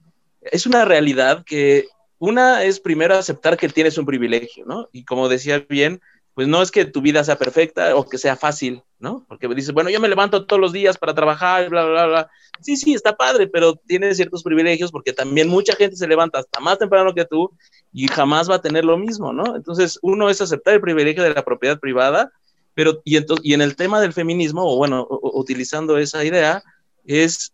es 0.40 0.66
una 0.66 0.85
realidad 0.85 1.44
que 1.44 1.87
una 2.20 2.64
es 2.64 2.78
primero 2.78 3.16
aceptar 3.16 3.56
que 3.56 3.68
tienes 3.68 3.98
un 3.98 4.04
privilegio, 4.04 4.64
¿no? 4.66 4.88
Y 4.92 5.04
como 5.04 5.28
decía 5.28 5.64
bien, 5.66 6.00
pues 6.35 6.46
no 6.46 6.61
es 6.62 6.70
que 6.70 6.85
tu 6.85 7.00
vida 7.00 7.24
sea 7.24 7.37
perfecta 7.37 7.96
o 7.96 8.06
que 8.06 8.18
sea 8.18 8.37
fácil, 8.37 8.83
¿no? 8.98 9.24
Porque 9.26 9.48
dices, 9.48 9.72
bueno, 9.72 9.88
yo 9.88 10.00
me 10.00 10.09
levanto 10.09 10.44
todos 10.44 10.61
los 10.61 10.72
días 10.72 10.98
para 10.98 11.14
trabajar, 11.14 11.70
bla, 11.70 11.87
bla, 11.87 12.06
bla. 12.06 12.30
Sí, 12.61 12.76
sí, 12.76 12.92
está 12.92 13.16
padre, 13.16 13.46
pero 13.46 13.74
tienes 13.74 14.18
ciertos 14.18 14.42
privilegios 14.42 14.92
porque 14.92 15.14
también 15.14 15.48
mucha 15.48 15.74
gente 15.74 15.96
se 15.96 16.06
levanta 16.06 16.38
hasta 16.38 16.61
más 16.61 16.78
temprano 16.78 17.14
que 17.14 17.24
tú 17.24 17.50
y 17.90 18.06
jamás 18.06 18.50
va 18.50 18.56
a 18.56 18.62
tener 18.62 18.85
lo 18.85 18.98
mismo, 18.98 19.33
¿no? 19.33 19.56
Entonces, 19.56 19.98
uno 20.02 20.28
es 20.28 20.42
aceptar 20.42 20.74
el 20.74 20.83
privilegio 20.83 21.22
de 21.22 21.33
la 21.33 21.42
propiedad 21.42 21.80
privada, 21.80 22.30
pero 22.74 23.00
y, 23.02 23.16
entonces, 23.16 23.46
y 23.46 23.54
en 23.54 23.62
el 23.62 23.76
tema 23.76 23.98
del 23.98 24.12
feminismo, 24.12 24.62
o 24.70 24.76
bueno, 24.76 25.06
utilizando 25.11 25.96
esa 25.96 26.22
idea, 26.22 26.62
es 27.06 27.52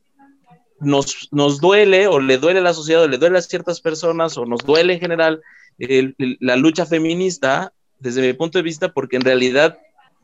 nos, 0.87 1.29
nos 1.33 1.61
duele 1.61 2.07
o 2.07 2.21
le 2.21 2.39
duele 2.39 2.61
a 2.61 2.63
la 2.63 2.73
sociedad 2.73 3.03
o 3.03 3.09
le 3.09 3.19
duele 3.19 3.39
a 3.39 3.43
ciertas 3.43 3.81
personas 3.81 4.39
o 4.39 4.47
nos 4.47 4.61
duele 4.65 4.95
en 4.95 5.01
general 5.01 5.43
la 5.79 6.57
lucha 6.57 6.87
feminista 6.87 7.73
desde 7.99 8.23
mi 8.23 8.33
punto 8.33 8.59
de 8.59 8.63
vista 8.63 8.93
porque 8.93 9.17
en 9.17 9.23
realidad 9.23 9.79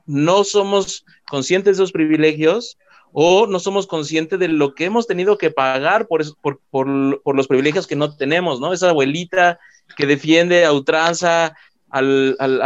no 0.07 0.45
somos 0.45 1.05
conscientes 1.29 1.77
de 1.77 1.83
esos 1.83 1.93
privilegios 1.93 2.79
o 3.13 3.47
no 3.47 3.59
somos 3.59 3.87
conscientes 3.87 4.39
de 4.39 4.49
lo 4.49 4.75
que 4.75 4.85
hemos 4.85 5.07
tenido 5.07 5.37
que 5.37 5.51
pagar 5.51 6.07
por, 6.07 6.23
por, 6.41 6.61
por, 6.71 7.37
los 7.37 7.47
privilegios 7.47 7.87
que 7.87 7.97
no 7.97 8.17
tenemos, 8.17 8.59
¿no? 8.59 8.73
Esa 8.73 8.89
abuelita 8.89 9.61
que 9.97 10.07
defiende 10.07 10.65
a 10.65 10.73
ultranza 10.73 11.55
al, 11.93 12.37
al, 12.39 12.63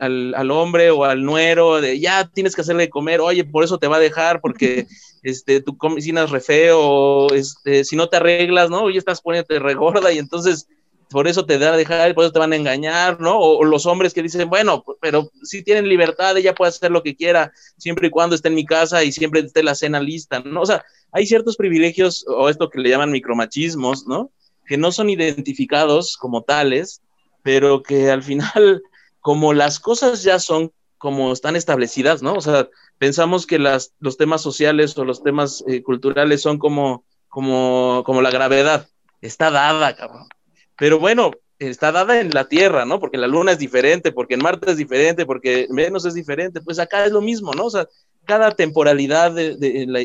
al, 0.00 0.34
al, 0.34 0.50
hombre 0.50 0.90
o 0.90 1.04
al 1.04 1.22
nuero 1.22 1.82
de 1.82 2.00
ya 2.00 2.26
tienes 2.26 2.54
que 2.54 2.62
hacerle 2.62 2.88
comer, 2.88 3.20
oye, 3.20 3.44
por 3.44 3.62
eso 3.62 3.78
te 3.78 3.86
va 3.86 3.96
a 3.96 4.00
dejar, 4.00 4.40
porque 4.40 4.86
este, 5.22 5.60
tu 5.60 5.76
cocina 5.76 6.24
es 6.24 6.30
re 6.30 6.40
feo, 6.40 7.30
este, 7.32 7.84
si 7.84 7.94
no 7.94 8.08
te 8.08 8.16
arreglas, 8.16 8.70
¿no? 8.70 8.84
Oye, 8.84 8.98
estás 8.98 9.20
poniéndote 9.20 9.58
regorda 9.58 10.10
y 10.12 10.18
entonces 10.18 10.66
por 11.10 11.28
eso 11.28 11.44
te 11.44 11.58
da 11.58 11.74
a 11.74 11.76
dejar, 11.76 12.14
por 12.14 12.24
eso 12.24 12.32
te 12.32 12.38
van 12.38 12.54
a 12.54 12.56
engañar, 12.56 13.20
¿no? 13.20 13.38
O, 13.38 13.64
los 13.64 13.84
hombres 13.84 14.14
que 14.14 14.22
dicen, 14.22 14.48
bueno, 14.48 14.82
pero 15.00 15.30
si 15.42 15.62
tienen 15.62 15.86
libertad, 15.86 16.38
ella 16.38 16.54
puede 16.54 16.70
hacer 16.70 16.90
lo 16.90 17.02
que 17.02 17.16
quiera, 17.16 17.52
siempre 17.76 18.06
y 18.06 18.10
cuando 18.10 18.34
esté 18.34 18.48
en 18.48 18.54
mi 18.54 18.64
casa 18.64 19.04
y 19.04 19.12
siempre 19.12 19.40
esté 19.40 19.62
la 19.62 19.74
cena 19.74 20.00
lista, 20.00 20.40
¿no? 20.40 20.62
O 20.62 20.66
sea, 20.66 20.82
hay 21.12 21.26
ciertos 21.26 21.56
privilegios, 21.56 22.24
o 22.26 22.48
esto 22.48 22.70
que 22.70 22.80
le 22.80 22.88
llaman 22.88 23.10
micromachismos, 23.10 24.06
¿no? 24.06 24.30
Que 24.64 24.78
no 24.78 24.90
son 24.90 25.10
identificados 25.10 26.16
como 26.16 26.44
tales, 26.44 27.02
pero 27.42 27.82
que 27.82 28.10
al 28.10 28.22
final, 28.22 28.82
como 29.20 29.52
las 29.52 29.78
cosas 29.80 30.22
ya 30.22 30.38
son 30.38 30.72
como 30.98 31.32
están 31.32 31.56
establecidas, 31.56 32.22
¿no? 32.22 32.34
O 32.34 32.40
sea, 32.42 32.68
pensamos 32.98 33.46
que 33.46 33.58
las, 33.58 33.94
los 34.00 34.18
temas 34.18 34.42
sociales 34.42 34.96
o 34.98 35.04
los 35.04 35.22
temas 35.22 35.64
eh, 35.66 35.82
culturales 35.82 36.42
son 36.42 36.58
como, 36.58 37.04
como, 37.28 38.02
como 38.04 38.20
la 38.20 38.30
gravedad. 38.30 38.86
Está 39.22 39.50
dada, 39.50 39.96
cabrón. 39.96 40.28
Pero 40.76 40.98
bueno, 40.98 41.30
está 41.58 41.92
dada 41.92 42.20
en 42.20 42.30
la 42.30 42.48
Tierra, 42.48 42.84
¿no? 42.84 42.98
Porque 42.98 43.18
la 43.18 43.26
Luna 43.26 43.52
es 43.52 43.58
diferente, 43.58 44.12
porque 44.12 44.34
en 44.34 44.42
Marte 44.42 44.70
es 44.70 44.76
diferente, 44.78 45.26
porque 45.26 45.66
Venus 45.70 46.06
es 46.06 46.14
diferente, 46.14 46.60
pues 46.60 46.78
acá 46.78 47.04
es 47.04 47.12
lo 47.12 47.20
mismo, 47.20 47.52
¿no? 47.52 47.66
O 47.66 47.70
sea, 47.70 47.86
cada 48.24 48.50
temporalidad 48.52 49.32
de, 49.32 49.56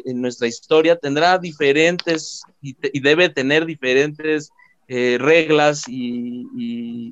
en, 0.05 0.21
nuestra 0.21 0.47
historia 0.47 0.97
tendrá 0.97 1.37
diferentes 1.37 2.41
y, 2.61 2.75
debe 2.99 3.29
tener 3.29 3.65
diferentes 3.65 4.49
eh, 4.87 5.17
reglas 5.19 5.85
y, 5.87 6.43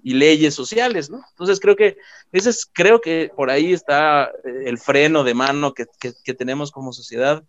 leyes 0.04 0.54
sociales, 0.54 1.10
¿no? 1.10 1.22
Entonces 1.32 1.60
creo 1.60 1.76
que 1.76 1.98
ese 2.32 2.52
es, 2.52 2.70
creo 2.72 3.02
que 3.02 3.32
por 3.36 3.50
ahí 3.50 3.74
está 3.74 4.26
eh, 4.26 4.66
el 4.66 4.78
freno 4.78 5.24
de 5.24 5.34
mano 5.34 5.74
que, 5.74 5.88
tenemos 6.34 6.72
como 6.72 6.94
sociedad 6.94 7.44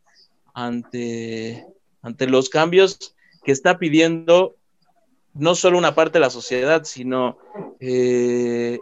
ante, 0.54 1.66
ante 2.00 2.26
los 2.26 2.48
cambios 2.48 3.14
que 3.44 3.52
está 3.52 3.78
pidiendo 3.78 4.56
no 5.34 5.54
solo 5.54 5.76
una 5.76 5.94
parte 5.94 6.14
de 6.14 6.20
la 6.20 6.30
sociedad, 6.30 6.84
sino 6.84 7.36
eh, 7.80 8.78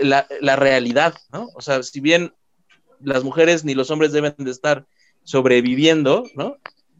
la, 0.00 0.26
la, 0.40 0.56
realidad, 0.56 1.14
¿no? 1.32 1.48
O 1.54 1.60
sea, 1.60 1.82
si 1.84 2.00
bien 2.00 2.34
las 3.00 3.22
mujeres 3.22 3.64
ni 3.64 3.74
los 3.74 3.90
hombres 3.90 4.12
deben 4.12 4.34
de 4.38 4.50
estar 4.50 4.86
sobreviviendo, 5.22 6.24
¿no? 6.34 6.56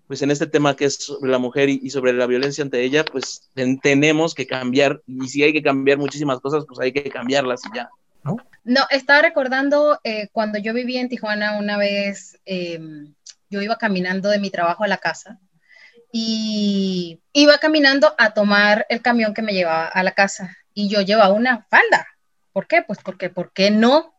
Pues 0.07 0.21
en 0.23 0.31
este 0.31 0.47
tema 0.47 0.77
que 0.77 0.85
es 0.85 0.97
sobre 0.97 1.31
la 1.31 1.39
mujer 1.39 1.69
y, 1.69 1.89
sobre 1.91 2.13
la 2.13 2.27
violencia 2.27 2.63
ante 2.63 2.83
ella, 2.83 3.05
pues 3.05 3.51
tenemos 3.83 4.35
que 4.35 4.47
cambiar, 4.47 5.03
y 5.07 5.29
si 5.29 5.43
hay 5.43 5.53
que 5.53 5.63
cambiar 5.63 5.99
muchísimas 5.99 6.41
cosas, 6.41 6.65
pues 6.67 6.79
hay 6.81 6.93
que 6.93 7.09
cambiarlas 7.11 7.63
y 7.65 7.77
ya, 7.77 7.89
¿no? 8.23 8.37
No, 8.65 8.83
estaba 8.91 9.23
recordando 9.23 10.01
eh, 10.05 10.29
cuando 10.33 10.59
yo 10.59 10.73
vivía 10.73 11.01
en 11.01 11.09
Tijuana 11.09 11.59
una 11.59 11.77
vez, 11.77 12.39
em, 12.45 13.15
yo 13.51 13.63
iba 13.63 13.77
caminando 13.77 14.29
de 14.29 14.39
mi 14.39 14.51
trabajo 14.51 14.85
a 14.85 14.89
la 14.89 14.99
casa 14.99 15.39
y 16.13 17.21
iba 17.33 17.59
caminando 17.59 18.15
a 18.19 18.33
tomar 18.33 18.87
el 18.89 19.03
camión 19.03 19.35
que 19.35 19.43
me 19.43 19.53
llevaba 19.53 19.89
a 19.89 20.03
la 20.03 20.13
casa 20.13 20.57
y 20.73 20.89
yo 20.89 21.01
llevaba 21.03 21.35
una 21.35 21.67
falda. 21.71 22.07
¿Por 22.53 22.67
qué? 22.67 22.83
Pues 22.87 23.01
porque, 23.03 23.31
¿por 23.31 23.53
qué 23.53 23.71
no? 23.71 24.15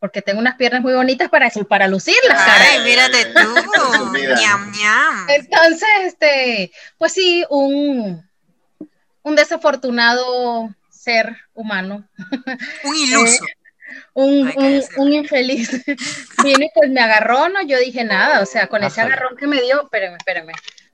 Porque 0.00 0.22
tengo 0.22 0.40
unas 0.40 0.56
piernas 0.56 0.80
muy 0.80 0.94
bonitas 0.94 1.28
para, 1.28 1.50
para 1.68 1.86
lucirlas. 1.86 2.38
Ay, 2.38 2.82
mírate 2.84 3.26
tú, 3.26 3.40
ñam, 4.40 4.72
ñam. 4.72 5.26
Entonces, 5.28 5.88
este, 6.06 6.72
pues 6.96 7.12
sí, 7.12 7.44
un, 7.50 8.26
un 9.22 9.36
desafortunado 9.36 10.74
ser 10.88 11.36
humano. 11.52 12.08
Un 12.84 12.96
iluso. 12.96 13.44
un, 14.14 14.50
un, 14.96 15.12
infeliz. 15.12 15.70
Viene 16.42 16.66
y 16.66 16.70
pues 16.74 16.90
me 16.90 17.00
agarró, 17.00 17.50
no, 17.50 17.62
yo 17.62 17.78
dije 17.78 18.02
nada, 18.02 18.40
o 18.40 18.46
sea, 18.46 18.68
con 18.68 18.82
ese 18.82 19.02
agarrón 19.02 19.36
que 19.36 19.46
me 19.46 19.60
dio, 19.60 19.82
espérame, 19.82 20.16
espérame, 20.16 20.52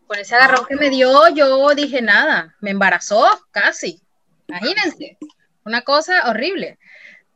con 0.08 0.18
ese 0.18 0.34
agarrón 0.34 0.66
que 0.66 0.76
me 0.76 0.90
dio, 0.90 1.28
yo 1.28 1.72
dije 1.76 2.02
nada, 2.02 2.56
me 2.60 2.70
embarazó 2.70 3.24
casi, 3.52 4.02
imagínense, 4.48 5.16
una 5.64 5.82
cosa 5.82 6.28
horrible. 6.28 6.78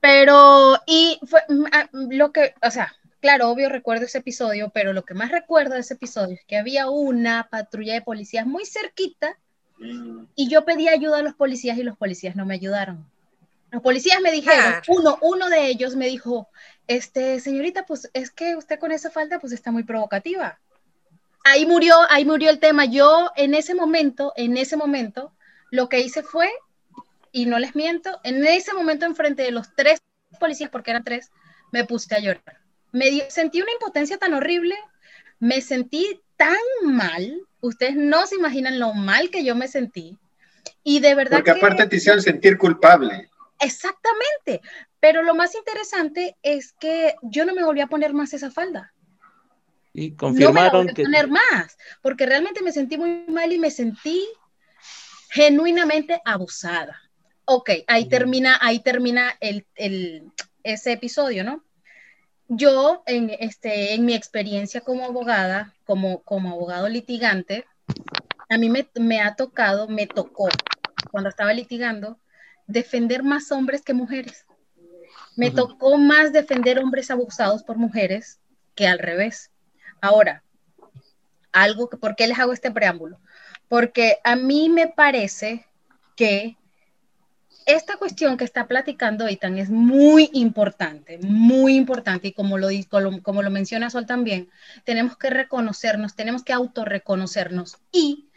Pero, 0.01 0.79
y 0.87 1.21
fue 1.27 1.43
mm, 1.49 1.65
ah, 1.73 1.89
lo 1.93 2.33
que, 2.33 2.55
o 2.63 2.71
sea, 2.71 2.95
claro, 3.21 3.51
obvio 3.51 3.69
recuerdo 3.69 4.07
ese 4.07 4.19
episodio, 4.19 4.71
pero 4.73 4.93
lo 4.93 5.05
que 5.05 5.15
más 5.15 5.31
recuerdo 5.31 5.75
de 5.75 5.81
ese 5.81 5.95
episodio 5.95 6.35
es 6.35 6.45
que 6.47 6.57
había 6.57 6.89
una 6.89 7.49
patrulla 7.51 7.95
de 7.95 8.03
policías 8.03 8.47
muy 8.47 8.65
cerquita 8.65 9.37
y 10.35 10.49
yo 10.49 10.67
pedí 10.67 10.89
ayuda 10.89 11.19
a 11.19 11.23
los 11.23 11.35
policías 11.35 11.79
y 11.79 11.83
los 11.83 11.97
policías 11.97 12.37
no 12.37 12.45
me 12.45 12.55
ayudaron. 12.55 13.07
Los 13.71 13.83
policías 13.83 14.21
me 14.21 14.33
dijeron, 14.33 14.75
uno, 14.89 15.19
uno 15.23 15.49
de 15.49 15.69
ellos 15.69 15.97
me 15.97 16.07
dijo, 16.07 16.49
este, 16.87 17.41
señorita, 17.41 17.87
pues 17.87 18.11
es 18.13 18.31
que 18.31 18.57
usted 18.57 18.79
con 18.79 18.93
esa 18.93 19.11
falda 19.11 19.39
pues 19.39 19.53
está 19.53 19.71
muy 19.71 19.85
provocativa. 19.85 20.59
Ahí 21.45 21.65
murió, 21.65 21.97
ahí 22.11 22.25
murió 22.25 22.51
el 22.51 22.59
tema. 22.59 22.85
Yo 22.85 23.31
en 23.37 23.55
ese 23.55 23.75
momento, 23.75 24.33
en 24.37 24.57
ese 24.57 24.77
momento, 24.77 25.33
lo 25.71 25.89
que 25.89 26.01
hice 26.01 26.23
fue 26.23 26.51
y 27.33 27.47
no 27.47 27.59
les 27.59 27.74
miento, 27.74 28.20
en 28.24 28.45
ese 28.47 28.72
momento 28.74 29.07
enfrente 29.07 29.43
de 29.43 29.51
los 29.51 29.74
tres 29.74 30.03
policías, 30.39 30.70
porque 30.70 30.91
eran 30.91 31.05
tres, 31.05 31.31
me 31.72 31.85
puse 31.85 32.14
a 32.14 32.20
llorar. 32.20 32.61
Me 32.93 33.31
sentí 33.31 33.62
una 33.62 33.72
impotencia 33.72 34.18
tan 34.18 34.35
horrible, 34.35 34.74
me 35.39 35.61
sentí 35.61 36.20
tan 36.37 36.57
mal, 36.85 37.41
ustedes 37.61 37.97
no 37.97 38.26
se 38.26 38.37
imaginan 38.37 38.78
lo 38.78 38.95
mal 38.95 39.31
que 39.31 39.45
yo 39.45 39.55
me 39.55 39.68
sentí. 39.68 40.18
Y 40.83 41.01
de 41.01 41.14
verdad 41.14 41.39
Porque 41.39 41.51
aparte 41.51 41.87
te 41.87 41.97
hicieron 41.97 42.22
sentir 42.22 42.59
culpable. 42.59 43.28
Exactamente. 43.61 44.61
Pero 44.99 45.22
lo 45.22 45.35
más 45.35 45.55
interesante 45.55 46.37
es 46.43 46.72
que 46.72 47.14
yo 47.22 47.45
no 47.45 47.55
me 47.55 47.64
volví 47.64 47.81
a 47.81 47.87
poner 47.87 48.12
más 48.12 48.33
esa 48.33 48.51
falda. 48.51 48.93
Y 49.93 50.14
confirmaron 50.14 50.87
no 50.87 50.93
me 50.93 50.95
que... 50.95 51.03
poner 51.03 51.28
más, 51.28 51.76
porque 52.01 52.26
realmente 52.26 52.62
me 52.62 52.72
sentí 52.72 52.97
muy 52.97 53.24
mal 53.28 53.53
y 53.53 53.59
me 53.59 53.70
sentí 53.70 54.26
genuinamente 55.31 56.20
abusada. 56.24 57.01
Ok, 57.53 57.71
ahí 57.89 58.09
termina, 58.09 58.57
ahí 58.61 58.79
termina 58.79 59.37
el, 59.41 59.67
ese 60.63 60.93
episodio, 60.93 61.43
¿no? 61.43 61.65
Yo, 62.47 63.03
en, 63.07 63.29
este, 63.41 63.95
en 63.95 64.05
mi 64.05 64.15
experiencia 64.15 64.83
como 64.83 65.05
abogada, 65.05 65.75
como, 65.85 66.23
como 66.23 66.51
abogado 66.53 66.89
litigante, 66.89 67.67
a 68.49 68.57
mí 68.57 68.71
me, 68.71 68.89
me 68.95 69.21
ha 69.21 69.35
tocado, 69.35 69.89
me 69.89 70.07
tocó, 70.07 70.49
cuando 71.11 71.29
estaba 71.29 71.53
litigando, 71.53 72.21
defender 72.69 73.25
más 73.25 73.51
hombres 73.51 73.83
que 73.83 73.95
mujeres. 73.95 74.47
Me 75.35 75.51
tocó 75.51 75.99
más 75.99 76.33
defender 76.33 76.79
hombres 76.79 77.11
abusados 77.11 77.65
por 77.65 77.79
mujeres 77.79 78.39
que 78.77 78.87
al 78.87 79.01
revés. 79.01 79.51
Ahora, 80.01 80.45
algo 81.51 81.89
que, 81.91 81.97
¿por 81.97 82.15
qué 82.15 82.29
les 82.29 82.39
hago 82.39 82.53
este 82.53 82.71
preámbulo? 82.71 83.19
Porque 83.67 84.19
a 84.23 84.37
mí 84.37 84.69
me 84.69 84.87
parece 84.87 85.67
que 86.15 86.57
esta 87.73 87.97
cuestión 87.97 88.37
que 88.37 88.45
está 88.45 88.66
platicando 88.66 89.29
Itan 89.29 89.59
es 89.59 89.71
muy 89.71 90.31
importante, 90.33 91.18
muy 91.18 91.77
importante, 91.77 92.29
y 92.29 92.33
como 92.33 92.59
lo, 92.59 92.68
como 93.23 93.43
lo 93.43 93.51
menciona 93.51 93.91
Sol 93.91 94.07
también, 94.07 94.49
tenemos 94.85 95.16
que 95.16 95.31
reconocernos, 95.31 96.14
tenemos 96.14 96.43
que 96.43 96.53
autorreconocernos. 96.53 97.79
Y 97.93 98.29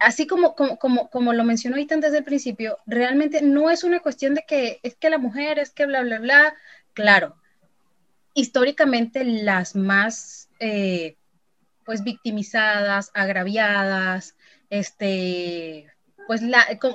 así 0.00 0.26
como, 0.26 0.54
como, 0.54 1.10
como, 1.10 1.32
lo 1.32 1.44
mencionó 1.44 1.78
Itan 1.78 2.00
desde 2.00 2.18
el 2.18 2.24
principio, 2.24 2.78
realmente 2.86 3.42
no 3.42 3.70
es 3.70 3.84
una 3.84 4.00
cuestión 4.00 4.34
de 4.34 4.44
que 4.46 4.80
es 4.82 4.94
que 4.96 5.10
la 5.10 5.18
mujer, 5.18 5.58
es 5.58 5.70
que 5.70 5.86
bla, 5.86 6.02
bla, 6.02 6.18
bla. 6.18 6.54
Claro, 6.94 7.36
históricamente 8.34 9.24
las 9.24 9.76
más 9.76 10.48
eh, 10.60 11.16
pues 11.84 12.02
victimizadas, 12.04 13.10
agraviadas, 13.14 14.34
este, 14.70 15.90
pues 16.28 16.42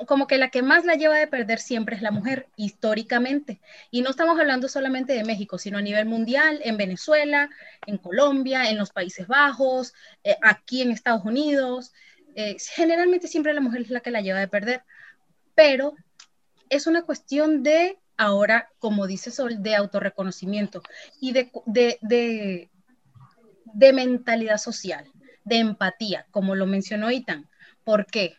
como, 0.06 0.28
que 0.28 0.38
la 0.38 0.48
que 0.48 0.62
más 0.62 0.84
la 0.84 0.94
lleva 0.94 1.16
de 1.16 1.26
perder 1.26 1.58
siempre 1.58 1.96
es 1.96 2.02
la 2.02 2.12
mujer, 2.12 2.46
históricamente. 2.54 3.60
Y 3.90 4.02
no 4.02 4.10
estamos 4.10 4.38
hablando 4.38 4.68
solamente 4.68 5.12
de 5.12 5.24
México, 5.24 5.58
sino 5.58 5.78
a 5.78 5.82
nivel 5.82 6.06
mundial, 6.06 6.60
en 6.62 6.76
Venezuela, 6.76 7.50
en 7.84 7.98
Colombia, 7.98 8.70
en 8.70 8.78
los 8.78 8.92
Países 8.92 9.26
Bajos, 9.26 9.92
eh, 10.22 10.36
aquí 10.40 10.82
en 10.82 10.92
Estados 10.92 11.24
Unidos. 11.24 11.92
Eh, 12.36 12.58
generalmente 12.60 13.26
siempre 13.26 13.52
la 13.54 13.60
mujer 13.60 13.80
es 13.80 13.90
la 13.90 13.98
que 13.98 14.12
la 14.12 14.20
lleva 14.20 14.38
de 14.38 14.46
perder, 14.46 14.84
pero 15.56 15.96
es 16.68 16.86
una 16.86 17.02
cuestión 17.02 17.64
de, 17.64 17.98
ahora, 18.16 18.70
como 18.78 19.08
dice 19.08 19.32
Sol, 19.32 19.64
de 19.64 19.74
autorreconocimiento 19.74 20.80
y 21.20 21.32
de, 21.32 21.50
de, 21.66 21.98
de, 22.02 22.70
de 23.64 23.92
mentalidad 23.92 24.58
social, 24.58 25.10
de 25.42 25.56
empatía, 25.56 26.24
como 26.30 26.54
lo 26.54 26.66
mencionó 26.66 27.10
Itan. 27.10 27.50
¿Por 27.82 28.06
qué? 28.06 28.36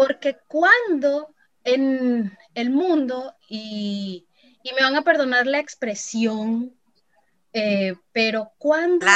Porque 0.00 0.38
cuando 0.48 1.34
en 1.62 2.34
el 2.54 2.70
mundo, 2.70 3.34
y, 3.50 4.26
me 4.64 4.82
van 4.82 4.96
a 4.96 5.02
perdonar 5.02 5.46
la 5.46 5.58
expresión, 5.58 6.74
eh, 7.52 7.94
pero 8.10 8.50
cuando, 8.56 9.06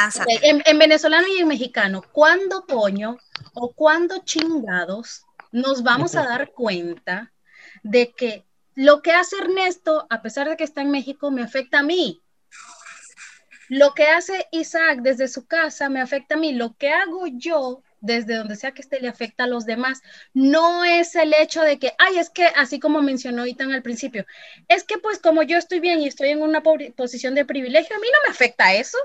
en, 0.42 0.78
venezolano 0.78 1.26
y 1.26 1.40
en 1.40 1.48
mexicano, 1.48 2.02
¿cuándo 2.12 2.66
coño 2.66 3.16
o 3.54 3.72
cuándo 3.72 4.24
chingados 4.26 5.24
nos 5.52 5.82
vamos 5.82 6.16
a 6.16 6.24
dar 6.24 6.52
cuenta 6.52 7.32
de 7.82 8.12
que 8.12 8.44
lo 8.74 9.00
que 9.00 9.12
hace 9.12 9.38
Ernesto, 9.38 10.06
a 10.10 10.20
pesar 10.20 10.50
de 10.50 10.58
que 10.58 10.64
está 10.64 10.82
en 10.82 10.90
México, 10.90 11.30
me 11.30 11.42
afecta 11.42 11.78
a 11.78 11.82
mí? 11.82 12.20
Lo 13.70 13.94
que 13.94 14.08
hace 14.08 14.48
Isaac 14.52 14.98
desde 15.00 15.28
su 15.28 15.46
casa 15.46 15.88
me 15.88 16.02
afecta 16.02 16.34
a 16.34 16.38
mí. 16.38 16.52
Lo 16.52 16.76
que 16.76 16.90
hago 16.90 17.26
yo 17.26 17.82
desde 18.04 18.36
donde 18.36 18.56
sea 18.56 18.72
que 18.72 18.82
esté, 18.82 19.00
le 19.00 19.08
afecta 19.08 19.44
a 19.44 19.48
los 19.48 19.64
demás. 19.64 20.02
No 20.34 20.84
es 20.84 21.14
el 21.16 21.32
hecho 21.34 21.62
de 21.62 21.78
que, 21.78 21.94
ay, 21.98 22.18
es 22.18 22.30
que 22.30 22.44
así 22.44 22.78
como 22.78 23.02
mencionó 23.02 23.46
Itan 23.46 23.72
al 23.72 23.82
principio, 23.82 24.26
es 24.68 24.84
que 24.84 24.98
pues 24.98 25.18
como 25.18 25.42
yo 25.42 25.56
estoy 25.58 25.80
bien 25.80 26.00
y 26.00 26.06
estoy 26.06 26.28
en 26.28 26.42
una 26.42 26.62
posición 26.62 27.34
de 27.34 27.44
privilegio, 27.44 27.96
a 27.96 27.98
mí 27.98 28.06
no 28.12 28.18
me 28.26 28.32
afecta 28.32 28.74
eso. 28.74 28.98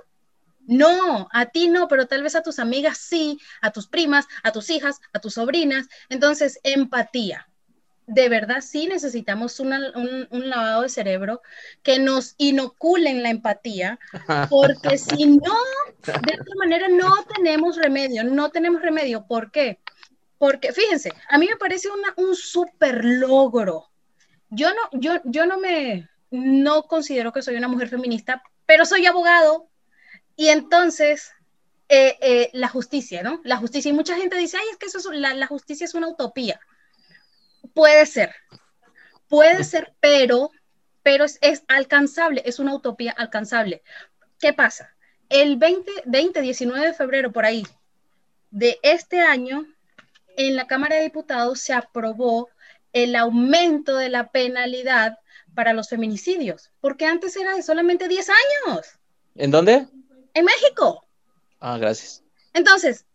No, 0.67 1.27
a 1.31 1.47
ti 1.47 1.67
no, 1.67 1.87
pero 1.87 2.05
tal 2.05 2.21
vez 2.21 2.35
a 2.35 2.43
tus 2.43 2.59
amigas 2.59 2.99
sí, 2.99 3.39
a 3.61 3.71
tus 3.71 3.87
primas, 3.87 4.27
a 4.43 4.51
tus 4.51 4.69
hijas, 4.69 4.99
a 5.13 5.19
tus 5.19 5.33
sobrinas. 5.33 5.87
Entonces, 6.09 6.59
empatía. 6.63 7.49
De 8.09 8.27
verdad 8.27 8.61
sí 8.61 8.87
necesitamos 8.87 9.59
un, 9.59 9.71
un, 10.31 10.49
lavado 10.49 10.81
de 10.81 10.89
cerebro 10.89 11.41
que 11.83 11.99
nos 11.99 12.33
inoculen 12.37 13.21
la 13.21 13.29
empatía, 13.29 13.99
porque 14.49 14.97
si 14.97 15.27
no, 15.27 15.55
de 16.03 16.33
esta 16.33 16.55
manera 16.57 16.87
no 16.87 17.13
tenemos 17.35 17.77
remedio, 17.77 18.23
no 18.23 18.49
tenemos 18.49 18.81
remedio. 18.81 19.27
¿Por 19.27 19.51
qué? 19.51 19.79
Porque, 20.39 20.73
fíjense, 20.73 21.13
a 21.29 21.37
mí 21.37 21.47
me 21.47 21.57
parece 21.57 21.87
un 22.17 22.35
súper 22.35 23.05
logro. 23.05 23.91
Yo 24.49 24.69
no, 24.69 24.99
yo, 24.99 25.21
yo 25.25 25.45
no 25.45 25.59
me, 25.59 26.09
no 26.31 26.83
considero 26.83 27.31
que 27.31 27.43
soy 27.43 27.57
una 27.57 27.67
mujer 27.67 27.89
feminista, 27.89 28.41
pero 28.65 28.85
soy 28.85 29.05
abogado 29.05 29.69
y 30.35 30.47
entonces 30.47 31.31
eh, 31.89 32.17
eh, 32.21 32.49
la 32.53 32.69
justicia, 32.69 33.21
¿no? 33.21 33.39
La 33.43 33.57
justicia, 33.57 33.89
y 33.89 33.93
mucha 33.93 34.15
gente 34.15 34.35
dice, 34.35 34.57
ay, 34.57 34.65
es 34.71 34.77
que 34.77 34.87
eso 34.87 34.97
es, 34.97 35.05
la, 35.19 35.35
la 35.35 35.45
justicia 35.45 35.85
es 35.85 35.93
una 35.93 36.07
utopía. 36.07 36.59
Puede 37.73 38.05
ser, 38.05 38.33
puede 39.27 39.63
ser, 39.63 39.93
pero, 39.99 40.51
pero 41.03 41.25
es, 41.25 41.37
es, 41.41 41.63
alcanzable, 41.67 42.41
es 42.45 42.59
una 42.59 42.73
utopía 42.73 43.11
alcanzable. 43.11 43.83
¿Qué 44.39 44.53
pasa? 44.53 44.95
El 45.29 45.57
20, 45.57 45.91
20, 46.05 46.41
19 46.41 46.87
de 46.87 46.93
febrero, 46.93 47.31
por 47.31 47.45
ahí, 47.45 47.63
de 48.51 48.79
este 48.81 49.19
año, 49.21 49.65
en 50.35 50.55
la 50.55 50.67
Cámara 50.67 50.95
de 50.95 51.03
Diputados 51.03 51.59
se 51.59 51.73
aprobó 51.73 52.49
el 52.93 53.15
aumento 53.15 53.97
de 53.97 54.09
la 54.09 54.31
penalidad 54.31 55.19
para 55.53 55.73
los 55.73 55.89
feminicidios, 55.89 56.71
porque 56.79 57.05
antes 57.05 57.35
era 57.35 57.55
de 57.55 57.61
solamente 57.61 58.07
10 58.07 58.29
años. 58.29 58.87
¿En 59.35 59.51
dónde? 59.51 59.87
En 60.33 60.45
México. 60.45 61.05
Ah, 61.59 61.77
gracias. 61.77 62.23
Entonces, 62.53 63.05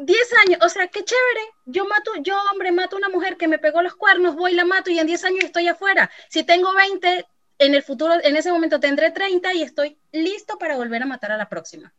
10 0.00 0.18
años, 0.46 0.60
o 0.62 0.68
sea, 0.68 0.88
qué 0.88 1.04
chévere. 1.04 1.40
Yo 1.66 1.84
mato, 1.86 2.12
yo 2.22 2.34
hombre, 2.50 2.72
mato 2.72 2.96
a 2.96 2.98
una 2.98 3.10
mujer 3.10 3.36
que 3.36 3.48
me 3.48 3.58
pegó 3.58 3.82
los 3.82 3.94
cuernos, 3.94 4.34
voy 4.34 4.54
la 4.54 4.64
mato 4.64 4.90
y 4.90 4.98
en 4.98 5.06
10 5.06 5.24
años 5.24 5.44
estoy 5.44 5.68
afuera. 5.68 6.10
Si 6.28 6.42
tengo 6.42 6.74
20, 6.74 7.26
en 7.58 7.74
el 7.74 7.82
futuro, 7.82 8.14
en 8.22 8.36
ese 8.36 8.50
momento 8.50 8.80
tendré 8.80 9.10
30 9.10 9.52
y 9.54 9.62
estoy 9.62 9.98
listo 10.12 10.58
para 10.58 10.76
volver 10.76 11.02
a 11.02 11.06
matar 11.06 11.32
a 11.32 11.36
la 11.36 11.48
próxima. 11.48 11.92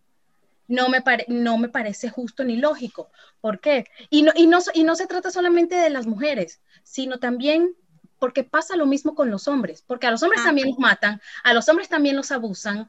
No 0.67 0.89
me, 0.89 1.03
no 1.27 1.57
me 1.57 1.69
parece 1.69 2.09
justo 2.09 2.43
ni 2.43 2.57
lógico. 2.57 3.11
¿Por 3.39 3.59
qué? 3.59 3.85
Y 4.09 4.23
no, 4.23 4.31
y, 4.35 4.47
no, 4.47 4.59
y 4.73 4.83
no 4.83 4.95
se 4.95 5.05
trata 5.05 5.29
solamente 5.29 5.75
de 5.75 5.89
las 5.91 6.07
mujeres, 6.07 6.59
sino 6.83 7.19
también 7.19 7.75
porque 8.17 8.43
pasa 8.43 8.75
lo 8.75 8.85
mismo 8.85 9.13
con 9.15 9.29
los 9.29 9.47
hombres, 9.47 9.83
porque 9.85 10.07
a 10.07 10.11
los 10.11 10.23
hombres 10.23 10.43
también 10.43 10.69
los 10.69 10.79
matan, 10.79 11.21
a 11.43 11.53
los 11.53 11.67
hombres 11.69 11.89
también 11.89 12.15
los 12.15 12.31
abusan, 12.31 12.87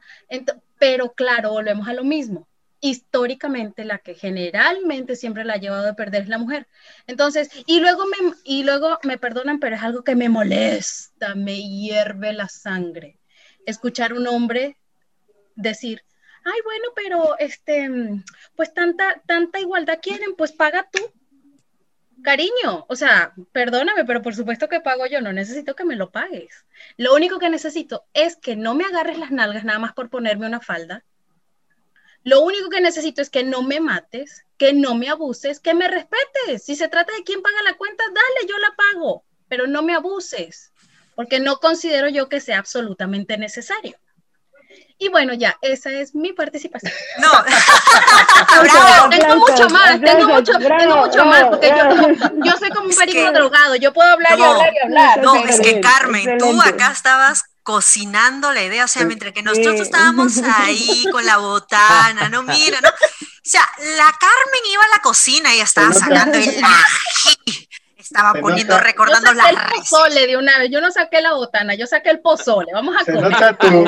pero 0.77 1.13
claro, 1.13 1.51
volvemos 1.51 1.87
a 1.87 1.93
lo 1.93 2.03
mismo 2.03 2.47
históricamente 2.83 3.85
la 3.85 3.99
que 3.99 4.13
generalmente 4.13 5.15
siempre 5.15 5.45
la 5.45 5.53
ha 5.53 5.57
llevado 5.57 5.89
a 5.89 5.95
perder 5.95 6.23
es 6.23 6.27
la 6.27 6.37
mujer. 6.37 6.67
Entonces, 7.07 7.49
y 7.65 7.79
luego 7.79 8.05
me, 8.05 8.33
y 8.43 8.65
luego 8.65 8.99
me 9.03 9.17
perdonan, 9.17 9.59
pero 9.59 9.77
es 9.77 9.81
algo 9.81 10.03
que 10.03 10.17
me 10.17 10.27
molesta, 10.27 11.33
me 11.33 11.61
hierve 11.61 12.33
la 12.33 12.49
sangre. 12.49 13.19
Escuchar 13.65 14.11
un 14.11 14.27
hombre 14.27 14.77
decir, 15.55 16.03
ay, 16.43 16.59
bueno, 16.65 16.89
pero 16.93 17.39
este, 17.39 17.89
pues 18.57 18.73
tanta, 18.73 19.21
tanta 19.25 19.61
igualdad 19.61 19.99
quieren, 20.01 20.35
pues 20.37 20.51
paga 20.51 20.89
tú. 20.91 20.99
Cariño, 22.21 22.85
o 22.89 22.95
sea, 22.97 23.33
perdóname, 23.53 24.03
pero 24.03 24.21
por 24.21 24.35
supuesto 24.35 24.67
que 24.67 24.81
pago 24.81 25.05
yo, 25.05 25.21
no 25.21 25.31
necesito 25.31 25.73
que 25.73 25.85
me 25.85 25.95
lo 25.95 26.11
pagues. 26.11 26.65
Lo 26.97 27.15
único 27.15 27.39
que 27.39 27.49
necesito 27.49 28.03
es 28.13 28.35
que 28.35 28.57
no 28.57 28.75
me 28.75 28.83
agarres 28.83 29.17
las 29.17 29.31
nalgas 29.31 29.63
nada 29.63 29.79
más 29.79 29.93
por 29.93 30.09
ponerme 30.09 30.47
una 30.47 30.59
falda 30.59 31.05
lo 32.23 32.41
único 32.41 32.69
que 32.69 32.81
necesito 32.81 33.21
es 33.21 33.29
que 33.29 33.43
no 33.43 33.61
me 33.63 33.79
mates, 33.79 34.45
que 34.57 34.73
no 34.73 34.95
me 34.95 35.09
abuses, 35.09 35.59
que 35.59 35.73
me 35.73 35.87
respetes. 35.87 36.63
Si 36.63 36.75
se 36.75 36.87
trata 36.87 37.13
de 37.13 37.23
quién 37.23 37.41
paga 37.41 37.61
la 37.63 37.73
cuenta, 37.73 38.03
dale, 38.05 38.49
yo 38.49 38.57
la 38.57 38.73
pago, 38.75 39.23
pero 39.49 39.67
no 39.67 39.83
me 39.83 39.93
abuses, 39.93 40.71
porque 41.15 41.39
no 41.39 41.57
considero 41.57 42.07
yo 42.07 42.29
que 42.29 42.39
sea 42.39 42.59
absolutamente 42.59 43.37
necesario. 43.37 43.97
Y 44.97 45.09
bueno, 45.09 45.33
ya, 45.33 45.57
esa 45.61 45.91
es 45.91 46.15
mi 46.15 46.31
participación. 46.31 46.93
No, 47.17 47.29
tengo 49.09 49.35
mucho 49.35 49.69
más, 49.69 49.99
tengo 49.99 50.27
mucho, 50.29 50.53
tengo 50.57 50.97
mucho 51.05 51.25
más, 51.25 51.43
porque 51.45 51.69
yo, 51.69 52.31
yo 52.45 52.57
soy 52.57 52.69
como 52.69 52.87
un 52.87 52.95
perico 52.95 53.31
drogado, 53.33 53.75
yo 53.75 53.91
puedo 53.91 54.09
hablar 54.09 54.39
y 54.39 54.41
hablar 54.41 54.73
y 54.73 54.85
hablar. 54.85 55.21
No, 55.21 55.35
es 55.45 55.59
que 55.59 55.81
Carmen, 55.81 56.37
tú 56.37 56.61
acá 56.61 56.91
estabas 56.91 57.43
cocinando 57.63 58.51
la 58.51 58.63
idea, 58.63 58.85
o 58.85 58.87
sea, 58.87 59.05
mientras 59.05 59.31
que 59.31 59.41
nosotros 59.41 59.79
estábamos 59.79 60.37
ahí 60.43 61.05
con 61.11 61.25
la 61.25 61.37
botana, 61.37 62.29
no, 62.29 62.43
mira, 62.43 62.79
¿no? 62.81 62.89
O 62.89 63.45
sea, 63.49 63.61
la 63.97 64.11
Carmen 64.19 64.71
iba 64.71 64.83
a 64.83 64.97
la 64.97 65.01
cocina 65.01 65.55
y 65.55 65.61
estaba 65.61 65.93
sacando 65.93 66.37
el 66.37 66.49
ají, 66.49 67.67
estaba 67.97 68.33
poniendo, 68.33 68.77
recordando 68.79 69.31
yo 69.33 69.37
saqué 69.41 69.49
el 69.49 69.79
pozole 69.79 70.27
de 70.27 70.37
una 70.37 70.59
vez, 70.59 70.71
yo 70.71 70.81
no 70.81 70.91
saqué 70.91 71.21
la 71.21 71.33
botana, 71.33 71.73
yo 71.75 71.87
saqué 71.87 72.09
el 72.09 72.19
pozole, 72.19 72.71
vamos 72.73 72.95
a 72.95 73.05
se 73.05 73.13
comer. 73.13 73.31
Nota 73.31 73.57
tu, 73.57 73.85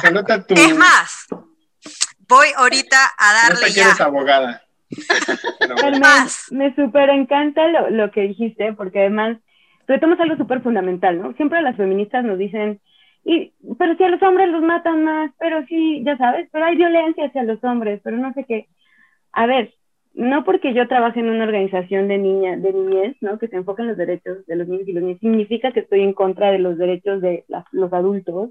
se, 0.00 0.10
nota 0.10 0.46
tu... 0.46 0.54
Es 0.54 0.74
más, 0.74 1.26
voy 2.28 2.48
ahorita 2.56 3.14
a 3.18 3.32
darle 3.32 3.72
ya. 3.72 3.88
Eres 3.88 4.00
abogada. 4.00 4.62
Carmen, 5.58 6.02
me 6.50 6.74
súper 6.74 7.10
encanta 7.10 7.66
lo, 7.68 7.90
lo 7.90 8.10
que 8.10 8.22
dijiste, 8.22 8.72
porque 8.72 9.00
además 9.00 9.38
retomamos 9.86 10.20
algo 10.20 10.36
súper 10.36 10.62
fundamental, 10.62 11.20
¿no? 11.20 11.32
Siempre 11.34 11.62
las 11.62 11.76
feministas 11.76 12.24
nos 12.24 12.38
dicen, 12.38 12.80
y, 13.24 13.52
pero 13.78 13.96
si 13.96 14.04
a 14.04 14.08
los 14.08 14.22
hombres 14.22 14.48
los 14.50 14.62
matan 14.62 15.04
más, 15.04 15.32
pero 15.38 15.64
sí, 15.66 16.02
ya 16.04 16.16
sabes, 16.16 16.48
pero 16.52 16.64
hay 16.64 16.76
violencia 16.76 17.26
hacia 17.26 17.42
los 17.42 17.62
hombres, 17.64 18.00
pero 18.04 18.16
no 18.16 18.32
sé 18.34 18.44
qué. 18.44 18.66
A 19.32 19.46
ver, 19.46 19.74
no 20.14 20.44
porque 20.44 20.72
yo 20.74 20.88
trabaje 20.88 21.20
en 21.20 21.28
una 21.28 21.44
organización 21.44 22.08
de 22.08 22.18
niña, 22.18 22.56
de 22.56 22.72
niñez, 22.72 23.16
¿no? 23.20 23.38
Que 23.38 23.48
se 23.48 23.56
enfoca 23.56 23.82
en 23.82 23.88
los 23.88 23.96
derechos 23.96 24.46
de 24.46 24.56
los 24.56 24.68
niños 24.68 24.88
y 24.88 24.92
los 24.92 25.02
niños, 25.02 25.20
significa 25.20 25.72
que 25.72 25.80
estoy 25.80 26.02
en 26.02 26.14
contra 26.14 26.50
de 26.52 26.58
los 26.58 26.78
derechos 26.78 27.20
de 27.20 27.44
los 27.72 27.92
adultos 27.92 28.50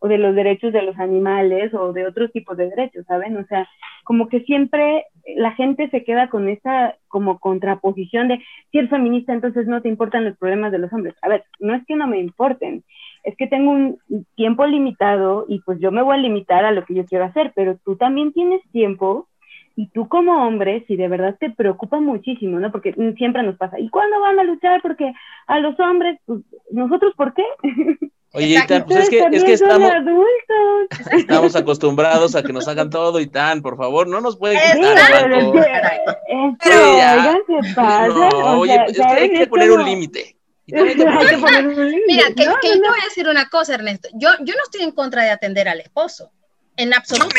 o 0.00 0.08
de 0.08 0.18
los 0.18 0.34
derechos 0.34 0.72
de 0.72 0.82
los 0.82 0.98
animales 0.98 1.72
o 1.74 1.92
de 1.92 2.06
otros 2.06 2.32
tipos 2.32 2.56
de 2.56 2.68
derechos, 2.68 3.06
¿saben? 3.06 3.36
O 3.36 3.44
sea, 3.46 3.68
como 4.04 4.28
que 4.28 4.40
siempre 4.40 5.04
la 5.36 5.52
gente 5.52 5.88
se 5.90 6.04
queda 6.04 6.28
con 6.28 6.48
esa 6.48 6.96
como 7.08 7.38
contraposición 7.38 8.28
de 8.28 8.38
si 8.72 8.78
eres 8.78 8.90
feminista 8.90 9.32
entonces 9.32 9.66
no 9.66 9.82
te 9.82 9.88
importan 9.88 10.24
los 10.24 10.36
problemas 10.38 10.72
de 10.72 10.78
los 10.78 10.92
hombres. 10.92 11.14
A 11.22 11.28
ver, 11.28 11.44
no 11.60 11.74
es 11.74 11.84
que 11.86 11.96
no 11.96 12.06
me 12.06 12.18
importen, 12.18 12.82
es 13.24 13.36
que 13.36 13.46
tengo 13.46 13.70
un 13.70 13.98
tiempo 14.34 14.66
limitado 14.66 15.44
y 15.48 15.60
pues 15.60 15.78
yo 15.80 15.92
me 15.92 16.02
voy 16.02 16.14
a 16.14 16.20
limitar 16.20 16.64
a 16.64 16.72
lo 16.72 16.84
que 16.84 16.94
yo 16.94 17.04
quiero 17.04 17.26
hacer, 17.26 17.52
pero 17.54 17.76
tú 17.84 17.96
también 17.96 18.32
tienes 18.32 18.62
tiempo 18.72 19.28
y 19.76 19.88
tú 19.88 20.08
como 20.08 20.46
hombre, 20.46 20.84
si 20.86 20.96
de 20.96 21.08
verdad 21.08 21.36
te 21.38 21.50
preocupa 21.50 22.00
muchísimo, 22.00 22.58
¿no? 22.58 22.70
Porque 22.72 22.92
siempre 23.16 23.42
nos 23.42 23.56
pasa, 23.56 23.78
¿y 23.78 23.88
cuándo 23.88 24.20
van 24.20 24.38
a 24.38 24.44
luchar? 24.44 24.82
Porque 24.82 25.12
a 25.46 25.58
los 25.58 25.78
hombres, 25.78 26.18
pues, 26.26 26.40
¿nosotros 26.70 27.14
por 27.16 27.34
qué? 27.34 27.44
Oye, 28.32 28.46
Itan, 28.46 28.86
pues 28.86 29.00
es 29.00 29.10
que, 29.10 29.18
es 29.32 29.44
que 29.44 29.52
estamos, 29.54 29.92
estamos 31.12 31.56
acostumbrados 31.56 32.36
a 32.36 32.42
que 32.42 32.52
nos 32.52 32.68
hagan 32.68 32.88
todo 32.88 33.18
y 33.18 33.26
tan, 33.26 33.60
por 33.60 33.76
favor, 33.76 34.06
no 34.06 34.20
nos 34.20 34.36
pueden 34.36 34.58
quitar. 34.58 35.32
Es 35.32 35.48
que, 36.60 36.76
oigan, 36.76 37.38
¿qué 37.46 37.74
pasa? 37.74 38.06
No, 38.06 38.60
oye, 38.60 38.84
es 38.86 38.96
que 38.96 39.02
hay 39.04 39.30
que 39.30 39.46
poner 39.48 39.72
un 39.72 39.84
límite. 39.84 40.36
Mira, 40.66 42.26
que, 42.36 42.44
yo 42.44 42.52
voy 42.62 43.00
a 43.00 43.04
decir 43.04 43.28
una 43.28 43.48
cosa, 43.48 43.74
Ernesto. 43.74 44.08
Yo, 44.12 44.28
yo 44.40 44.54
no 44.54 44.62
estoy 44.62 44.82
en 44.82 44.92
contra 44.92 45.24
de 45.24 45.30
atender 45.30 45.68
al 45.68 45.80
esposo, 45.80 46.30
en 46.76 46.94
absoluto 46.94 47.34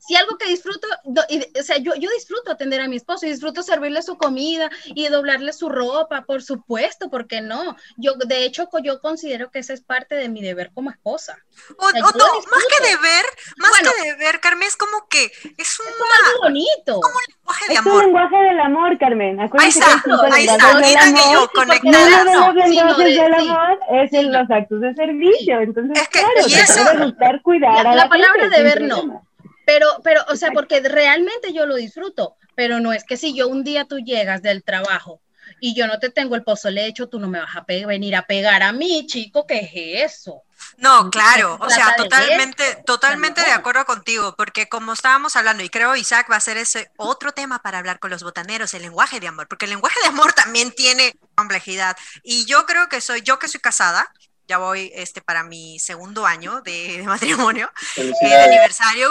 si 0.00 0.16
algo 0.16 0.38
que 0.38 0.48
disfruto, 0.48 0.86
o 1.04 1.62
sea, 1.62 1.76
yo, 1.76 1.94
yo 1.94 2.08
disfruto 2.10 2.50
atender 2.50 2.80
a 2.80 2.88
mi 2.88 2.96
esposo, 2.96 3.26
y 3.26 3.30
disfruto 3.30 3.62
servirle 3.62 4.00
su 4.02 4.16
comida 4.16 4.70
y 4.86 5.06
doblarle 5.08 5.52
su 5.52 5.68
ropa, 5.68 6.22
por 6.22 6.42
supuesto, 6.42 7.10
porque 7.10 7.42
no? 7.42 7.76
Yo, 7.98 8.14
de 8.14 8.44
hecho, 8.44 8.68
yo 8.82 9.00
considero 9.00 9.50
que 9.50 9.58
esa 9.58 9.74
es 9.74 9.82
parte 9.82 10.14
de 10.14 10.30
mi 10.30 10.40
deber 10.40 10.70
como 10.72 10.90
esposa. 10.90 11.38
O, 11.76 11.84
más 11.84 11.94
que 11.94 12.88
deber, 12.88 13.24
más 13.58 13.72
que 13.78 14.10
deber, 14.10 14.40
Carmen, 14.40 14.66
es 14.66 14.76
como 14.76 15.06
que 15.08 15.26
es, 15.58 15.80
un 15.80 15.86
algo 15.86 16.42
bonito. 16.42 17.00
como 17.00 17.14
un 17.14 17.24
lenguaje 17.28 17.64
de 17.68 17.74
es 17.74 17.78
amor. 17.78 17.94
un 17.94 18.00
lenguaje 18.04 18.36
del 18.36 18.60
amor, 18.60 18.98
Carmen. 18.98 19.40
ahí 19.40 19.68
está, 19.68 20.02
ahí 20.32 20.46
está, 20.46 20.72
ahorita 20.72 21.14
que 21.14 21.32
yo 21.32 21.50
conectada. 21.52 22.22
Uno 22.22 22.54
de 22.54 22.58
los 22.58 22.68
lenguajes 22.68 23.16
del 23.16 23.34
amor 23.34 23.78
es 23.90 24.12
en 24.14 24.32
los 24.32 24.50
actos 24.50 24.80
de 24.80 24.94
servicio, 24.94 25.60
entonces, 25.60 26.08
claro, 26.08 26.28
y 26.46 26.54
eso, 26.54 26.84
debe 26.84 27.04
gustar 27.04 27.42
cuidar 27.42 27.74
la, 27.74 27.80
a 27.80 27.84
la, 27.84 27.94
la 27.94 28.08
palabra 28.08 28.48
deber 28.48 28.82
no. 28.82 29.29
Pero, 29.70 30.00
pero, 30.02 30.24
o 30.28 30.34
sea, 30.34 30.50
porque 30.52 30.80
realmente 30.80 31.52
yo 31.52 31.64
lo 31.64 31.76
disfruto, 31.76 32.34
pero 32.56 32.80
no 32.80 32.92
es 32.92 33.04
que 33.04 33.16
si 33.16 33.36
yo 33.36 33.46
un 33.46 33.62
día 33.62 33.84
tú 33.84 34.00
llegas 34.00 34.42
del 34.42 34.64
trabajo 34.64 35.20
y 35.60 35.76
yo 35.76 35.86
no 35.86 36.00
te 36.00 36.10
tengo 36.10 36.34
el 36.34 36.42
pozole 36.42 36.86
hecho, 36.86 37.08
tú 37.08 37.20
no 37.20 37.28
me 37.28 37.38
vas 37.38 37.54
a 37.54 37.64
venir 37.68 38.16
a 38.16 38.26
pegar 38.26 38.64
a 38.64 38.72
mí, 38.72 39.06
chico, 39.06 39.46
¿qué 39.46 39.60
es 39.60 40.12
eso? 40.12 40.42
No, 40.76 41.08
claro, 41.08 41.56
o 41.60 41.70
sea, 41.70 41.94
totalmente, 41.94 42.82
totalmente 42.84 43.42
de 43.42 43.52
acuerdo 43.52 43.84
contigo, 43.84 44.34
porque 44.36 44.68
como 44.68 44.92
estábamos 44.92 45.36
hablando, 45.36 45.62
y 45.62 45.68
creo 45.68 45.94
Isaac 45.94 46.26
va 46.28 46.36
a 46.36 46.40
ser 46.40 46.56
ese 46.56 46.90
otro 46.96 47.30
tema 47.30 47.60
para 47.60 47.78
hablar 47.78 48.00
con 48.00 48.10
los 48.10 48.24
botaneros, 48.24 48.74
el 48.74 48.82
lenguaje 48.82 49.20
de 49.20 49.28
amor, 49.28 49.46
porque 49.46 49.66
el 49.66 49.70
lenguaje 49.70 50.00
de 50.02 50.08
amor 50.08 50.32
también 50.32 50.72
tiene 50.72 51.14
complejidad. 51.36 51.96
Y 52.24 52.44
yo 52.46 52.66
creo 52.66 52.88
que 52.88 53.00
soy, 53.00 53.22
yo 53.22 53.38
que 53.38 53.46
soy 53.46 53.60
casada, 53.60 54.12
ya 54.50 54.58
voy 54.58 54.90
este, 54.96 55.20
para 55.20 55.44
mi 55.44 55.78
segundo 55.78 56.26
año 56.26 56.60
de, 56.62 57.04
matrimonio, 57.06 57.70
eh, 57.96 58.12
de 58.20 58.34
aniversario, 58.34 59.08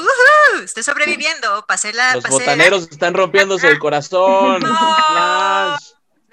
estoy 0.62 0.84
sobreviviendo, 0.84 1.66
pasé 1.66 1.94
la... 1.94 2.16
Los 2.16 2.26
botaneros 2.26 2.90
están 2.92 3.14
rompiéndose 3.14 3.70
el 3.70 3.80
corazón. 3.80 4.62
No, 4.62 5.78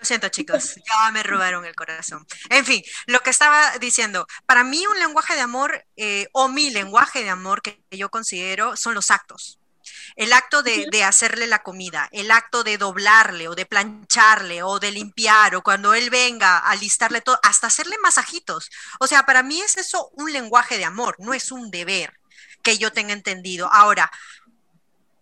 siento, 0.03 0.29
chicos, 0.29 0.75
ya 0.75 1.13
me 1.13 1.23
robaron 1.23 1.65
el 1.65 1.77
corazón. 1.77 2.27
En 2.51 2.65
fin, 2.65 2.83
lo 3.07 3.21
que 3.21 3.31
estaba 3.31 3.79
diciendo, 3.79 4.27
para 4.45 4.65
mí 4.65 4.85
un 4.89 4.99
lenguaje 4.99 5.37
de 5.37 5.41
amor 5.41 5.85
eh, 5.95 6.27
o 6.33 6.49
mi 6.49 6.71
lenguaje 6.71 7.23
de 7.23 7.31
amor 7.31 7.63
que 7.63 7.81
yo 7.93 8.11
considero 8.11 8.77
son 8.77 8.95
los 8.95 9.13
actos. 9.13 9.61
El 10.15 10.33
acto 10.33 10.63
de, 10.63 10.87
de, 10.91 11.05
hacerle 11.05 11.47
la 11.47 11.63
comida, 11.63 12.09
el 12.13 12.31
acto 12.31 12.63
de 12.63 12.79
doblarle 12.79 13.49
o 13.49 13.55
de 13.55 13.67
plancharle 13.67 14.63
o 14.63 14.79
de 14.79 14.93
limpiar 14.93 15.57
o 15.57 15.63
cuando 15.63 15.95
él 15.95 16.11
venga 16.11 16.59
a 16.59 16.75
listarle 16.77 17.21
todo, 17.21 17.39
hasta 17.43 17.67
hacerle 17.67 17.97
masajitos. 17.99 18.71
O 19.01 19.07
sea, 19.07 19.25
para 19.25 19.43
mí 19.43 19.61
es 19.61 19.77
eso 19.77 20.11
un 20.13 20.33
lenguaje 20.33 20.79
de 20.79 20.85
amor, 20.85 21.17
no 21.19 21.35
es 21.35 21.51
un 21.51 21.71
deber 21.71 22.19
que 22.63 22.79
yo 22.79 22.93
tenga 22.93 23.13
entendido. 23.13 23.69
Ahora, 23.73 24.11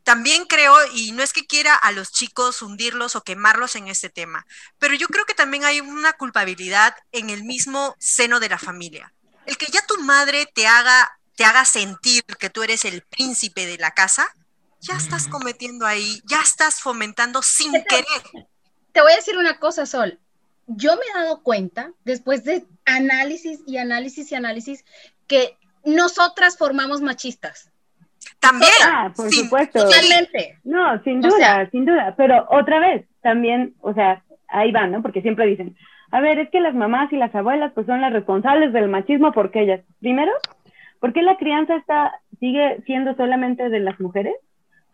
también 0.05 0.45
creo, 0.45 0.77
y 0.93 1.13
no 1.13 1.23
es 1.23 1.33
que 1.33 1.47
quiera 1.47 1.75
a 1.75 1.91
los 1.91 2.13
chicos 2.13 2.61
hundirlos 2.63 3.17
o 3.17 3.25
quemarlos 3.25 3.75
en 3.75 3.89
este 3.89 4.11
tema, 4.11 4.47
pero 4.79 4.95
yo 4.95 5.09
creo 5.09 5.25
que 5.25 5.35
también 5.35 5.65
hay 5.65 5.81
una 5.81 6.13
culpabilidad 6.13 6.95
en 7.11 7.31
el 7.31 7.43
mismo 7.43 7.97
seno 7.99 8.39
de 8.39 8.51
la 8.51 8.59
familia. 8.59 9.13
El 9.47 9.57
que 9.57 9.67
ya 9.67 9.85
tu 9.87 9.99
madre 10.03 10.47
te 10.55 10.67
haga, 10.67 11.19
te 11.37 11.45
haga 11.45 11.65
sentir 11.65 12.23
que 12.39 12.51
tú 12.51 12.63
eres 12.63 12.85
el 12.85 13.03
príncipe 13.03 13.67
de 13.67 13.79
la 13.79 13.93
casa, 13.93 14.31
ya 14.87 14.97
estás 14.97 15.29
cometiendo 15.29 15.87
ahí, 15.87 16.21
ya 16.27 16.41
estás 16.43 16.81
fomentando 16.81 17.43
sin 17.43 17.73
querer. 17.73 18.47
Te 18.93 19.01
voy 19.01 19.13
a 19.13 19.17
decir 19.17 19.37
una 19.37 19.59
cosa, 19.59 19.87
Sol. 19.87 20.19
Yo 20.67 20.93
me 20.97 21.03
he 21.11 21.23
dado 21.23 21.43
cuenta, 21.43 21.93
después 22.05 22.45
de 22.45 22.65
análisis 22.85 23.61
y 23.67 23.79
análisis 23.79 24.31
y 24.31 24.35
análisis, 24.35 24.85
que 25.27 25.57
nosotras 25.85 26.57
formamos 26.57 27.01
machistas. 27.01 27.71
También. 28.41 28.73
Ah, 28.85 29.13
por 29.15 29.31
supuesto. 29.31 29.85
Totalmente. 29.85 30.59
No, 30.65 31.03
sin 31.03 31.21
duda, 31.21 31.69
sin 31.71 31.85
duda. 31.85 32.15
Pero 32.17 32.47
otra 32.51 32.79
vez, 32.79 33.07
también, 33.23 33.75
o 33.81 33.93
sea, 33.95 34.23
ahí 34.49 34.71
van, 34.71 34.93
¿no? 34.93 35.03
Porque 35.03 35.23
siempre 35.23 35.47
dicen, 35.47 35.77
a 36.11 36.21
ver, 36.21 36.39
es 36.39 36.51
que 36.51 36.61
las 36.61 36.75
mamás 36.75 37.13
y 37.13 37.17
las 37.17 37.35
abuelas 37.35 37.73
pues 37.75 37.87
son 37.87 38.01
las 38.01 38.13
responsables 38.13 38.73
del 38.73 38.89
machismo 38.89 39.33
porque 39.33 39.63
ellas, 39.63 39.81
primero, 40.01 40.33
¿por 41.01 41.13
qué 41.13 41.23
la 41.23 41.37
crianza 41.37 41.77
está, 41.77 42.13
sigue 42.39 42.83
siendo 42.87 43.15
solamente 43.17 43.69
de 43.69 43.81
las 43.81 43.99
mujeres? 43.99 44.35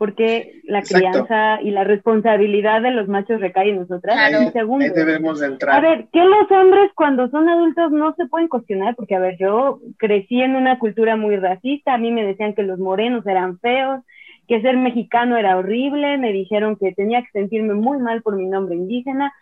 Porque 0.00 0.62
la 0.64 0.80
crianza 0.80 1.60
y 1.60 1.72
la 1.72 1.84
responsabilidad 1.84 2.80
de 2.80 2.90
los 2.90 3.06
machos 3.06 3.38
recae 3.38 3.68
en 3.68 3.80
nosotras. 3.80 4.16
Claro. 4.16 4.50
segundo, 4.50 4.86
ahí 4.86 4.92
debemos 4.92 5.42
entrar. 5.42 5.76
A 5.76 5.80
ver, 5.86 6.06
que 6.10 6.24
los 6.24 6.50
hombres 6.50 6.90
cuando 6.94 7.28
son 7.28 7.50
adultos 7.50 7.92
no 7.92 8.14
se 8.14 8.24
pueden 8.24 8.48
cuestionar, 8.48 8.96
porque 8.96 9.14
a 9.14 9.18
ver, 9.18 9.36
yo 9.38 9.78
crecí 9.98 10.40
en 10.40 10.56
una 10.56 10.78
cultura 10.78 11.16
muy 11.16 11.36
racista, 11.36 11.92
a 11.92 11.98
mí 11.98 12.10
me 12.12 12.24
decían 12.24 12.54
que 12.54 12.62
los 12.62 12.78
morenos 12.78 13.26
eran 13.26 13.58
feos, 13.58 14.00
que 14.48 14.62
ser 14.62 14.78
mexicano 14.78 15.36
era 15.36 15.58
horrible, 15.58 16.16
me 16.16 16.32
dijeron 16.32 16.76
que 16.76 16.92
tenía 16.92 17.20
que 17.20 17.32
sentirme 17.32 17.74
muy 17.74 17.98
mal 17.98 18.22
por 18.22 18.36
mi 18.36 18.46
nombre 18.46 18.76
indígena, 18.76 19.34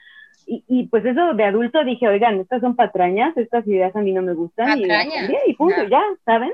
y, 0.45 0.65
y 0.67 0.89
pues 0.89 1.05
eso 1.05 1.35
de 1.35 1.45
adulto 1.45 1.85
dije, 1.85 2.09
oigan, 2.09 2.41
estas 2.41 2.63
son 2.63 2.75
patrañas, 2.75 3.37
estas 3.37 3.65
ideas 3.69 3.95
a 3.95 4.01
mí 4.01 4.11
no 4.11 4.23
me 4.23 4.35
gustan, 4.35 4.77
y, 4.81 4.89
y, 5.47 5.55
punto, 5.55 5.85
ya, 5.89 6.03
¿saben? 6.25 6.51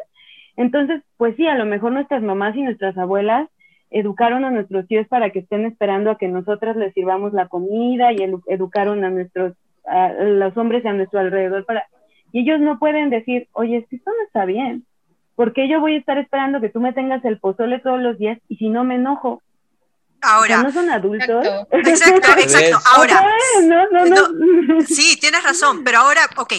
Entonces, 0.59 1.03
pues 1.17 1.37
sí, 1.37 1.47
a 1.47 1.57
lo 1.57 1.65
mejor 1.65 1.93
nuestras 1.93 2.23
mamás 2.23 2.55
y 2.55 2.61
nuestras 2.61 2.99
abuelas 2.99 3.49
educaron 3.95 4.45
a 4.45 4.51
nuestros 4.51 4.85
hijos 4.91 5.07
para 5.07 5.31
que 5.31 5.39
estén 5.39 5.65
esperando 5.67 6.11
a 6.11 6.19
que 6.19 6.27
nosotras 6.27 6.77
les 6.77 6.93
sirvamos 6.95 7.33
la 7.33 7.47
comida 7.47 8.13
y 8.13 8.17
educaron 8.47 9.05
a 9.05 9.11
nuestros, 9.11 9.55
a 9.87 10.09
los 10.13 10.57
hombres 10.57 10.85
a 10.85 10.93
nuestro 10.93 11.21
alrededor 11.21 11.65
para, 11.65 11.87
y 12.33 12.41
ellos 12.41 12.59
no 12.61 12.81
pueden 12.81 13.09
decir, 13.09 13.49
oye, 13.53 13.87
esto 13.89 14.11
no 14.11 14.27
está 14.27 14.47
bien, 14.47 14.85
porque 15.37 15.69
yo 15.69 15.79
voy 15.79 15.95
a 15.95 15.99
estar 15.99 16.19
esperando 16.19 16.61
que 16.61 16.71
tú 16.71 16.81
me 16.81 16.93
tengas 16.93 17.25
el 17.25 17.39
pozole 17.39 17.79
todos 17.79 18.01
los 18.01 18.19
días 18.19 18.39
y 18.49 18.57
si 18.57 18.69
no 18.69 18.83
me 18.83 18.97
enojo. 18.97 19.41
Ahora. 20.21 20.63
no 20.63 20.73
son 20.73 20.91
adultos. 20.91 21.47
Exacto, 21.71 22.33
exacto. 22.39 22.79
Ahora. 22.97 23.23
No, 23.63 23.89
no, 23.91 24.07
no. 24.07 24.81
sí, 24.81 25.17
tienes 25.21 25.45
razón, 25.45 25.85
pero 25.85 25.99
ahora, 25.99 26.23
ok, 26.37 26.55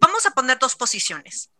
vamos 0.00 0.24
a 0.26 0.30
poner 0.30 0.58
dos 0.60 0.76
posiciones. 0.76 1.50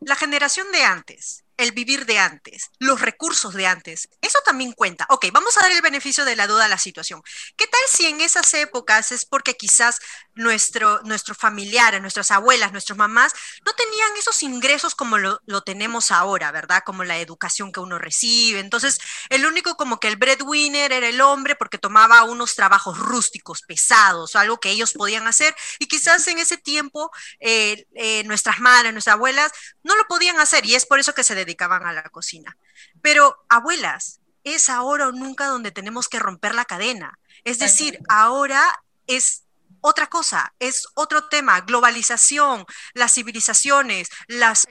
La 0.00 0.16
generación 0.16 0.66
de 0.72 0.82
antes 0.82 1.41
el 1.56 1.72
vivir 1.72 2.06
de 2.06 2.18
antes, 2.18 2.70
los 2.78 3.00
recursos 3.00 3.54
de 3.54 3.66
antes, 3.66 4.08
eso 4.20 4.38
también 4.44 4.72
cuenta. 4.72 5.06
Ok, 5.10 5.26
vamos 5.32 5.56
a 5.56 5.62
dar 5.62 5.72
el 5.72 5.82
beneficio 5.82 6.24
de 6.24 6.36
la 6.36 6.46
duda 6.46 6.64
a 6.64 6.68
la 6.68 6.78
situación. 6.78 7.22
¿Qué 7.56 7.66
tal 7.66 7.80
si 7.88 8.06
en 8.06 8.20
esas 8.20 8.52
épocas 8.54 9.12
es 9.12 9.24
porque 9.24 9.56
quizás 9.56 10.00
nuestro, 10.34 11.00
nuestros 11.02 11.36
familiares, 11.36 12.00
nuestras 12.00 12.30
abuelas, 12.30 12.72
nuestras 12.72 12.96
mamás, 12.96 13.32
no 13.66 13.72
tenían 13.74 14.16
esos 14.18 14.42
ingresos 14.42 14.94
como 14.94 15.18
lo, 15.18 15.40
tenemos 15.64 16.10
ahora, 16.10 16.50
¿verdad? 16.52 16.82
Como 16.84 17.04
la 17.04 17.18
educación 17.18 17.72
que 17.72 17.80
uno 17.80 17.98
recibe. 17.98 18.60
Entonces, 18.60 18.98
el 19.28 19.46
único 19.46 19.76
como 19.76 20.00
que 20.00 20.08
el 20.08 20.16
breadwinner 20.16 20.92
era 20.92 21.08
el 21.08 21.20
hombre 21.20 21.54
porque 21.54 21.78
tomaba 21.78 22.24
unos 22.24 22.54
trabajos 22.54 22.98
rústicos, 22.98 23.62
pesados, 23.62 24.36
algo 24.36 24.58
que 24.58 24.70
ellos 24.70 24.92
podían 24.92 25.26
hacer. 25.26 25.54
Y 25.78 25.86
quizás 25.86 26.26
en 26.28 26.38
ese 26.38 26.56
tiempo 26.56 27.10
eh, 27.40 27.86
eh, 27.94 28.24
nuestras 28.24 28.60
madres, 28.60 28.92
nuestras 28.92 29.14
abuelas, 29.14 29.52
no 29.82 29.96
lo 29.96 30.04
podían 30.06 30.40
hacer 30.40 30.64
y 30.66 30.74
es 30.74 30.86
por 30.86 30.98
eso 30.98 31.14
que 31.14 31.24
se 31.24 31.34
dedicaban 31.44 31.86
a 31.86 31.92
la 31.92 32.02
cocina. 32.04 32.56
Pero, 33.00 33.44
abuelas, 33.48 34.20
es 34.44 34.68
ahora 34.68 35.08
o 35.08 35.12
nunca 35.12 35.46
donde 35.46 35.70
tenemos 35.70 36.08
que 36.08 36.18
romper 36.18 36.54
la 36.54 36.64
cadena. 36.64 37.18
Es 37.44 37.58
decir, 37.58 37.98
ahora 38.08 38.62
es 39.06 39.44
otra 39.80 40.06
cosa, 40.06 40.54
es 40.58 40.86
otro 40.94 41.28
tema, 41.28 41.60
globalización, 41.60 42.64
las 42.94 43.14
civilizaciones, 43.14 44.08
las 44.28 44.66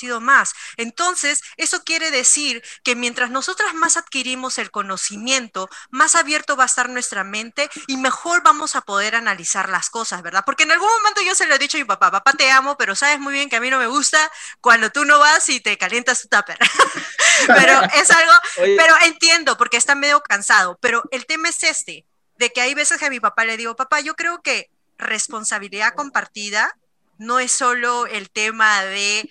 sido 0.00 0.20
más. 0.20 0.52
Entonces, 0.76 1.42
eso 1.56 1.84
quiere 1.84 2.10
decir 2.10 2.62
que 2.82 2.96
mientras 2.96 3.30
nosotras 3.30 3.74
más 3.74 3.96
adquirimos 3.96 4.58
el 4.58 4.70
conocimiento, 4.70 5.68
más 5.90 6.16
abierto 6.16 6.56
va 6.56 6.64
a 6.64 6.66
estar 6.66 6.88
nuestra 6.88 7.24
mente 7.24 7.70
y 7.86 7.96
mejor 7.96 8.42
vamos 8.42 8.76
a 8.76 8.80
poder 8.80 9.14
analizar 9.14 9.68
las 9.68 9.90
cosas, 9.90 10.22
¿verdad? 10.22 10.42
Porque 10.44 10.64
en 10.64 10.72
algún 10.72 10.88
momento 10.88 11.20
yo 11.22 11.34
se 11.34 11.46
lo 11.46 11.54
he 11.54 11.58
dicho 11.58 11.76
a 11.76 11.80
mi 11.80 11.84
papá, 11.84 12.10
papá 12.10 12.32
te 12.32 12.50
amo, 12.50 12.76
pero 12.76 12.96
sabes 12.96 13.20
muy 13.20 13.32
bien 13.32 13.48
que 13.48 13.56
a 13.56 13.60
mí 13.60 13.70
no 13.70 13.78
me 13.78 13.86
gusta 13.86 14.30
cuando 14.60 14.90
tú 14.90 15.04
no 15.04 15.18
vas 15.18 15.48
y 15.48 15.60
te 15.60 15.78
calientas 15.78 16.22
tu 16.22 16.28
tupper. 16.28 16.58
pero 17.46 17.80
es 17.94 18.10
algo, 18.10 18.32
pero 18.56 18.94
entiendo 19.02 19.56
porque 19.56 19.76
está 19.76 19.94
medio 19.94 20.20
cansado, 20.22 20.78
pero 20.80 21.02
el 21.10 21.26
tema 21.26 21.48
es 21.48 21.62
este, 21.62 22.06
de 22.36 22.50
que 22.50 22.60
hay 22.60 22.74
veces 22.74 22.98
que 22.98 23.06
a 23.06 23.10
mi 23.10 23.20
papá 23.20 23.44
le 23.44 23.56
digo, 23.56 23.76
papá, 23.76 24.00
yo 24.00 24.14
creo 24.14 24.42
que 24.42 24.70
responsabilidad 24.98 25.94
compartida 25.94 26.76
no 27.18 27.38
es 27.38 27.52
solo 27.52 28.06
el 28.06 28.30
tema 28.30 28.82
de 28.82 29.28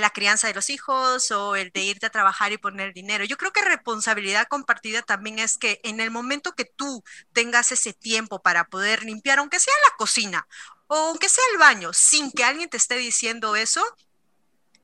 la 0.00 0.10
crianza 0.10 0.48
de 0.48 0.54
los 0.54 0.70
hijos 0.70 1.30
o 1.30 1.56
el 1.56 1.70
de 1.70 1.82
irte 1.82 2.06
a 2.06 2.10
trabajar 2.10 2.52
y 2.52 2.58
poner 2.58 2.92
dinero. 2.94 3.24
Yo 3.24 3.36
creo 3.36 3.52
que 3.52 3.62
responsabilidad 3.62 4.46
compartida 4.48 5.02
también 5.02 5.38
es 5.38 5.58
que 5.58 5.80
en 5.84 6.00
el 6.00 6.10
momento 6.10 6.54
que 6.54 6.64
tú 6.64 7.04
tengas 7.32 7.72
ese 7.72 7.92
tiempo 7.92 8.42
para 8.42 8.64
poder 8.64 9.04
limpiar, 9.04 9.38
aunque 9.38 9.60
sea 9.60 9.74
la 9.84 9.96
cocina 9.96 10.46
o 10.86 10.96
aunque 10.96 11.28
sea 11.28 11.44
el 11.52 11.58
baño, 11.58 11.92
sin 11.92 12.32
que 12.32 12.44
alguien 12.44 12.68
te 12.68 12.76
esté 12.76 12.96
diciendo 12.96 13.56
eso, 13.56 13.84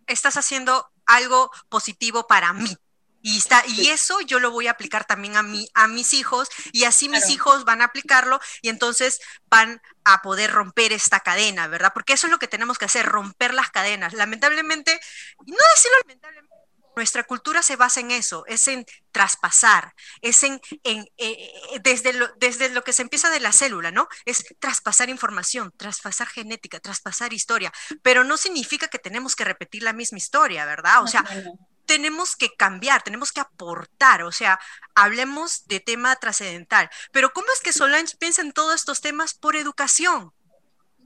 estás 0.06 0.36
haciendo 0.36 0.90
algo 1.06 1.50
positivo 1.68 2.26
para 2.26 2.52
mí. 2.52 2.76
Y, 3.20 3.38
está, 3.38 3.64
y 3.66 3.88
eso 3.88 4.20
yo 4.20 4.38
lo 4.38 4.50
voy 4.50 4.68
a 4.68 4.72
aplicar 4.72 5.04
también 5.04 5.36
a, 5.36 5.42
mí, 5.42 5.68
a 5.74 5.88
mis 5.88 6.14
hijos 6.14 6.48
y 6.72 6.84
así 6.84 7.08
mis 7.08 7.28
hijos 7.30 7.64
van 7.64 7.82
a 7.82 7.86
aplicarlo 7.86 8.40
y 8.62 8.68
entonces 8.68 9.20
van 9.46 9.82
a 10.04 10.22
poder 10.22 10.52
romper 10.52 10.92
esta 10.92 11.20
cadena, 11.20 11.66
¿verdad? 11.66 11.92
Porque 11.92 12.12
eso 12.12 12.26
es 12.26 12.30
lo 12.30 12.38
que 12.38 12.48
tenemos 12.48 12.78
que 12.78 12.84
hacer, 12.84 13.06
romper 13.06 13.54
las 13.54 13.70
cadenas. 13.70 14.12
Lamentablemente, 14.12 15.00
no 15.46 15.56
decirlo 15.74 15.96
lamentablemente, 16.02 16.58
nuestra 16.98 17.22
cultura 17.22 17.62
se 17.62 17.76
basa 17.76 18.00
en 18.00 18.10
eso, 18.10 18.44
es 18.46 18.66
en 18.66 18.84
traspasar, 19.12 19.94
es 20.20 20.42
en, 20.42 20.60
en 20.82 21.02
eh, 21.16 21.50
eh, 21.72 21.80
desde, 21.80 22.12
lo, 22.12 22.28
desde 22.38 22.70
lo 22.70 22.82
que 22.82 22.92
se 22.92 23.02
empieza 23.02 23.30
de 23.30 23.38
la 23.38 23.52
célula, 23.52 23.92
¿no? 23.92 24.08
Es 24.24 24.44
traspasar 24.58 25.08
información, 25.08 25.72
traspasar 25.76 26.26
genética, 26.26 26.80
traspasar 26.80 27.32
historia, 27.32 27.72
pero 28.02 28.24
no 28.24 28.36
significa 28.36 28.88
que 28.88 28.98
tenemos 28.98 29.36
que 29.36 29.44
repetir 29.44 29.84
la 29.84 29.92
misma 29.92 30.18
historia, 30.18 30.66
¿verdad? 30.66 31.02
O 31.04 31.06
sea, 31.06 31.24
tenemos 31.88 32.36
que 32.36 32.54
cambiar, 32.54 33.02
tenemos 33.02 33.32
que 33.32 33.40
aportar, 33.40 34.22
o 34.22 34.30
sea, 34.30 34.60
hablemos 34.94 35.66
de 35.66 35.80
tema 35.80 36.14
trascendental. 36.16 36.90
Pero 37.12 37.32
¿cómo 37.32 37.50
es 37.52 37.60
que 37.60 37.72
Solange 37.72 38.16
piensa 38.18 38.42
en 38.42 38.52
todos 38.52 38.74
estos 38.74 39.00
temas 39.00 39.32
por 39.32 39.56
educación? 39.56 40.32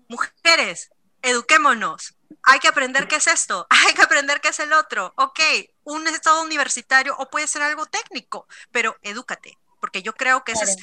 Mujeres, 0.08 0.90
eduquémonos. 1.22 2.16
Hay 2.42 2.58
que 2.58 2.66
aprender 2.66 3.06
qué 3.06 3.16
es 3.16 3.28
esto, 3.28 3.66
hay 3.70 3.94
que 3.94 4.02
aprender 4.02 4.40
qué 4.40 4.48
es 4.48 4.58
el 4.58 4.72
otro. 4.72 5.14
Ok, 5.16 5.40
un 5.84 6.06
estado 6.08 6.42
universitario 6.42 7.16
o 7.16 7.30
puede 7.30 7.46
ser 7.46 7.62
algo 7.62 7.86
técnico, 7.86 8.48
pero 8.72 8.98
edúcate, 9.02 9.56
porque 9.80 10.02
yo 10.02 10.14
creo 10.14 10.42
que 10.42 10.52
esa 10.52 10.64
es 10.64 10.76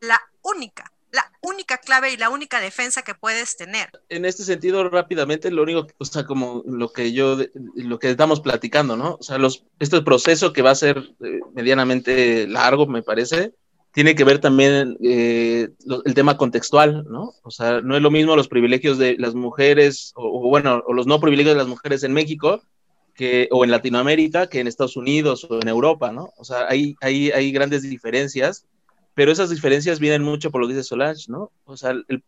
la 0.00 0.20
única 0.40 0.90
la 1.12 1.30
única 1.42 1.78
clave 1.78 2.12
y 2.12 2.16
la 2.16 2.30
única 2.30 2.60
defensa 2.60 3.02
que 3.02 3.14
puedes 3.14 3.56
tener. 3.56 3.90
En 4.08 4.24
este 4.24 4.44
sentido, 4.44 4.88
rápidamente, 4.88 5.50
lo 5.50 5.62
único, 5.62 5.86
o 5.98 6.04
sea, 6.04 6.24
como 6.24 6.62
lo 6.66 6.90
que 6.90 7.12
yo, 7.12 7.36
lo 7.74 7.98
que 7.98 8.10
estamos 8.10 8.40
platicando, 8.40 8.96
¿no? 8.96 9.18
O 9.20 9.22
sea, 9.22 9.38
los, 9.38 9.64
este 9.78 10.00
proceso 10.00 10.52
que 10.52 10.62
va 10.62 10.70
a 10.70 10.74
ser 10.74 10.98
eh, 11.20 11.40
medianamente 11.54 12.48
largo, 12.48 12.86
me 12.86 13.02
parece, 13.02 13.52
tiene 13.92 14.14
que 14.14 14.24
ver 14.24 14.38
también 14.38 14.96
eh, 15.02 15.68
el 16.06 16.14
tema 16.14 16.38
contextual, 16.38 17.04
¿no? 17.10 17.34
O 17.42 17.50
sea, 17.50 17.82
no 17.82 17.94
es 17.94 18.02
lo 18.02 18.10
mismo 18.10 18.34
los 18.34 18.48
privilegios 18.48 18.96
de 18.96 19.16
las 19.18 19.34
mujeres, 19.34 20.12
o, 20.16 20.48
bueno, 20.48 20.82
o 20.86 20.94
los 20.94 21.06
no 21.06 21.20
privilegios 21.20 21.54
de 21.54 21.58
las 21.58 21.68
mujeres 21.68 22.02
en 22.04 22.14
México, 22.14 22.62
que, 23.14 23.48
o 23.50 23.64
en 23.64 23.70
Latinoamérica, 23.70 24.46
que 24.46 24.60
en 24.60 24.66
Estados 24.66 24.96
Unidos 24.96 25.46
o 25.50 25.60
en 25.60 25.68
Europa, 25.68 26.10
¿no? 26.10 26.32
O 26.38 26.44
sea, 26.44 26.66
hay, 26.68 26.94
hay, 27.02 27.30
hay 27.32 27.52
grandes 27.52 27.82
diferencias 27.82 28.64
pero 29.14 29.32
esas 29.32 29.50
diferencias 29.50 30.00
vienen 30.00 30.22
mucho 30.22 30.50
por 30.50 30.60
lo 30.60 30.68
que 30.68 30.74
dice 30.74 30.84
Solange, 30.84 31.26
¿no? 31.28 31.50
O 31.64 31.76
sea, 31.76 31.90
el, 31.90 32.24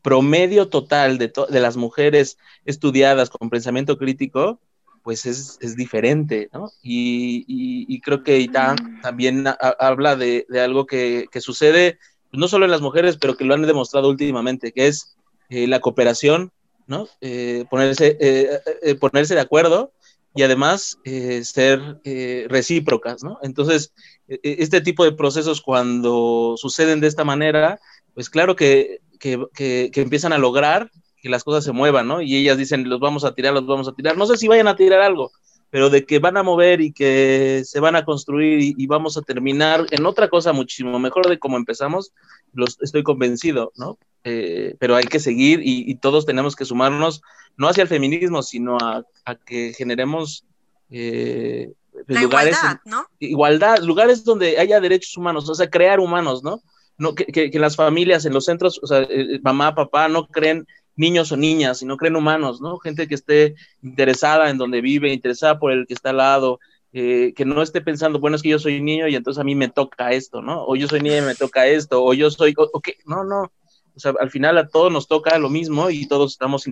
promedio 0.00 0.68
total 0.68 1.18
de, 1.18 1.32
de 1.48 1.60
las 1.60 1.76
mujeres 1.76 2.38
estudiadas 2.64 3.30
con 3.30 3.50
pensamiento 3.50 3.98
crítico, 3.98 4.60
pues 5.02 5.26
es, 5.26 5.58
es 5.60 5.76
diferente, 5.76 6.48
¿no? 6.52 6.70
Y, 6.82 7.44
y, 7.48 8.00
creo 8.00 8.22
que 8.22 8.38
Itán 8.38 8.76
mm. 8.76 9.00
también 9.02 9.44
habla 9.78 10.16
de, 10.16 10.46
de 10.48 10.60
algo 10.60 10.86
que, 10.86 11.26
que, 11.30 11.40
sucede 11.40 11.98
no 12.32 12.48
solo 12.48 12.64
en 12.64 12.70
las 12.70 12.80
mujeres, 12.80 13.16
pero 13.16 13.36
que 13.36 13.44
lo 13.44 13.54
han 13.54 13.62
demostrado 13.62 14.08
últimamente, 14.08 14.72
que 14.72 14.88
es 14.88 15.16
eh, 15.48 15.66
la 15.66 15.80
cooperación, 15.80 16.50
¿no? 16.86 17.08
Eh, 17.20 17.64
ponerse, 17.70 18.16
eh, 18.20 18.94
ponerse 18.96 19.34
de 19.34 19.40
acuerdo 19.40 19.92
y 20.36 20.42
además 20.42 20.98
ser 21.42 22.00
recíprocas, 22.48 23.24
¿no? 23.24 23.38
Entonces, 23.42 23.92
e, 24.28 24.34
e, 24.42 24.56
este 24.60 24.80
tipo 24.80 25.04
de 25.04 25.12
procesos 25.12 25.60
cuando 25.60 26.54
suceden 26.56 27.00
de 27.00 27.06
esta 27.06 27.24
manera, 27.24 27.80
pues 28.14 28.30
claro 28.30 28.56
que, 28.56 29.00
que, 29.18 29.44
que, 29.54 29.90
que, 29.92 30.00
empiezan 30.02 30.32
a 30.32 30.38
lograr 30.38 30.90
que 31.20 31.28
las 31.28 31.44
cosas 31.44 31.64
se 31.64 31.72
muevan, 31.72 32.08
¿no? 32.08 32.20
Y 32.20 32.36
ellas 32.36 32.58
dicen, 32.58 32.88
los 32.88 33.00
vamos 33.00 33.24
a 33.24 33.34
tirar, 33.34 33.54
los 33.54 33.66
vamos 33.66 33.88
a 33.88 33.92
tirar. 33.92 34.16
No 34.16 34.26
sé 34.26 34.36
si 34.36 34.48
vayan 34.48 34.68
a 34.68 34.76
tirar 34.76 35.00
algo, 35.00 35.32
pero 35.70 35.90
de 35.90 36.04
que 36.04 36.18
van 36.18 36.36
a 36.36 36.42
mover 36.42 36.80
y 36.80 36.92
que 36.92 37.62
se 37.64 37.80
van 37.80 37.96
a 37.96 38.04
construir 38.04 38.74
y, 38.76 38.86
vamos 38.86 39.16
a 39.16 39.22
terminar 39.22 39.86
en 39.90 40.06
otra 40.06 40.28
cosa 40.28 40.52
muchísimo 40.52 40.98
mejor 40.98 41.28
de 41.28 41.38
como 41.38 41.56
empezamos, 41.56 42.12
los, 42.52 42.78
estoy 42.80 43.02
convencido, 43.02 43.72
¿no? 43.76 43.98
Eh, 44.24 44.74
pero 44.78 44.96
hay 44.96 45.04
que 45.04 45.20
seguir 45.20 45.60
y, 45.62 45.94
todos 45.96 46.26
tenemos 46.26 46.56
que 46.56 46.64
sumarnos, 46.64 47.22
no 47.56 47.68
hacia 47.68 47.82
el 47.82 47.88
feminismo, 47.88 48.42
sino 48.42 48.78
a, 48.78 49.04
que 49.44 49.72
generemos 49.76 50.44
eh, 50.90 51.72
pues, 52.06 52.22
lugares, 52.22 52.56
igualdad, 52.56 52.80
¿no? 52.84 53.06
Igualdad, 53.18 53.78
lugares 53.78 54.24
donde 54.24 54.58
haya 54.58 54.80
derechos 54.80 55.16
humanos, 55.16 55.48
o 55.48 55.54
sea, 55.54 55.68
crear 55.68 56.00
humanos, 56.00 56.42
¿no? 56.42 56.60
no 56.98 57.14
que, 57.14 57.50
que, 57.50 57.58
las 57.58 57.76
familias, 57.76 58.24
en 58.24 58.32
los 58.32 58.44
centros, 58.44 58.80
o 58.82 58.86
sea, 58.86 59.02
eh, 59.02 59.40
mamá, 59.42 59.74
papá, 59.74 60.08
no 60.08 60.26
creen 60.26 60.66
niños 60.96 61.30
o 61.32 61.36
niñas, 61.36 61.78
sino 61.78 61.96
creen 61.96 62.16
humanos, 62.16 62.60
¿no? 62.60 62.78
Gente 62.78 63.06
que 63.06 63.14
esté 63.14 63.54
interesada 63.82 64.50
en 64.50 64.58
donde 64.58 64.80
vive, 64.80 65.12
interesada 65.12 65.58
por 65.58 65.72
el 65.72 65.86
que 65.86 65.94
está 65.94 66.10
al 66.10 66.16
lado, 66.16 66.58
eh, 66.92 67.34
que 67.34 67.44
no 67.44 67.62
esté 67.62 67.80
pensando, 67.80 68.18
bueno, 68.18 68.36
es 68.36 68.42
que 68.42 68.48
yo 68.48 68.58
soy 68.58 68.80
niño 68.80 69.06
y 69.06 69.14
entonces 69.14 69.40
a 69.40 69.44
mí 69.44 69.54
me 69.54 69.68
toca 69.68 70.12
esto, 70.12 70.40
¿no? 70.40 70.64
O 70.64 70.76
yo 70.76 70.88
soy 70.88 71.00
niña 71.00 71.18
y 71.18 71.22
me 71.22 71.34
toca 71.34 71.66
esto, 71.66 72.02
o 72.02 72.14
yo 72.14 72.30
soy, 72.30 72.54
o, 72.56 72.70
no, 73.04 73.24
no. 73.24 73.52
O 73.94 74.00
sea, 74.00 74.12
al 74.20 74.30
final 74.30 74.58
a 74.58 74.68
todos 74.68 74.92
nos 74.92 75.06
toca 75.06 75.38
lo 75.38 75.48
mismo 75.48 75.90
y 75.90 76.06
todos 76.06 76.32
estamos 76.32 76.66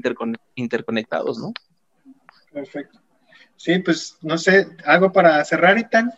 interconectados, 0.55 1.39
¿no? 1.39 1.53
Perfecto. 2.53 3.01
Sí, 3.57 3.79
pues 3.79 4.19
no 4.23 4.37
sé, 4.37 4.67
algo 4.85 5.13
para 5.13 5.45
cerrar, 5.45 5.79
Itan. 5.79 6.13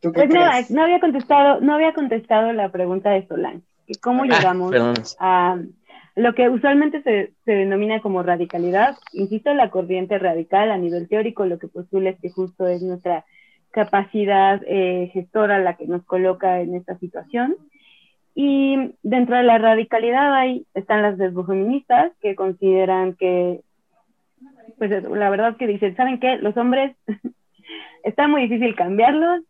Pues 0.00 0.28
nada, 0.28 0.64
no 0.70 0.82
había 0.82 1.00
contestado, 1.00 1.60
no 1.60 1.74
había 1.74 1.92
contestado 1.92 2.52
la 2.52 2.70
pregunta 2.70 3.10
de 3.10 3.26
Solán. 3.26 3.64
¿Cómo 4.00 4.24
ah, 4.24 4.26
llegamos 4.26 5.16
a, 5.18 5.58
lo 6.18 6.34
que 6.34 6.48
usualmente 6.48 7.02
se, 7.02 7.32
denomina 7.46 8.00
como 8.00 8.22
radicalidad, 8.22 8.96
insisto, 9.12 9.54
la 9.54 9.70
corriente 9.70 10.18
radical 10.18 10.70
a 10.70 10.76
nivel 10.76 11.08
teórico, 11.08 11.46
lo 11.46 11.58
que 11.58 11.68
postula 11.68 12.10
es 12.10 12.20
que 12.20 12.30
justo 12.30 12.66
es 12.66 12.82
nuestra 12.82 13.24
capacidad 13.70 14.60
eh, 14.66 15.10
gestora 15.12 15.60
la 15.60 15.76
que 15.76 15.86
nos 15.86 16.04
coloca 16.04 16.60
en 16.60 16.74
esta 16.74 16.98
situación. 16.98 17.56
Y 18.34 18.94
dentro 19.02 19.36
de 19.36 19.44
la 19.44 19.58
radicalidad 19.58 20.34
ahí 20.34 20.66
están 20.74 21.02
las 21.02 21.18
desbofeministas 21.18 22.12
que 22.20 22.34
consideran 22.34 23.14
que, 23.14 23.60
pues 24.76 24.90
la 24.90 25.30
verdad 25.30 25.56
que 25.56 25.66
dicen, 25.66 25.96
¿saben 25.96 26.18
qué? 26.18 26.36
Los 26.38 26.56
hombres 26.56 26.96
está 28.04 28.26
muy 28.26 28.42
difícil 28.42 28.74
cambiarlos, 28.74 29.42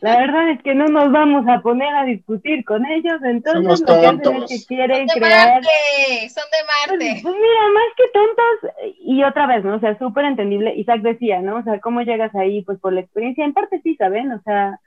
la 0.00 0.18
verdad 0.18 0.50
es 0.50 0.62
que 0.62 0.74
no 0.74 0.86
nos 0.86 1.12
vamos 1.12 1.46
a 1.48 1.60
poner 1.60 1.94
a 1.94 2.04
discutir 2.04 2.64
con 2.64 2.84
ellos, 2.86 3.20
entonces 3.24 3.80
lo 3.80 3.86
que 3.86 4.06
hacen 4.06 4.42
es 4.42 4.66
que 4.66 4.74
quieren 4.74 5.08
son 5.08 5.20
de 5.20 5.28
Marte, 5.28 6.28
son 6.28 6.44
de 6.50 6.64
Marte. 6.66 7.10
Pues, 7.10 7.22
pues, 7.22 7.34
mira, 7.34 7.70
más 7.74 7.92
que 7.96 8.04
tontos, 8.12 8.96
y 9.00 9.22
otra 9.22 9.46
vez, 9.46 9.64
¿no? 9.64 9.76
O 9.76 9.80
sea, 9.80 9.98
súper 9.98 10.24
entendible, 10.24 10.74
Isaac 10.74 11.02
decía, 11.02 11.40
¿no? 11.40 11.56
O 11.56 11.62
sea, 11.62 11.78
¿cómo 11.80 12.02
llegas 12.02 12.34
ahí? 12.34 12.62
Pues 12.62 12.78
por 12.80 12.92
la 12.92 13.00
experiencia, 13.00 13.44
en 13.44 13.52
parte 13.52 13.80
sí, 13.82 13.94
¿saben? 13.96 14.32
O 14.32 14.40
sea, 14.42 14.80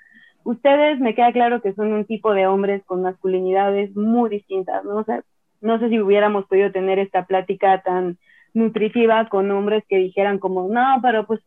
ustedes 0.44 1.00
me 1.00 1.16
queda 1.16 1.32
claro 1.32 1.62
que 1.62 1.74
son 1.74 1.94
un 1.94 2.06
tipo 2.06 2.34
de 2.34 2.48
hombres 2.48 2.84
con 2.86 3.02
masculinidades 3.02 3.96
muy 3.96 4.30
distintas, 4.30 4.84
¿no? 4.84 4.98
O 4.98 5.04
sea, 5.04 5.24
no 5.62 5.80
sé 5.80 5.90
si 5.90 6.00
hubiéramos 6.00 6.46
podido 6.46 6.72
tener 6.72 7.00
esta 7.00 7.26
plática 7.26 7.82
tan 7.82 8.18
nutritiva 8.54 9.30
con 9.30 9.50
hombres 9.52 9.84
que 9.88 9.98
dijeran 9.98 10.40
como, 10.40 10.68
no, 10.68 11.00
pero 11.02 11.26
pues 11.26 11.40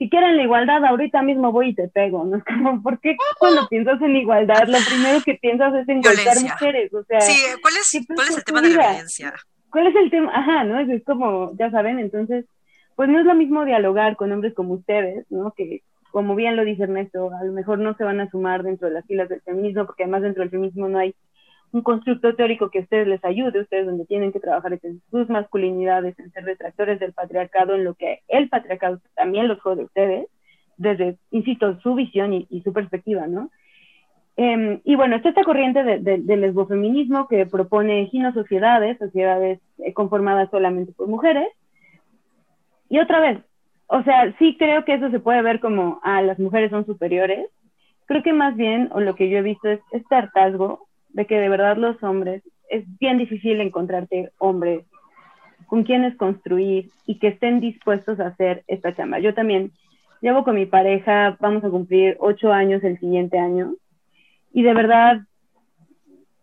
si 0.00 0.08
quieren 0.08 0.38
la 0.38 0.44
igualdad, 0.44 0.82
ahorita 0.82 1.20
mismo 1.20 1.52
voy 1.52 1.68
y 1.68 1.74
te 1.74 1.86
pego, 1.88 2.24
¿no? 2.24 2.36
Es 2.38 2.44
como, 2.44 2.82
¿por 2.82 2.98
qué 3.00 3.14
cuando 3.38 3.68
piensas 3.68 4.00
en 4.00 4.16
igualdad, 4.16 4.66
lo 4.66 4.78
primero 4.88 5.20
que 5.22 5.34
piensas 5.34 5.74
es 5.74 5.86
en 5.90 6.00
golpear 6.00 6.40
mujeres? 6.40 6.94
O 6.94 7.04
sea, 7.04 7.20
sí, 7.20 7.34
¿cuál 7.60 7.74
es, 7.76 8.06
¿cuál 8.14 8.28
es 8.28 8.36
el 8.38 8.44
tema 8.44 8.62
de 8.62 8.70
la 8.70 8.88
violencia? 8.88 9.34
¿Cuál 9.70 9.88
es 9.88 9.96
el 9.96 10.10
tema? 10.10 10.32
Ajá, 10.34 10.64
¿no? 10.64 10.80
Es, 10.80 11.04
como, 11.04 11.54
ya 11.58 11.70
saben, 11.70 11.98
entonces, 11.98 12.46
pues 12.96 13.10
no 13.10 13.20
es 13.20 13.26
lo 13.26 13.34
mismo 13.34 13.66
dialogar 13.66 14.16
con 14.16 14.32
hombres 14.32 14.54
como 14.54 14.72
ustedes, 14.72 15.26
¿no? 15.28 15.52
Que, 15.54 15.82
como 16.10 16.34
bien 16.34 16.56
lo 16.56 16.64
dice 16.64 16.84
Ernesto, 16.84 17.30
a 17.38 17.44
lo 17.44 17.52
mejor 17.52 17.78
no 17.78 17.94
se 17.94 18.04
van 18.04 18.20
a 18.20 18.30
sumar 18.30 18.62
dentro 18.62 18.88
de 18.88 18.94
las 18.94 19.04
filas 19.04 19.28
del 19.28 19.42
feminismo, 19.42 19.84
porque 19.84 20.04
además 20.04 20.22
dentro 20.22 20.40
del 20.40 20.50
feminismo 20.50 20.88
no 20.88 20.98
hay 20.98 21.14
un 21.72 21.82
constructo 21.82 22.34
teórico 22.34 22.70
que 22.70 22.80
a 22.80 22.82
ustedes 22.82 23.06
les 23.06 23.24
ayude, 23.24 23.60
ustedes 23.60 23.86
donde 23.86 24.06
tienen 24.06 24.32
que 24.32 24.40
trabajar 24.40 24.78
en 24.82 25.00
sus 25.10 25.28
masculinidades, 25.28 26.18
en 26.18 26.32
ser 26.32 26.44
retractores 26.44 26.98
del 26.98 27.12
patriarcado, 27.12 27.74
en 27.74 27.84
lo 27.84 27.94
que 27.94 28.20
el 28.28 28.48
patriarcado 28.48 29.00
también 29.14 29.46
los 29.46 29.60
jode 29.60 29.82
a 29.82 29.84
ustedes, 29.84 30.26
desde, 30.76 31.16
insisto, 31.30 31.78
su 31.80 31.94
visión 31.94 32.32
y, 32.32 32.62
su 32.62 32.72
perspectiva, 32.72 33.26
¿no? 33.26 33.50
Em, 34.36 34.80
y 34.84 34.96
bueno, 34.96 35.16
está 35.16 35.28
esta 35.28 35.44
corriente 35.44 35.84
del 35.84 36.26
de, 36.26 36.36
lesbofeminismo 36.36 37.28
que 37.28 37.44
propone 37.46 38.10
sociedades, 38.32 38.98
sociedades 38.98 39.60
eh, 39.78 39.92
conformadas 39.92 40.50
solamente 40.50 40.92
por 40.92 41.08
mujeres. 41.08 41.48
Y 42.88 42.98
otra 42.98 43.20
vez, 43.20 43.38
o 43.86 44.02
sea, 44.02 44.34
sí 44.38 44.56
creo 44.58 44.84
que 44.84 44.94
eso 44.94 45.10
se 45.10 45.20
puede 45.20 45.42
ver 45.42 45.60
como, 45.60 46.00
ah, 46.02 46.22
las 46.22 46.38
mujeres 46.38 46.70
son 46.70 46.86
superiores. 46.86 47.46
Creo 48.06 48.22
que 48.22 48.32
más 48.32 48.56
bien, 48.56 48.88
o 48.92 49.00
lo 49.00 49.14
que 49.14 49.28
yo 49.28 49.38
he 49.38 49.42
visto 49.42 49.68
es 49.68 49.80
este 49.92 50.14
hartazgo 50.14 50.88
de 51.12 51.26
que 51.26 51.38
de 51.38 51.48
verdad 51.48 51.76
los 51.76 52.02
hombres, 52.02 52.42
es 52.68 52.84
bien 52.98 53.18
difícil 53.18 53.60
encontrarte 53.60 54.30
hombres 54.38 54.84
con 55.66 55.84
quienes 55.84 56.16
construir 56.16 56.90
y 57.06 57.18
que 57.18 57.28
estén 57.28 57.60
dispuestos 57.60 58.20
a 58.20 58.28
hacer 58.28 58.64
esta 58.66 58.94
chamba. 58.94 59.18
Yo 59.20 59.34
también 59.34 59.72
llevo 60.20 60.44
con 60.44 60.54
mi 60.56 60.66
pareja, 60.66 61.36
vamos 61.40 61.64
a 61.64 61.70
cumplir 61.70 62.16
ocho 62.20 62.52
años 62.52 62.82
el 62.84 62.98
siguiente 62.98 63.38
año 63.38 63.74
y 64.52 64.62
de 64.62 64.74
verdad, 64.74 65.20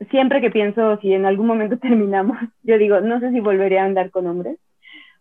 siempre 0.09 0.41
que 0.41 0.51
pienso 0.51 0.97
si 1.01 1.13
en 1.13 1.25
algún 1.25 1.47
momento 1.47 1.77
terminamos, 1.81 2.37
yo 2.63 2.77
digo, 2.77 3.01
no 3.01 3.19
sé 3.19 3.31
si 3.31 3.39
volveré 3.39 3.79
a 3.79 3.85
andar 3.85 4.11
con 4.11 4.27
hombres, 4.27 4.57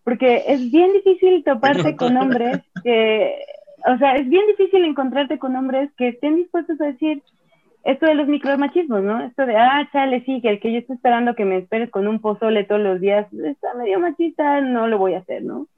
porque 0.05 0.45
es 0.47 0.71
bien 0.71 0.93
difícil 0.93 1.43
toparte 1.45 1.97
con 1.97 2.17
hombres 2.21 2.61
que, 2.85 3.35
o 3.87 3.99
sea, 3.99 4.17
es 4.17 4.29
bien 4.29 4.47
difícil 4.47 4.85
encontrarte 4.85 5.39
con 5.39 5.57
hombres 5.57 5.91
que 5.97 6.09
estén 6.09 6.37
dispuestos 6.37 6.81
a 6.81 6.87
decir, 6.87 7.23
esto 7.87 8.07
de 8.07 8.17
los 8.17 8.27
micromachismos, 8.27 9.03
¿no? 9.05 9.23
Esto 9.23 9.47
de, 9.47 9.57
ah, 9.57 9.89
chale, 9.93 10.25
sí, 10.25 10.41
que 10.43 10.49
el 10.49 10.61
que 10.61 10.73
yo 10.73 10.79
estoy 10.81 10.97
esperando 10.97 11.37
que 11.37 11.45
me 11.45 11.59
esperes 11.59 11.89
con 11.89 12.09
un 12.09 12.21
pozole 12.21 12.65
todos 12.65 12.81
los 12.81 13.01
días 13.01 13.33
está 13.33 13.75
medio 13.75 14.01
machista, 14.01 14.61
no 14.61 14.89
lo 14.89 14.99
voy 14.99 15.15
a 15.15 15.19
hacer, 15.19 15.45
¿no? 15.45 15.69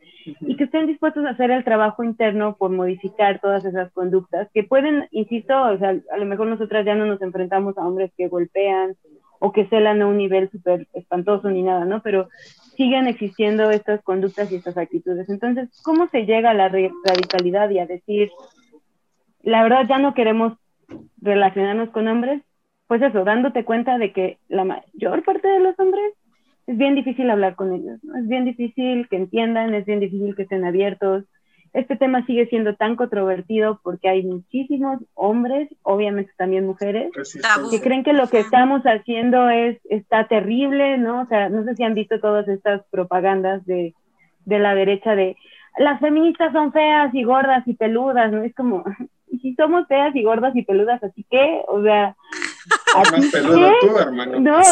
Y 0.40 0.56
que 0.56 0.64
estén 0.64 0.86
dispuestos 0.86 1.26
a 1.26 1.30
hacer 1.30 1.50
el 1.50 1.64
trabajo 1.64 2.02
interno 2.02 2.56
por 2.56 2.70
modificar 2.70 3.40
todas 3.40 3.62
esas 3.66 3.92
conductas, 3.92 4.48
que 4.54 4.64
pueden, 4.64 5.06
insisto, 5.11 5.54
o 5.61 5.76
sea, 5.76 5.96
a 6.11 6.16
lo 6.16 6.24
mejor 6.24 6.46
nosotras 6.46 6.86
ya 6.86 6.94
no 6.94 7.04
nos 7.04 7.20
enfrentamos 7.20 7.76
a 7.76 7.86
hombres 7.86 8.11
que 8.16 8.28
golpean 8.28 8.96
o 9.38 9.52
que 9.52 9.66
celan 9.66 10.00
a 10.00 10.06
un 10.06 10.16
nivel 10.16 10.50
súper 10.50 10.88
espantoso 10.94 11.50
ni 11.50 11.62
nada, 11.62 11.84
¿no? 11.84 12.00
Pero 12.02 12.30
siguen 12.74 13.06
existiendo 13.06 13.70
estas 13.70 14.02
conductas 14.02 14.50
y 14.50 14.56
estas 14.56 14.78
actitudes. 14.78 15.28
Entonces, 15.28 15.68
¿cómo 15.84 16.09
se 16.09 16.24
llega 16.24 16.50
a 16.50 16.54
la 16.54 16.68
radicalidad 16.70 17.68
y 17.68 17.80
a 17.80 17.86
decir, 17.86 18.30
la 19.42 19.62
verdad 19.62 19.84
ya 19.86 19.98
no 19.98 20.14
queremos 20.14 20.54
relacionarnos 21.20 21.91
con 21.91 22.09
hombres, 22.09 22.43
pues 22.86 23.03
eso, 23.03 23.24
dándote 23.24 23.64
cuenta 23.64 23.99
de 23.99 24.12
que 24.12 24.39
la 24.49 24.64
mayor 24.64 25.22
parte 25.24 25.47
de 25.47 25.61
los 25.61 25.78
hombres 25.78 26.14
es 26.66 26.76
bien 26.76 26.95
difícil 26.95 27.30
hablar 27.30 27.55
con 27.55 27.72
ellos, 27.72 27.99
¿no? 28.03 28.16
es 28.18 28.28
bien 28.28 28.45
difícil 28.45 29.09
que 29.09 29.16
entiendan, 29.16 29.74
es 29.74 29.86
bien 29.86 30.01
difícil 30.01 30.34
que 30.34 30.43
estén 30.43 30.64
abiertos. 30.64 31.24
Este 31.74 31.97
tema 31.97 32.24
sigue 32.24 32.47
siendo 32.47 32.76
tan 32.76 32.97
controvertido 32.97 33.80
porque 33.82 34.09
hay 34.09 34.22
muchísimos 34.22 35.01
hombres, 35.14 35.68
obviamente 35.82 36.32
también 36.36 36.66
mujeres, 36.66 37.11
que 37.70 37.80
creen 37.80 38.05
que 38.05 38.14
lo 38.14 38.26
que 38.28 38.41
estamos 38.41 38.82
haciendo 38.84 39.51
es 39.51 39.78
está 39.91 40.26
terrible, 40.28 40.97
¿no? 40.97 41.22
O 41.22 41.26
sea, 41.26 41.51
no 41.51 41.64
sé 41.64 41.74
si 41.76 41.84
han 41.84 41.95
visto 41.95 42.20
todas 42.20 42.49
estas 42.49 42.82
propagandas 42.91 43.64
de, 43.66 43.95
de 44.47 44.59
la 44.59 44.74
derecha 44.74 45.14
de 45.14 45.36
las 45.78 46.01
feministas 46.01 46.53
son 46.53 46.72
feas 46.72 47.14
y 47.14 47.22
gordas 47.22 47.66
y 47.66 47.74
peludas, 47.74 48.32
¿no? 48.32 48.43
Es 48.43 48.55
como, 48.55 48.84
y 49.30 49.38
si 49.38 49.54
somos 49.54 49.86
feas 49.88 50.14
y 50.14 50.22
gordas 50.22 50.54
y 50.56 50.62
peludas, 50.62 51.02
así 51.02 51.24
que, 51.30 51.62
o 51.68 51.82
sea... 51.82 52.16
Más 53.12 53.26
peludo 53.30 53.70
tú, 53.80 53.98
hermano. 53.98 54.40
No, 54.40 54.62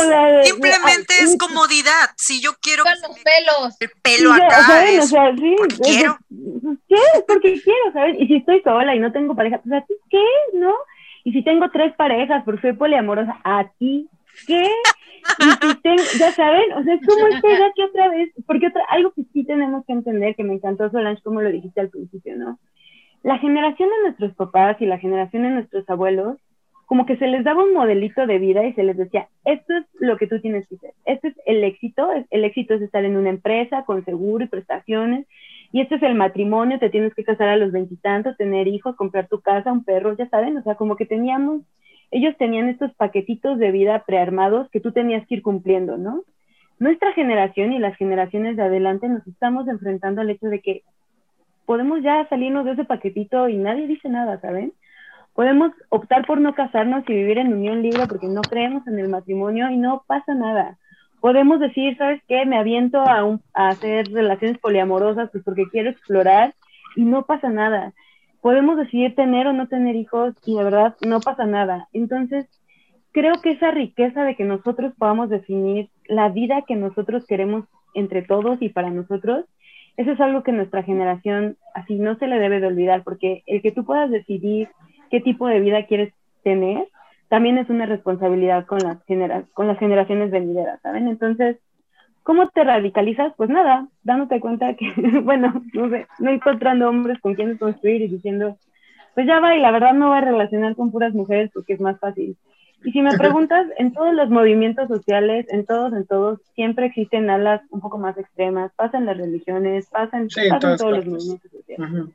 Simplemente 0.45 1.15
es 1.21 1.37
comodidad. 1.39 2.11
Si 2.17 2.41
yo 2.41 2.51
quiero 2.61 2.83
Con 2.83 2.93
los 2.93 3.19
pelos. 3.21 3.77
el 3.81 3.91
pelo 4.03 4.33
acá, 4.33 4.63
¿saben? 4.63 5.01
O 5.01 5.03
sea, 5.03 5.35
sí, 5.35 5.55
porque 5.59 5.77
quiero. 5.83 6.19
¿Qué? 6.89 6.97
Porque 7.27 7.61
quiero, 7.63 7.93
¿sabes? 7.93 8.17
Y 8.19 8.27
si 8.27 8.37
estoy 8.37 8.61
sola 8.63 8.95
y 8.95 8.99
no 8.99 9.13
tengo 9.13 9.35
pareja, 9.35 9.61
pues 9.63 9.83
¿a 9.83 9.87
ti 9.87 9.95
qué? 10.11 10.25
¿No? 10.55 10.75
Y 11.25 11.33
si 11.33 11.43
tengo 11.43 11.71
tres 11.71 11.95
parejas 11.97 12.43
porque 12.45 12.63
soy 12.63 12.73
poliamorosa, 12.75 13.39
¿a 13.45 13.71
ti 13.79 14.09
qué? 14.47 14.71
ya 16.19 16.33
saben, 16.33 16.73
o 16.73 16.83
sea, 16.85 16.95
es 16.95 17.07
como 17.07 17.27
esta 17.27 17.49
idea 17.49 17.73
que 17.77 17.85
otra 17.85 18.09
vez, 18.09 18.31
porque 18.47 18.69
otra, 18.69 18.85
algo 18.91 19.13
que 19.13 19.23
sí 19.33 19.45
tenemos 19.45 19.85
que 19.87 19.93
entender, 19.93 20.37
que 20.37 20.45
me 20.45 20.55
encantó 20.55 20.91
Solange, 20.91 21.23
como 21.23 21.43
lo 21.43 21.51
dijiste 21.51 21.81
al 21.81 21.91
principio, 21.91 22.37
¿no? 22.37 22.59
La 23.27 23.39
generación 23.39 23.89
de 23.89 24.03
nuestros 24.05 24.37
papás 24.37 24.81
y 24.81 24.87
la 24.87 25.01
generación 25.01 25.43
de 25.43 25.51
nuestros 25.51 25.91
abuelos, 25.91 26.39
como 26.85 27.07
que 27.07 27.17
se 27.17 27.27
les 27.27 27.43
daba 27.43 27.65
un 27.65 27.75
modelito 27.75 28.25
de 28.25 28.39
vida 28.39 28.65
y 28.65 28.73
se 28.75 28.85
les 28.85 28.97
decía, 28.97 29.27
esto 29.45 29.77
es 29.77 29.85
lo 29.99 30.17
que 30.17 30.29
tú 30.29 30.41
tienes 30.41 30.69
que 30.69 30.77
hacer, 30.77 30.93
esto 31.07 31.27
es 31.27 31.35
el 31.45 31.65
éxito, 31.65 32.09
el 32.31 32.45
éxito 32.45 32.75
es 32.75 32.83
estar 32.83 33.05
en 33.05 33.17
una 33.17 33.31
empresa 33.31 33.83
con 33.85 34.05
seguro 34.05 34.45
y 34.45 34.47
prestaciones, 34.47 35.27
y 35.73 35.81
este 35.81 35.97
es 35.97 36.05
el 36.05 36.15
matrimonio, 36.15 36.79
te 36.79 36.89
tienes 36.89 37.15
que 37.15 37.25
casar 37.25 37.49
a 37.49 37.57
los 37.57 37.73
veintitantos, 37.73 38.37
tener 38.37 38.69
hijos, 38.69 38.95
comprar 38.95 39.27
tu 39.27 39.41
casa, 39.41 39.73
un 39.73 39.83
perro, 39.83 40.17
ya 40.17 40.29
saben, 40.29 40.57
o 40.59 40.63
sea, 40.63 40.77
como 40.77 40.95
que 40.95 41.05
teníamos 41.05 41.63
ellos 42.13 42.37
tenían 42.39 42.69
estos 42.69 42.95
paquetitos 42.95 43.59
de 43.59 43.73
vida 43.73 44.05
prearmados 44.07 44.71
que 44.71 44.79
tú 44.79 44.93
tenías 44.93 45.27
que 45.27 45.35
ir 45.35 45.43
cumpliendo, 45.43 45.97
¿no? 45.97 46.23
Nuestra 46.79 47.13
generación 47.13 47.73
y 47.73 47.81
las 47.81 47.97
generaciones 47.97 48.57
de 48.57 48.63
adelante 48.63 49.09
nos 49.09 49.27
estamos 49.27 49.67
enfrentando 49.67 50.21
al 50.21 50.31
hecho 50.31 50.47
de 50.47 50.61
que 50.61 50.83
podemos 51.67 52.03
ya 52.03 52.27
salirnos 52.29 52.65
de 52.65 52.73
ese 52.73 52.85
paquetito 52.85 53.49
y 53.49 53.57
nadie 53.57 53.87
dice 53.87 54.09
nada, 54.09 54.41
¿saben? 54.41 54.73
Podemos 55.35 55.73
optar 55.91 56.27
por 56.27 56.41
no 56.41 56.55
casarnos 56.55 57.05
y 57.09 57.13
vivir 57.13 57.39
en 57.39 57.53
unión 57.53 57.83
libre 57.83 58.07
porque 58.07 58.29
no 58.29 58.41
creemos 58.41 58.87
en 58.87 58.99
el 58.99 59.09
matrimonio 59.09 59.71
y 59.71 59.77
no 59.77 60.05
pasa 60.07 60.35
nada. 60.35 60.79
Podemos 61.21 61.61
decir, 61.61 61.97
¿sabes 61.99 62.23
qué? 62.27 62.47
Me 62.47 62.59
aviento 62.59 63.01
a, 63.01 63.39
a 63.53 63.69
hacer 63.69 64.07
relaciones 64.11 64.59
poliamorosas 64.59 65.31
pues 65.31 65.45
porque 65.45 65.69
quiero 65.71 65.91
explorar 65.91 66.55
y 66.95 67.05
no 67.05 67.27
pasa 67.27 67.51
nada 67.51 67.93
podemos 68.47 68.77
decidir 68.77 69.17
tener 69.17 69.49
o 69.49 69.53
no 69.53 69.67
tener 69.67 69.97
hijos 69.97 70.33
y 70.45 70.57
de 70.57 70.63
verdad 70.63 70.95
no 71.05 71.19
pasa 71.19 71.47
nada. 71.47 71.89
Entonces, 71.93 72.47
creo 73.11 73.35
que 73.43 73.51
esa 73.51 73.73
riqueza 73.73 74.23
de 74.23 74.37
que 74.37 74.45
nosotros 74.45 74.93
podamos 74.97 75.31
definir 75.31 75.91
la 76.07 76.29
vida 76.29 76.63
que 76.63 76.77
nosotros 76.77 77.27
queremos 77.27 77.65
entre 77.93 78.23
todos 78.23 78.63
y 78.63 78.69
para 78.69 78.91
nosotros, 78.91 79.47
eso 79.97 80.13
es 80.13 80.21
algo 80.21 80.43
que 80.43 80.53
nuestra 80.53 80.83
generación 80.83 81.57
así 81.75 81.97
no 81.97 82.17
se 82.17 82.27
le 82.27 82.39
debe 82.39 82.61
de 82.61 82.67
olvidar, 82.67 83.03
porque 83.03 83.43
el 83.47 83.63
que 83.63 83.73
tú 83.73 83.85
puedas 83.85 84.11
decidir 84.11 84.69
qué 85.11 85.21
tipo 85.21 85.49
de 85.49 85.61
vida 85.61 85.87
quieres 85.87 86.13
tener, 86.43 86.87
también 87.29 87.59
es 87.59 87.69
una 87.71 87.87
responsabilidad 87.87 88.67
con 88.67 88.79
las, 88.79 89.03
genera 89.05 89.45
con 89.55 89.67
las 89.67 89.79
generaciones 89.79 90.31
venideras, 90.31 90.81
¿saben? 90.83 91.09
Entonces, 91.09 91.59
¿Cómo 92.27 92.49
te 92.49 92.65
radicalizas? 92.65 93.33
Pues 93.37 93.49
nada, 93.51 93.87
dándote 94.03 94.41
cuenta 94.41 94.75
que, 94.75 94.93
bueno, 95.23 95.63
no 95.73 95.89
sé, 95.91 96.09
no 96.19 96.33
encontrando 96.33 96.89
hombres 96.89 97.21
con 97.21 97.37
quienes 97.37 97.57
construir 97.57 98.03
y 98.03 98.09
diciendo, 98.09 98.59
pues 99.15 99.29
ya 99.29 99.39
va, 99.39 99.55
y 99.55 99.61
la 99.61 99.71
verdad 99.71 99.95
no 99.95 100.09
voy 100.09 100.19
a 100.19 100.23
relacionar 100.23 100.75
con 100.75 100.91
puras 100.91 101.15
mujeres 101.15 101.53
porque 101.55 101.75
es 101.75 101.81
más 101.81 102.01
fácil. 102.01 102.37
Y 102.87 102.93
si 102.93 103.03
me 103.03 103.11
preguntas, 103.19 103.67
en 103.77 103.93
todos 103.93 104.15
los 104.15 104.31
movimientos 104.31 104.89
sociales, 104.89 105.45
en 105.51 105.67
todos, 105.67 105.93
en 105.93 106.07
todos, 106.07 106.41
siempre 106.55 106.87
existen 106.87 107.29
alas 107.29 107.61
un 107.71 107.81
poco 107.81 107.99
más 107.99 108.17
extremas, 108.17 108.73
pasan 108.77 109.05
las 109.05 109.19
religiones, 109.19 109.89
pasan, 109.91 110.29
todos 110.29 110.81
los 110.81 111.07
movimientos 111.07 111.51
sociales. 111.51 112.15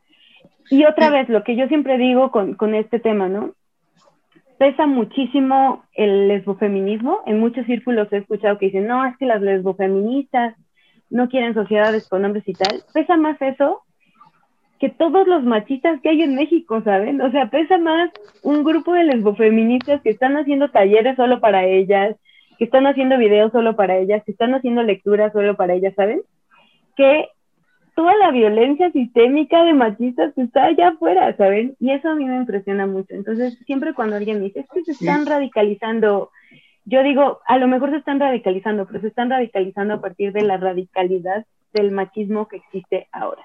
Y 0.69 0.86
otra 0.86 1.09
vez, 1.09 1.28
lo 1.28 1.43
que 1.43 1.57
yo 1.57 1.67
siempre 1.67 1.97
digo 1.97 2.32
con, 2.32 2.55
con 2.55 2.74
este 2.74 2.99
tema, 2.99 3.28
¿no? 3.28 3.53
pesa 4.61 4.86
muchísimo 4.86 5.84
el 5.95 6.28
lesbofeminismo. 6.28 7.22
En 7.26 7.39
muchos 7.39 7.65
círculos 7.65 8.13
he 8.13 8.17
escuchado 8.17 8.59
que 8.59 8.67
dicen, 8.67 8.86
no, 8.86 9.03
es 9.07 9.17
que 9.17 9.26
las 9.26 9.41
lesbofeministas 9.41 10.55
no 11.09 11.30
quieren 11.30 11.55
sociedades 11.55 12.07
con 12.07 12.24
hombres 12.24 12.47
y 12.47 12.53
tal. 12.53 12.84
Pesa 12.93 13.17
más 13.17 13.41
eso 13.41 13.82
que 14.82 14.89
todos 14.89 15.27
los 15.27 15.43
machistas 15.43 16.01
que 16.01 16.09
hay 16.09 16.23
en 16.23 16.34
México, 16.34 16.82
¿saben? 16.82 17.21
O 17.21 17.29
sea, 17.29 17.51
pesa 17.51 17.77
más 17.77 18.09
un 18.41 18.63
grupo 18.63 18.93
de 18.93 19.03
lesbofeministas 19.03 20.01
que 20.01 20.09
están 20.09 20.36
haciendo 20.38 20.71
talleres 20.71 21.15
solo 21.17 21.39
para 21.39 21.65
ellas, 21.65 22.15
que 22.57 22.63
están 22.63 22.88
haciendo 22.88 23.19
videos 23.19 23.51
solo 23.51 23.75
para 23.75 23.97
ellas, 23.97 24.23
que 24.25 24.32
están 24.32 24.55
haciendo 24.55 24.82
lecturas 24.82 25.34
solo 25.34 25.55
para 25.55 25.75
ellas, 25.75 25.93
¿saben? 25.95 26.23
Que 26.97 27.27
toda 27.95 28.17
la 28.17 28.32
violencia 28.32 28.91
sistémica 28.91 29.63
de 29.63 29.75
machistas 29.75 30.34
que 30.34 30.41
está 30.41 30.65
allá 30.65 30.88
afuera, 30.88 31.38
¿saben? 31.38 31.75
Y 31.79 31.91
eso 31.91 32.09
a 32.09 32.15
mí 32.15 32.25
me 32.25 32.38
impresiona 32.38 32.88
mucho. 32.88 33.13
Entonces, 33.13 33.59
siempre 33.67 33.93
cuando 33.93 34.15
alguien 34.15 34.39
me 34.39 34.45
dice, 34.45 34.61
es 34.61 34.67
que 34.73 34.84
se 34.84 34.93
están 34.93 35.27
radicalizando, 35.27 36.32
yo 36.86 37.03
digo, 37.03 37.41
a 37.45 37.59
lo 37.59 37.67
mejor 37.67 37.91
se 37.91 37.97
están 37.97 38.19
radicalizando, 38.19 38.88
pero 38.88 39.01
se 39.01 39.09
están 39.09 39.29
radicalizando 39.29 39.93
a 39.93 40.01
partir 40.01 40.34
de 40.34 40.41
la 40.41 40.57
radicalidad 40.57 41.45
del 41.71 41.91
machismo 41.91 42.47
que 42.47 42.55
existe 42.55 43.07
ahora. 43.11 43.43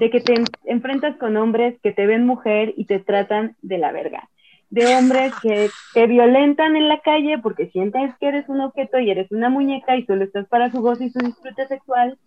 De 0.00 0.10
que 0.10 0.20
te 0.20 0.34
enfrentas 0.64 1.16
con 1.16 1.36
hombres 1.36 1.78
que 1.82 1.92
te 1.92 2.06
ven 2.06 2.26
mujer 2.26 2.74
y 2.76 2.86
te 2.86 2.98
tratan 2.98 3.54
de 3.62 3.78
la 3.78 3.92
verga. 3.92 4.28
De 4.70 4.86
hombres 4.96 5.32
que 5.42 5.68
te 5.94 6.06
violentan 6.06 6.74
en 6.74 6.88
la 6.88 7.00
calle 7.00 7.38
porque 7.38 7.66
sientes 7.66 8.12
que 8.18 8.28
eres 8.28 8.48
un 8.48 8.60
objeto 8.60 8.98
y 8.98 9.10
eres 9.10 9.30
una 9.30 9.48
muñeca 9.48 9.96
y 9.96 10.06
solo 10.06 10.24
estás 10.24 10.46
para 10.48 10.70
su 10.70 10.80
gozo 10.80 11.04
y 11.04 11.10
su 11.10 11.18
disfrute 11.18 11.66
sexual 11.66 12.18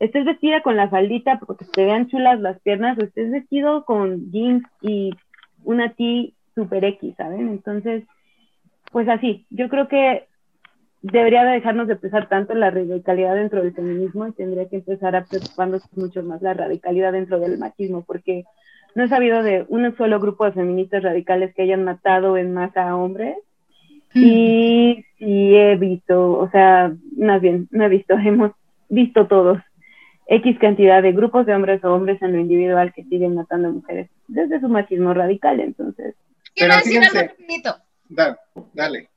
estés 0.00 0.24
vestida 0.24 0.62
con 0.62 0.76
la 0.76 0.88
faldita 0.88 1.38
porque 1.38 1.64
te 1.64 1.84
vean 1.84 2.08
chulas 2.08 2.40
las 2.40 2.60
piernas, 2.60 2.98
o 2.98 3.04
estés 3.04 3.30
vestido 3.30 3.84
con 3.84 4.30
jeans 4.30 4.64
y 4.80 5.14
una 5.64 5.92
T 5.94 6.32
super 6.54 6.84
X, 6.84 7.14
¿saben? 7.16 7.48
Entonces, 7.48 8.04
pues 8.90 9.08
así, 9.08 9.46
yo 9.50 9.68
creo 9.68 9.88
que 9.88 10.26
debería 11.02 11.44
de 11.44 11.52
dejarnos 11.52 11.88
de 11.88 11.96
pensar 11.96 12.28
tanto 12.28 12.52
en 12.52 12.60
la 12.60 12.70
radicalidad 12.70 13.34
dentro 13.34 13.62
del 13.62 13.74
feminismo 13.74 14.26
y 14.26 14.32
tendría 14.32 14.68
que 14.68 14.76
empezar 14.76 15.16
a 15.16 15.24
preocuparnos 15.24 15.82
mucho 15.96 16.22
más 16.22 16.40
la 16.42 16.54
radicalidad 16.54 17.12
dentro 17.12 17.40
del 17.40 17.58
machismo, 17.58 18.02
porque 18.02 18.44
no 18.94 19.04
he 19.04 19.08
sabido 19.08 19.42
de 19.42 19.64
un 19.68 19.96
solo 19.96 20.20
grupo 20.20 20.44
de 20.44 20.52
feministas 20.52 21.02
radicales 21.02 21.54
que 21.54 21.62
hayan 21.62 21.84
matado 21.84 22.36
en 22.36 22.54
masa 22.54 22.88
a 22.88 22.96
hombres. 22.96 23.36
Mm. 24.14 24.24
Y 24.24 25.04
sí 25.18 25.56
he 25.56 25.76
visto, 25.76 26.38
o 26.38 26.48
sea, 26.50 26.92
más 27.16 27.40
bien, 27.40 27.68
no 27.70 27.84
he 27.84 27.88
visto, 27.88 28.14
hemos 28.24 28.52
visto 28.88 29.26
todos 29.26 29.58
X 30.26 30.58
cantidad 30.60 31.02
de 31.02 31.12
grupos 31.12 31.46
de 31.46 31.54
hombres 31.54 31.82
o 31.84 31.92
hombres 31.92 32.22
en 32.22 32.32
lo 32.32 32.38
individual 32.38 32.92
que 32.94 33.04
siguen 33.04 33.34
matando 33.34 33.72
mujeres 33.72 34.08
desde 34.28 34.60
su 34.60 34.68
machismo 34.68 35.12
radical, 35.14 35.60
entonces. 35.60 36.14
Quiero 36.54 36.76
decir 36.76 37.02
algo 37.02 37.32
dale, 38.08 38.36
dale. 38.72 39.11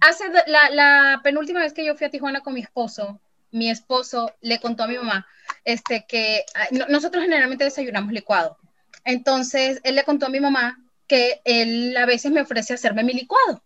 Hace 0.00 0.24
la, 0.46 1.20
penúltima 1.22 1.60
vez 1.60 1.72
que 1.72 1.84
yo 1.84 1.94
fui 1.94 2.06
a 2.06 2.10
Tijuana 2.10 2.40
con 2.40 2.54
mi 2.54 2.60
esposo, 2.60 3.20
mi 3.50 3.68
esposo 3.70 4.32
le 4.40 4.60
contó 4.60 4.84
a 4.84 4.86
mi 4.86 4.96
mamá 4.96 5.26
este, 5.64 6.06
que 6.06 6.44
nosotros 6.88 7.22
generalmente 7.22 7.64
desayunamos 7.64 8.12
licuado. 8.12 8.56
Entonces, 9.04 9.80
él 9.84 9.96
le 9.96 10.04
contó 10.04 10.26
a 10.26 10.30
mi 10.30 10.40
mamá 10.40 10.78
que 11.06 11.40
él 11.44 11.96
a 11.96 12.06
veces 12.06 12.30
me 12.30 12.40
ofrece 12.40 12.74
hacerme 12.74 13.02
mi 13.02 13.12
licuado. 13.12 13.62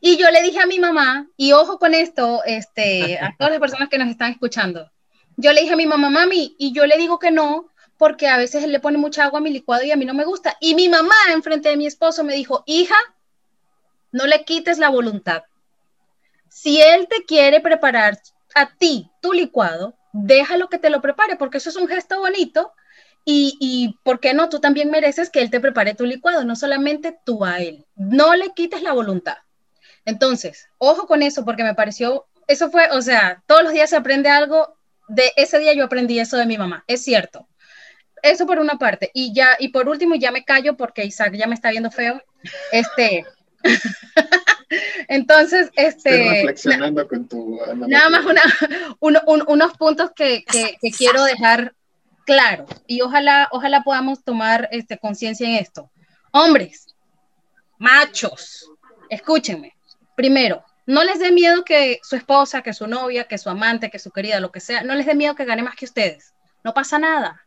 Y 0.00 0.16
yo 0.16 0.30
le 0.30 0.42
dije 0.42 0.60
a 0.60 0.66
mi 0.66 0.78
mamá, 0.78 1.28
y 1.36 1.52
ojo 1.52 1.78
con 1.78 1.94
esto, 1.94 2.42
este, 2.44 3.18
a 3.18 3.34
todas 3.36 3.52
las 3.52 3.60
personas 3.60 3.88
que 3.88 3.98
nos 3.98 4.08
están 4.08 4.32
escuchando, 4.32 4.90
yo 5.36 5.52
le 5.52 5.62
dije 5.62 5.72
a 5.72 5.76
mi 5.76 5.86
mamá, 5.86 6.10
mami, 6.10 6.54
y 6.58 6.72
yo 6.72 6.86
le 6.86 6.96
digo 6.96 7.18
que 7.18 7.30
no, 7.30 7.68
porque 7.98 8.28
a 8.28 8.36
veces 8.36 8.64
él 8.64 8.72
le 8.72 8.80
pone 8.80 8.98
mucha 8.98 9.24
agua 9.24 9.40
a 9.40 9.42
mi 9.42 9.50
licuado 9.50 9.84
y 9.84 9.90
a 9.90 9.96
mí 9.96 10.04
no 10.04 10.14
me 10.14 10.24
gusta. 10.24 10.56
Y 10.60 10.74
mi 10.74 10.88
mamá, 10.88 11.14
enfrente 11.32 11.68
de 11.68 11.76
mi 11.76 11.86
esposo, 11.86 12.24
me 12.24 12.34
dijo, 12.34 12.62
hija, 12.66 12.96
no 14.12 14.26
le 14.26 14.44
quites 14.44 14.78
la 14.78 14.88
voluntad. 14.88 15.44
Si 16.54 16.80
él 16.80 17.08
te 17.08 17.24
quiere 17.24 17.60
preparar 17.60 18.16
a 18.54 18.72
ti 18.76 19.10
tu 19.20 19.32
licuado, 19.32 19.96
déjalo 20.12 20.68
que 20.68 20.78
te 20.78 20.88
lo 20.88 21.02
prepare, 21.02 21.34
porque 21.34 21.58
eso 21.58 21.68
es 21.68 21.74
un 21.74 21.88
gesto 21.88 22.20
bonito. 22.20 22.72
Y, 23.24 23.56
y, 23.58 23.98
¿por 24.04 24.20
qué 24.20 24.34
no? 24.34 24.48
Tú 24.48 24.60
también 24.60 24.88
mereces 24.88 25.30
que 25.30 25.40
él 25.40 25.50
te 25.50 25.58
prepare 25.58 25.94
tu 25.94 26.06
licuado, 26.06 26.44
no 26.44 26.54
solamente 26.54 27.18
tú 27.26 27.44
a 27.44 27.58
él. 27.58 27.84
No 27.96 28.36
le 28.36 28.54
quites 28.54 28.82
la 28.82 28.92
voluntad. 28.92 29.38
Entonces, 30.04 30.68
ojo 30.78 31.08
con 31.08 31.22
eso, 31.22 31.44
porque 31.44 31.64
me 31.64 31.74
pareció, 31.74 32.26
eso 32.46 32.70
fue, 32.70 32.88
o 32.92 33.02
sea, 33.02 33.42
todos 33.48 33.64
los 33.64 33.72
días 33.72 33.90
se 33.90 33.96
aprende 33.96 34.28
algo 34.28 34.78
de 35.08 35.32
ese 35.34 35.58
día 35.58 35.74
yo 35.74 35.84
aprendí 35.84 36.20
eso 36.20 36.36
de 36.36 36.46
mi 36.46 36.56
mamá, 36.56 36.84
es 36.86 37.02
cierto. 37.02 37.48
Eso 38.22 38.46
por 38.46 38.60
una 38.60 38.78
parte. 38.78 39.10
Y 39.12 39.34
ya, 39.34 39.56
y 39.58 39.70
por 39.70 39.88
último, 39.88 40.14
ya 40.14 40.30
me 40.30 40.44
callo 40.44 40.76
porque 40.76 41.04
Isaac 41.04 41.34
ya 41.34 41.48
me 41.48 41.56
está 41.56 41.70
viendo 41.72 41.90
feo. 41.90 42.22
Este. 42.70 43.26
Entonces, 45.08 45.70
este. 45.76 46.30
reflexionando 46.30 47.06
con 47.08 47.28
tu. 47.28 47.60
Nada 47.86 48.10
más 48.10 48.24
unos 49.00 49.72
puntos 49.76 50.10
que, 50.14 50.44
que, 50.44 50.90
quiero 50.90 51.24
dejar 51.24 51.74
claro. 52.24 52.66
Y 52.86 53.00
ojalá, 53.00 53.48
ojalá 53.50 53.82
podamos 53.82 54.22
tomar 54.24 54.68
este, 54.72 54.98
conciencia 54.98 55.48
en 55.48 55.56
esto. 55.56 55.90
Hombres, 56.32 56.94
machos, 57.78 58.70
escúchenme. 59.08 59.74
Primero, 60.16 60.64
no 60.86 61.02
les 61.04 61.18
dé 61.18 61.32
miedo 61.32 61.64
que 61.64 62.00
su 62.02 62.16
esposa, 62.16 62.62
que 62.62 62.72
su 62.72 62.86
novia, 62.86 63.24
que 63.24 63.38
su 63.38 63.48
amante, 63.50 63.90
que 63.90 63.98
su 63.98 64.10
querida, 64.10 64.40
lo 64.40 64.52
que 64.52 64.60
sea, 64.60 64.82
no 64.82 64.94
les 64.94 65.06
dé 65.06 65.14
miedo 65.14 65.34
que 65.34 65.44
gane 65.44 65.62
más 65.62 65.76
que 65.76 65.86
ustedes. 65.86 66.34
No 66.62 66.74
pasa 66.74 66.98
nada. 66.98 67.43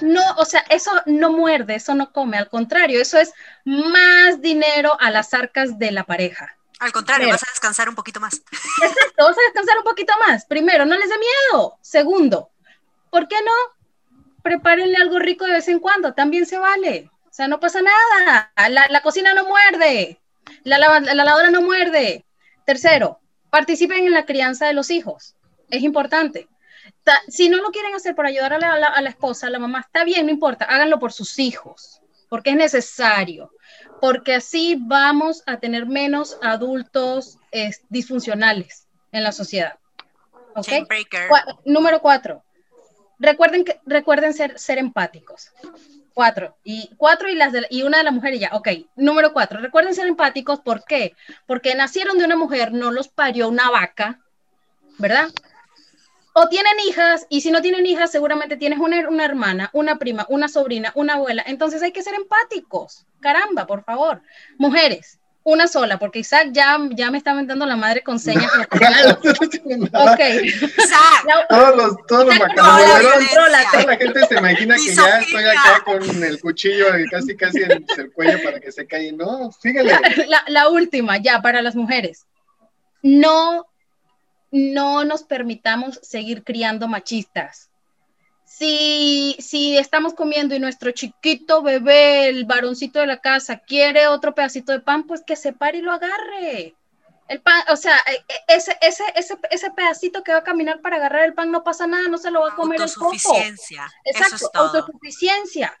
No, 0.00 0.22
o 0.36 0.44
sea, 0.44 0.64
eso 0.70 0.90
no 1.06 1.32
muerde, 1.32 1.74
eso 1.74 1.94
no 1.94 2.12
come, 2.12 2.38
al 2.38 2.48
contrario, 2.48 3.00
eso 3.00 3.18
es 3.18 3.32
más 3.64 4.40
dinero 4.40 4.96
a 5.00 5.10
las 5.10 5.34
arcas 5.34 5.78
de 5.78 5.90
la 5.90 6.04
pareja. 6.04 6.58
Al 6.78 6.92
contrario, 6.92 7.28
vas 7.28 7.42
a 7.42 7.50
descansar 7.50 7.88
un 7.88 7.94
poquito 7.94 8.20
más. 8.20 8.34
Exacto, 8.82 9.24
vas 9.24 9.36
a 9.36 9.42
descansar 9.52 9.78
un 9.78 9.84
poquito 9.84 10.12
más. 10.26 10.44
Primero, 10.44 10.84
no 10.84 10.96
les 10.96 11.08
dé 11.08 11.16
miedo. 11.18 11.76
Segundo, 11.82 12.50
¿por 13.10 13.26
qué 13.26 13.36
no? 13.44 14.22
Prepárenle 14.42 14.96
algo 14.96 15.18
rico 15.18 15.44
de 15.44 15.54
vez 15.54 15.68
en 15.68 15.80
cuando, 15.80 16.14
también 16.14 16.46
se 16.46 16.58
vale. 16.58 17.10
sea, 17.30 17.48
no 17.48 17.58
pasa 17.58 17.80
nada. 17.82 18.52
La, 18.68 19.00
cocina 19.02 19.34
no 19.34 19.44
muerde. 19.44 20.20
La, 20.62 20.78
lavadora 20.78 21.50
no 21.50 21.62
muerde. 21.62 22.24
Tercero, 22.64 23.20
participen 23.50 24.06
en 24.06 24.12
la 24.12 24.24
crianza 24.24 24.66
de 24.66 24.74
los 24.74 24.90
hijos. 24.90 25.34
Es 25.70 25.82
importante. 25.82 26.48
Si 27.28 27.48
no 27.48 27.58
lo 27.58 27.70
quieren 27.70 27.94
hacer 27.94 28.14
por 28.14 28.26
ayudar 28.26 28.52
a 28.52 28.58
la, 28.58 28.86
a 28.86 29.02
la 29.02 29.10
esposa, 29.10 29.46
a 29.46 29.50
la 29.50 29.58
mamá, 29.58 29.80
está 29.80 30.04
bien, 30.04 30.26
no 30.26 30.32
importa. 30.32 30.64
Háganlo 30.64 30.98
por 30.98 31.12
sus 31.12 31.38
hijos, 31.38 32.00
porque 32.28 32.50
es 32.50 32.56
necesario. 32.56 33.52
Porque 34.00 34.34
así 34.34 34.76
vamos 34.80 35.42
a 35.46 35.58
tener 35.58 35.86
menos 35.86 36.38
adultos 36.42 37.38
disfuncionales 37.88 38.86
en 39.12 39.22
la 39.24 39.32
sociedad. 39.32 39.78
¿Okay? 40.54 40.86
número 41.64 42.00
cuatro, 42.00 42.42
recuerden, 43.18 43.64
que, 43.64 43.80
recuerden 43.86 44.34
ser, 44.34 44.58
ser 44.58 44.78
empáticos. 44.78 45.52
Cuatro. 46.14 46.56
Y 46.64 46.90
cuatro 46.96 47.28
y, 47.28 47.36
las 47.36 47.52
de, 47.52 47.64
y 47.70 47.82
una 47.82 47.98
de 47.98 48.04
las 48.04 48.12
mujeres 48.12 48.40
ya. 48.40 48.50
Ok. 48.52 48.68
Número 48.96 49.32
cuatro. 49.32 49.60
Recuerden 49.60 49.94
ser 49.94 50.08
empáticos. 50.08 50.58
¿Por 50.60 50.84
qué? 50.84 51.14
Porque 51.46 51.76
nacieron 51.76 52.18
de 52.18 52.24
una 52.24 52.34
mujer, 52.34 52.72
no 52.72 52.90
los 52.90 53.06
parió 53.06 53.48
una 53.48 53.70
vaca, 53.70 54.18
¿verdad? 54.98 55.28
O 56.40 56.48
tienen 56.48 56.78
hijas, 56.86 57.26
y 57.28 57.40
si 57.40 57.50
no 57.50 57.60
tienen 57.60 57.84
hijas, 57.84 58.12
seguramente 58.12 58.56
tienes 58.56 58.78
una, 58.78 59.08
una 59.08 59.24
hermana, 59.24 59.70
una 59.72 59.98
prima, 59.98 60.24
una 60.28 60.46
sobrina, 60.46 60.92
una 60.94 61.14
abuela. 61.14 61.42
Entonces 61.44 61.82
hay 61.82 61.90
que 61.90 62.00
ser 62.00 62.14
empáticos. 62.14 63.06
Caramba, 63.18 63.66
por 63.66 63.82
favor. 63.82 64.22
Mujeres, 64.56 65.18
una 65.42 65.66
sola, 65.66 65.98
porque 65.98 66.20
Isaac 66.20 66.50
ya, 66.52 66.78
ya 66.90 67.10
me 67.10 67.18
está 67.18 67.32
aventando 67.32 67.66
la 67.66 67.74
madre 67.74 68.04
con 68.04 68.20
señas. 68.20 68.52
ok. 68.70 70.20
Isaac. 70.78 71.46
Todos 71.48 71.76
los, 71.76 72.06
todos 72.06 72.26
los 72.26 72.38
Toda 72.54 73.48
la 73.48 73.96
gente 73.96 74.26
se 74.28 74.34
imagina 74.36 74.76
que 74.76 74.94
ya 74.94 75.18
estoy 75.18 75.42
acá 75.42 75.82
con 75.84 76.22
el 76.22 76.40
cuchillo 76.40 76.86
casi 77.10 77.36
casi 77.36 77.62
en 77.64 77.84
el 77.96 78.12
cuello 78.12 78.38
para 78.44 78.60
que 78.60 78.70
se 78.70 78.86
caiga. 78.86 79.16
No, 79.16 79.50
síguele. 79.50 79.98
La, 80.28 80.44
la 80.46 80.68
última, 80.68 81.16
ya, 81.16 81.42
para 81.42 81.62
las 81.62 81.74
mujeres. 81.74 82.26
No, 83.02 83.67
no 84.50 85.04
nos 85.04 85.22
permitamos 85.22 86.00
seguir 86.02 86.44
criando 86.44 86.88
machistas 86.88 87.68
si, 88.58 89.36
si 89.38 89.76
estamos 89.76 90.14
comiendo 90.14 90.54
y 90.54 90.58
nuestro 90.58 90.90
chiquito 90.90 91.62
bebé, 91.62 92.28
el 92.28 92.44
varoncito 92.44 92.98
de 92.98 93.06
la 93.06 93.20
casa, 93.20 93.58
quiere 93.58 94.08
otro 94.08 94.34
pedacito 94.34 94.72
de 94.72 94.80
pan, 94.80 95.04
pues 95.04 95.22
que 95.22 95.36
se 95.36 95.52
pare 95.52 95.78
y 95.78 95.82
lo 95.82 95.92
agarre. 95.92 96.74
El 97.28 97.40
pan, 97.40 97.62
o 97.68 97.76
sea, 97.76 97.94
e, 98.06 98.14
e, 98.14 98.56
ese, 98.56 98.76
ese, 98.80 99.04
ese, 99.14 99.38
ese 99.50 99.70
pedacito 99.70 100.24
que 100.24 100.32
va 100.32 100.38
a 100.38 100.44
caminar 100.44 100.80
para 100.80 100.96
agarrar 100.96 101.24
el 101.26 101.34
pan 101.34 101.52
no 101.52 101.62
pasa 101.62 101.86
nada, 101.86 102.08
no 102.08 102.16
se 102.18 102.30
lo 102.30 102.40
va 102.40 102.52
a 102.52 102.56
comer 102.56 102.80
el 102.80 102.90
poco. 102.90 103.14
Exacto, 104.04 104.50
autosuficiencia. 104.54 105.78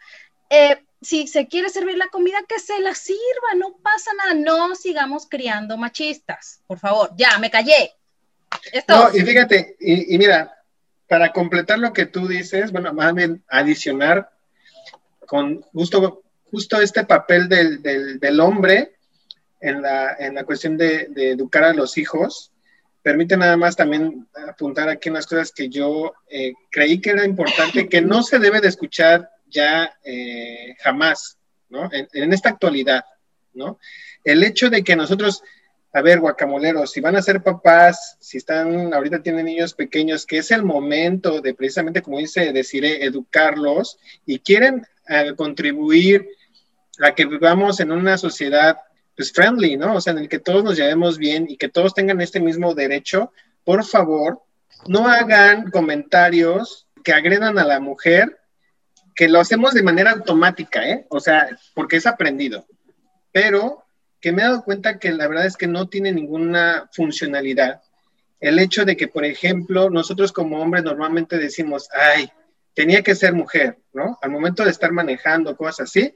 Eh, 0.50 0.84
si 1.00 1.26
se 1.26 1.48
quiere 1.48 1.70
servir 1.70 1.96
la 1.96 2.08
comida, 2.08 2.38
que 2.46 2.60
se 2.60 2.78
la 2.80 2.94
sirva, 2.94 3.54
no 3.56 3.78
pasa 3.78 4.10
nada. 4.18 4.34
No 4.34 4.74
sigamos 4.74 5.26
criando 5.26 5.78
machistas, 5.78 6.60
por 6.66 6.78
favor. 6.78 7.10
Ya, 7.16 7.38
me 7.38 7.50
callé. 7.50 7.97
No, 8.88 9.10
y 9.14 9.20
fíjate, 9.20 9.76
y, 9.80 10.14
y 10.14 10.18
mira, 10.18 10.58
para 11.08 11.32
completar 11.32 11.78
lo 11.78 11.92
que 11.92 12.06
tú 12.06 12.28
dices, 12.28 12.70
bueno, 12.70 12.92
más 12.92 13.14
bien 13.14 13.42
adicionar 13.48 14.30
con 15.26 15.62
justo, 15.72 16.22
justo 16.50 16.80
este 16.80 17.04
papel 17.04 17.48
del, 17.48 18.40
hombre 18.40 18.96
en 19.60 19.82
la, 19.82 20.14
en 20.18 20.34
la 20.34 20.44
cuestión 20.44 20.76
de, 20.76 21.08
educar 21.16 21.64
a 21.64 21.72
los 21.72 21.96
hijos, 21.96 22.52
permite 23.02 23.36
nada 23.36 23.56
más 23.56 23.74
también 23.74 24.28
apuntar 24.48 24.88
aquí 24.88 25.08
unas 25.08 25.26
cosas 25.26 25.50
que 25.50 25.68
yo 25.68 26.12
eh, 26.28 26.52
creí 26.70 27.00
que 27.00 27.10
era 27.10 27.24
importante, 27.24 27.88
que 27.88 28.02
no 28.02 28.22
se 28.22 28.38
debe 28.38 28.60
de 28.60 28.68
escuchar 28.68 29.30
ya 29.46 29.90
eh, 30.04 30.76
jamás, 30.80 31.38
¿no? 31.70 31.90
En, 31.90 32.06
en, 32.12 32.32
esta 32.34 32.50
actualidad, 32.50 33.02
¿no? 33.54 33.78
El 34.24 34.44
hecho 34.44 34.68
de 34.68 34.84
que 34.84 34.94
nosotros 34.94 35.42
a 35.92 36.02
ver, 36.02 36.20
guacamoleros, 36.20 36.92
si 36.92 37.00
van 37.00 37.16
a 37.16 37.22
ser 37.22 37.42
papás, 37.42 38.16
si 38.20 38.38
están, 38.38 38.92
ahorita 38.92 39.22
tienen 39.22 39.46
niños 39.46 39.72
pequeños, 39.72 40.26
que 40.26 40.38
es 40.38 40.50
el 40.50 40.62
momento 40.62 41.40
de 41.40 41.54
precisamente, 41.54 42.02
como 42.02 42.18
dice 42.18 42.52
Deciré, 42.52 43.04
educarlos 43.04 43.98
y 44.26 44.40
quieren 44.40 44.86
eh, 45.08 45.32
contribuir 45.36 46.28
a 47.00 47.14
que 47.14 47.24
vivamos 47.24 47.80
en 47.80 47.92
una 47.92 48.18
sociedad 48.18 48.78
pues 49.16 49.32
friendly, 49.32 49.76
¿no? 49.76 49.94
O 49.94 50.00
sea, 50.00 50.12
en 50.12 50.20
el 50.20 50.28
que 50.28 50.38
todos 50.38 50.62
nos 50.62 50.76
llevemos 50.76 51.18
bien 51.18 51.46
y 51.48 51.56
que 51.56 51.68
todos 51.68 51.94
tengan 51.94 52.20
este 52.20 52.38
mismo 52.38 52.74
derecho, 52.74 53.32
por 53.64 53.84
favor, 53.84 54.42
no 54.86 55.08
hagan 55.08 55.70
comentarios 55.70 56.86
que 57.02 57.12
agredan 57.12 57.58
a 57.58 57.64
la 57.64 57.80
mujer, 57.80 58.38
que 59.16 59.28
lo 59.28 59.40
hacemos 59.40 59.74
de 59.74 59.82
manera 59.82 60.12
automática, 60.12 60.88
¿eh? 60.88 61.06
O 61.08 61.18
sea, 61.18 61.48
porque 61.74 61.96
es 61.96 62.06
aprendido. 62.06 62.66
Pero 63.32 63.84
que 64.20 64.32
me 64.32 64.42
he 64.42 64.46
dado 64.46 64.64
cuenta 64.64 64.98
que 64.98 65.12
la 65.12 65.28
verdad 65.28 65.46
es 65.46 65.56
que 65.56 65.66
no 65.66 65.88
tiene 65.88 66.12
ninguna 66.12 66.88
funcionalidad. 66.92 67.82
El 68.40 68.58
hecho 68.58 68.84
de 68.84 68.96
que, 68.96 69.08
por 69.08 69.24
ejemplo, 69.24 69.90
nosotros 69.90 70.32
como 70.32 70.60
hombres 70.60 70.84
normalmente 70.84 71.38
decimos, 71.38 71.88
ay, 71.92 72.30
tenía 72.74 73.02
que 73.02 73.14
ser 73.14 73.32
mujer, 73.32 73.78
¿no? 73.92 74.18
Al 74.22 74.30
momento 74.30 74.64
de 74.64 74.70
estar 74.70 74.92
manejando 74.92 75.56
cosas 75.56 75.88
así, 75.88 76.14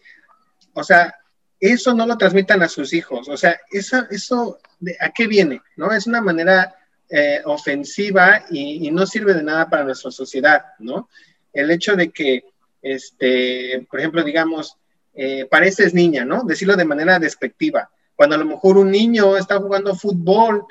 o 0.75 0.85
sea, 0.85 1.15
eso 1.59 1.95
no 1.95 2.07
lo 2.07 2.17
transmitan 2.17 2.63
a 2.63 2.69
sus 2.69 2.93
hijos, 2.93 3.29
o 3.29 3.37
sea, 3.37 3.61
eso, 3.71 4.05
eso 4.11 4.59
¿a 5.01 5.11
qué 5.11 5.27
viene? 5.27 5.61
¿No? 5.77 5.93
Es 5.93 6.07
una 6.07 6.21
manera 6.21 6.75
eh, 7.09 7.41
ofensiva 7.45 8.45
y, 8.51 8.91
no 8.91 9.07
sirve 9.07 9.35
de 9.35 9.43
nada 9.43 9.69
para 9.69 9.85
nuestra 9.85 10.11
sociedad, 10.11 10.63
¿no? 10.79 11.09
El 11.53 11.71
hecho 11.71 11.95
de 11.95 12.11
que, 12.11 12.45
este, 12.81 13.87
por 13.91 14.01
ejemplo, 14.01 14.25
digamos, 14.25 14.79
eh, 15.15 15.47
pareces 15.51 15.95
niña, 15.95 16.25
¿no? 16.25 16.45
Decirlo 16.45 16.77
de 16.77 16.85
manera 16.85 17.19
despectiva. 17.19 17.91
Cuando 18.15 18.37
a 18.37 18.39
lo 18.39 18.45
mejor 18.45 18.79
un 18.79 18.91
niño 18.91 19.37
está 19.37 19.59
jugando 19.59 19.95
fútbol 19.95 20.65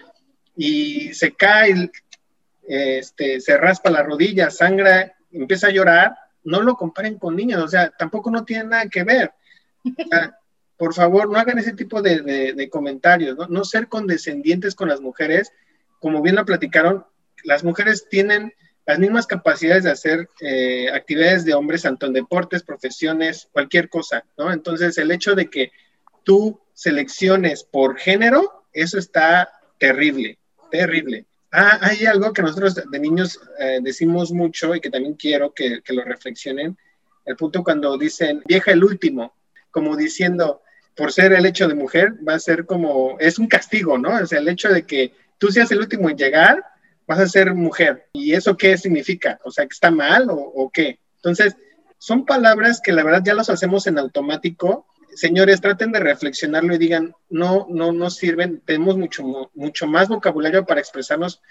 y 0.55 1.13
se 1.13 1.33
cae, 1.33 1.91
este, 2.67 3.39
se 3.41 3.57
raspa 3.57 3.89
la 3.89 4.03
rodilla, 4.03 4.49
sangra, 4.49 5.13
empieza 5.31 5.67
a 5.67 5.71
llorar, 5.71 6.15
no 6.43 6.61
lo 6.61 6.75
comparen 6.75 7.17
con 7.17 7.35
niños, 7.35 7.63
o 7.63 7.67
sea, 7.67 7.91
tampoco 7.91 8.31
no 8.31 8.45
tiene 8.45 8.65
nada 8.65 8.85
que 8.87 9.03
ver. 9.03 9.31
por 10.77 10.93
favor, 10.95 11.29
no 11.29 11.37
hagan 11.37 11.59
ese 11.59 11.73
tipo 11.73 12.01
de, 12.01 12.67
comentarios, 12.71 13.37
¿no? 13.37 13.47
no 13.47 13.63
ser 13.63 13.87
condescendientes 13.87 14.73
con 14.73 14.89
las 14.89 14.99
mujeres. 14.99 15.51
Como 15.99 16.23
bien 16.23 16.35
lo 16.35 16.45
platicaron, 16.45 17.05
las 17.43 17.63
mujeres 17.63 18.07
tienen 18.09 18.53
las 18.85 18.99
mismas 18.99 19.27
capacidades 19.27 19.83
de 19.83 19.91
hacer 19.91 20.29
eh, 20.41 20.89
actividades 20.91 21.45
de 21.45 21.53
hombres, 21.53 21.83
tanto 21.83 22.07
en 22.07 22.13
deportes, 22.13 22.63
profesiones, 22.63 23.47
cualquier 23.51 23.89
cosa, 23.89 24.25
¿no? 24.37 24.51
Entonces, 24.51 24.97
el 24.97 25.11
hecho 25.11 25.35
de 25.35 25.49
que 25.49 25.71
tú 26.23 26.59
selecciones 26.73 27.63
por 27.63 27.97
género, 27.97 28.65
eso 28.73 28.97
está 28.97 29.49
terrible, 29.77 30.39
terrible. 30.71 31.25
Ah, 31.51 31.79
hay 31.81 32.05
algo 32.05 32.31
que 32.33 32.41
nosotros 32.41 32.75
de 32.75 32.99
niños 32.99 33.39
eh, 33.59 33.79
decimos 33.81 34.31
mucho 34.31 34.73
y 34.73 34.79
que 34.79 34.89
también 34.89 35.15
quiero 35.15 35.53
que, 35.53 35.81
que, 35.81 35.93
lo 35.93 36.03
reflexionen. 36.03 36.77
El 37.25 37.35
punto 37.35 37.63
cuando 37.63 37.97
dicen 37.97 38.41
vieja 38.45 38.71
el 38.71 38.83
último, 38.83 39.33
como 39.69 39.95
diciendo, 39.95 40.61
por 40.95 41.11
ser 41.11 41.33
el 41.33 41.45
hecho 41.45 41.67
de 41.67 41.75
mujer, 41.75 42.13
va 42.27 42.35
a 42.35 42.39
ser 42.39 42.65
como, 42.65 43.17
es 43.19 43.37
un 43.37 43.47
castigo, 43.47 43.97
¿no? 43.97 44.15
O 44.17 44.25
sea, 44.25 44.39
el 44.39 44.47
hecho 44.47 44.69
de 44.69 44.83
que 44.83 45.13
tú 45.37 45.49
seas 45.49 45.71
el 45.71 45.79
último 45.79 46.09
en 46.09 46.17
llegar, 46.17 46.63
vas 47.11 47.19
a 47.19 47.27
ser 47.27 47.53
mujer. 47.53 48.07
¿Y 48.13 48.33
eso 48.33 48.55
qué 48.55 48.77
significa? 48.77 49.39
O 49.43 49.51
sea, 49.51 49.65
que 49.65 49.73
está 49.73 49.91
mal 49.91 50.27
o, 50.29 50.71
qué. 50.73 50.99
Entonces, 51.17 51.57
son 51.97 52.25
palabras 52.25 52.79
que 52.81 52.93
la 52.93 53.03
verdad 53.03 53.21
ya 53.23 53.33
los 53.33 53.49
hacemos 53.49 53.85
en 53.87 53.97
automático. 53.97 54.87
Señores, 55.13 55.59
traten 55.59 55.91
de 55.91 55.99
reflexionarlo 55.99 56.73
y 56.73 56.77
digan, 56.77 57.13
no, 57.29 57.67
no, 57.69 57.91
no 57.91 58.09
sirven. 58.09 58.61
Tenemos 58.65 58.97
mucho, 58.97 59.51
mucho 59.53 59.87
más 59.87 60.07
vocabulario 60.07 60.65
para 60.65 60.79
expresarnos 60.79 61.41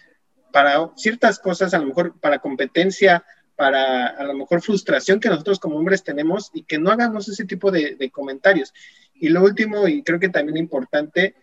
para 0.50 0.90
ciertas 0.96 1.38
cosas, 1.38 1.74
a 1.74 1.78
lo 1.78 1.86
mejor 1.86 2.18
para 2.18 2.38
competencia, 2.38 3.22
para 3.54 4.06
a 4.06 4.24
lo 4.24 4.32
mejor 4.32 4.62
frustración 4.62 5.20
que 5.20 5.28
nosotros 5.28 5.60
como 5.60 5.76
hombres 5.76 6.02
tenemos 6.02 6.50
y 6.54 6.62
que 6.62 6.78
no 6.78 6.90
hagamos 6.90 7.28
ese 7.28 7.44
tipo 7.44 7.70
de 7.70 8.10
comentarios. 8.10 8.72
Y 9.14 9.28
lo 9.28 9.44
último, 9.44 9.86
y 9.86 10.02
creo 10.02 10.18
que 10.18 10.30
también 10.30 10.56
importante, 10.56 11.34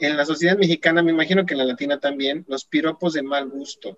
en 0.00 0.16
la 0.16 0.24
sociedad 0.24 0.56
mexicana, 0.56 1.02
me 1.02 1.12
imagino 1.12 1.44
que 1.44 1.54
en 1.54 1.58
la 1.58 1.64
latina 1.64 2.00
también, 2.00 2.44
los 2.48 2.64
piropos 2.64 3.12
de 3.12 3.22
mal 3.22 3.48
gusto. 3.48 3.96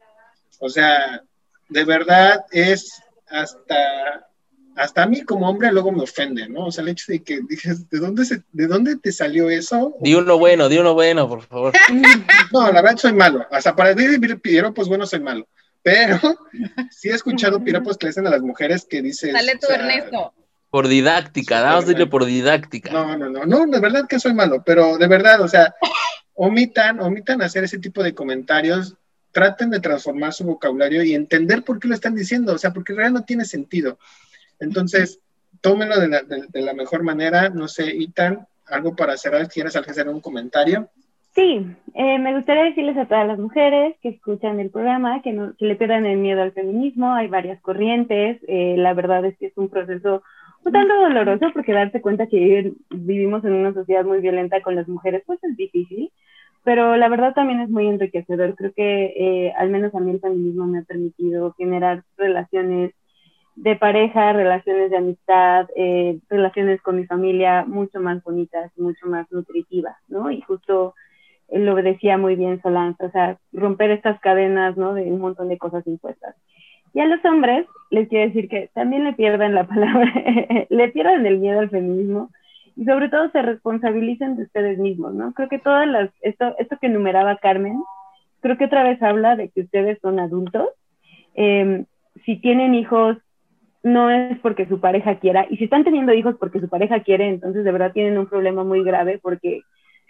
O 0.59 0.69
sea, 0.69 1.23
de 1.69 1.85
verdad 1.85 2.45
es 2.51 3.01
hasta, 3.29 4.29
hasta 4.77 5.03
a 5.03 5.07
mí 5.07 5.23
como 5.23 5.49
hombre 5.49 5.73
luego 5.73 5.93
me 5.93 6.03
ofende, 6.03 6.49
¿no? 6.49 6.67
O 6.67 6.73
sea, 6.73 6.83
el 6.83 6.91
hecho 6.91 7.05
de 7.09 7.23
que 7.23 7.41
dices, 7.49 7.89
¿de 7.89 7.99
dónde, 7.99 8.25
se, 8.25 8.43
¿de 8.53 8.67
dónde 8.67 8.97
te 8.97 9.13
salió 9.13 9.49
eso? 9.49 9.95
Di 10.01 10.15
uno 10.15 10.39
bueno, 10.39 10.69
di 10.69 10.79
uno 10.79 10.95
bueno, 10.95 11.29
por 11.29 11.43
favor. 11.43 11.73
No, 12.53 12.71
la 12.71 12.83
verdad 12.83 12.99
soy 12.99 13.15
malo. 13.15 13.47
Hasta 13.51 13.75
para 13.75 13.95
decir 13.95 14.41
piropos 14.41 14.89
bueno 14.89 15.07
soy 15.07 15.21
malo. 15.21 15.49
Pero 15.83 16.21
sí 16.91 17.09
he 17.09 17.15
escuchado 17.15 17.65
piropos 17.65 17.97
que 17.97 18.07
le 18.07 18.11
hacen 18.11 18.27
a 18.27 18.31
las 18.31 18.43
mujeres 18.43 18.85
que 18.85 19.01
dicen... 19.01 19.33
Dale 19.33 19.57
tú, 19.57 19.69
Ernesto. 19.73 20.35
Por 20.73 20.89
didáctica, 20.89 21.61
vamos 21.61 21.85
a 21.85 21.87
decirle 21.89 22.07
por 22.07 22.25
didáctica. 22.25 22.91
No, 22.91 23.15
no, 23.19 23.29
no, 23.29 23.45
no, 23.45 23.67
de 23.67 23.79
verdad 23.79 24.07
que 24.09 24.19
soy 24.19 24.33
malo, 24.33 24.63
pero 24.65 24.97
de 24.97 25.07
verdad, 25.07 25.43
o 25.43 25.47
sea, 25.47 25.75
omitan, 26.33 26.99
omitan 26.99 27.43
hacer 27.43 27.65
ese 27.65 27.79
tipo 27.79 28.03
de 28.03 28.15
comentarios, 28.15 28.97
traten 29.33 29.69
de 29.69 29.81
transformar 29.81 30.33
su 30.33 30.45
vocabulario 30.45 31.03
y 31.03 31.13
entender 31.13 31.63
por 31.63 31.79
qué 31.79 31.89
lo 31.89 31.95
están 31.95 32.15
diciendo, 32.15 32.55
o 32.55 32.59
sea, 32.59 32.73
porque 32.73 32.93
en 32.93 32.97
realidad 32.97 33.21
no 33.21 33.27
tiene 33.27 33.45
sentido. 33.45 33.99
Entonces, 34.61 35.21
tómenlo 35.61 36.01
de 36.01 36.09
la, 36.09 36.23
de 36.23 36.63
la 36.63 36.73
mejor 36.73 37.03
manera. 37.03 37.51
No 37.51 37.69
sé, 37.69 37.95
Itan, 37.95 38.47
algo 38.65 38.97
para 38.97 39.19
cerrar, 39.19 39.49
¿quieres 39.49 39.77
hacer 39.77 40.09
un 40.09 40.23
comentario? 40.23 40.89
Sí, 41.35 41.67
eh, 41.95 42.19
me 42.19 42.35
gustaría 42.35 42.65
decirles 42.65 42.97
a 42.97 43.05
todas 43.05 43.27
las 43.27 43.39
mujeres 43.39 43.97
que 44.01 44.09
escuchan 44.09 44.59
el 44.59 44.71
programa 44.71 45.21
que 45.21 45.33
no 45.33 45.53
se 45.59 45.67
le 45.67 45.77
pierdan 45.77 46.07
el 46.07 46.17
miedo 46.17 46.41
al 46.41 46.53
feminismo. 46.53 47.13
Hay 47.13 47.29
varias 47.29 47.61
corrientes. 47.61 48.41
Eh, 48.49 48.77
la 48.79 48.95
verdad 48.95 49.23
es 49.27 49.37
que 49.37 49.47
es 49.49 49.53
un 49.57 49.69
proceso 49.69 50.23
un 50.65 50.73
tanto 50.73 50.95
doloroso 50.95 51.47
porque 51.53 51.73
darse 51.73 52.01
cuenta 52.01 52.27
que 52.27 52.73
vivimos 52.91 53.45
en 53.45 53.53
una 53.53 53.75
sociedad 53.75 54.05
muy 54.05 54.21
violenta 54.21 54.63
con 54.63 54.77
las 54.77 54.89
mujeres, 54.89 55.23
pues 55.27 55.43
es 55.43 55.57
difícil. 55.57 56.11
Pero 56.65 56.97
la 56.97 57.09
verdad 57.09 57.35
también 57.35 57.61
es 57.61 57.69
muy 57.69 57.89
enriquecedor. 57.89 58.55
Creo 58.55 58.73
que 58.73 59.13
eh, 59.17 59.53
al 59.59 59.71
menos 59.71 59.95
a 59.95 60.01
mí 60.01 60.13
el 60.13 60.21
feminismo 60.21 60.67
me 60.67 60.79
ha 60.79 60.83
permitido 60.83 61.53
generar 61.55 62.05
relaciones 62.17 62.93
de 63.57 63.77
pareja, 63.77 64.33
relaciones 64.33 64.91
de 64.91 64.97
amistad, 64.97 65.67
relaciones 66.31 66.81
con 66.81 66.97
mi 66.97 67.07
familia 67.07 67.65
mucho 67.67 68.01
más 68.01 68.23
bonitas, 68.23 68.71
mucho 68.79 69.07
más 69.09 69.31
nutritivas, 69.31 69.97
¿no? 70.09 70.31
Y 70.31 70.41
justo 70.41 70.95
lo 71.51 71.75
decía 71.75 72.17
muy 72.17 72.37
bien 72.37 72.63
Solange, 72.63 73.05
o 73.05 73.11
sea, 73.11 73.39
romper 73.53 73.91
estas 73.91 74.19
cadenas, 74.21 74.77
¿no? 74.77 74.95
De 74.95 75.03
un 75.03 75.21
montón 75.21 75.49
de 75.49 75.59
cosas 75.59 75.87
impuestas. 75.87 76.35
Y 76.95 77.01
a 77.01 77.07
los 77.07 77.25
hombres 77.25 77.67
les 77.91 78.09
quiero 78.09 78.27
decir 78.27 78.49
que 78.49 78.71
también 78.75 79.05
le 79.05 79.13
pierdan 79.13 79.55
la 79.55 79.65
palabra, 79.65 80.13
le 80.71 80.89
pierdan 80.89 81.27
el 81.27 81.39
miedo 81.39 81.61
al 81.61 81.71
feminismo 81.71 82.31
y 82.75 82.85
sobre 82.85 83.09
todo 83.09 83.31
se 83.31 83.43
responsabilicen 83.43 84.37
de 84.37 84.45
ustedes 84.45 84.79
mismos, 84.79 85.15
¿no? 85.15 85.33
Creo 85.35 85.49
que 85.49 85.59
todas 85.59 85.87
las, 85.87 86.11
esto, 86.23 86.55
esto 86.59 86.79
que 86.81 86.87
enumeraba 86.87 87.37
Carmen, 87.37 87.83
creo 88.41 88.57
que 88.57 88.65
otra 88.65 88.83
vez 88.83 89.03
habla 89.03 89.37
de 89.37 89.51
que 89.51 89.63
ustedes 89.63 89.99
son 90.01 90.21
adultos. 90.21 90.69
Em, 91.35 91.85
si 92.25 92.37
tienen 92.37 92.75
hijos, 92.75 93.19
no 93.83 94.11
es 94.11 94.39
porque 94.39 94.67
su 94.67 94.81
pareja 94.81 95.17
quiera, 95.19 95.47
y 95.51 95.57
si 95.57 95.65
están 95.65 95.85
teniendo 95.85 96.15
hijos 96.15 96.37
porque 96.39 96.61
su 96.61 96.69
pareja 96.69 97.01
quiere, 97.01 97.29
entonces 97.29 97.65
de 97.65 97.73
verdad 97.73 97.93
tienen 97.93 98.17
un 98.17 98.27
problema 98.27 98.65
muy 98.65 98.83
grave 98.85 99.19
porque 99.21 99.63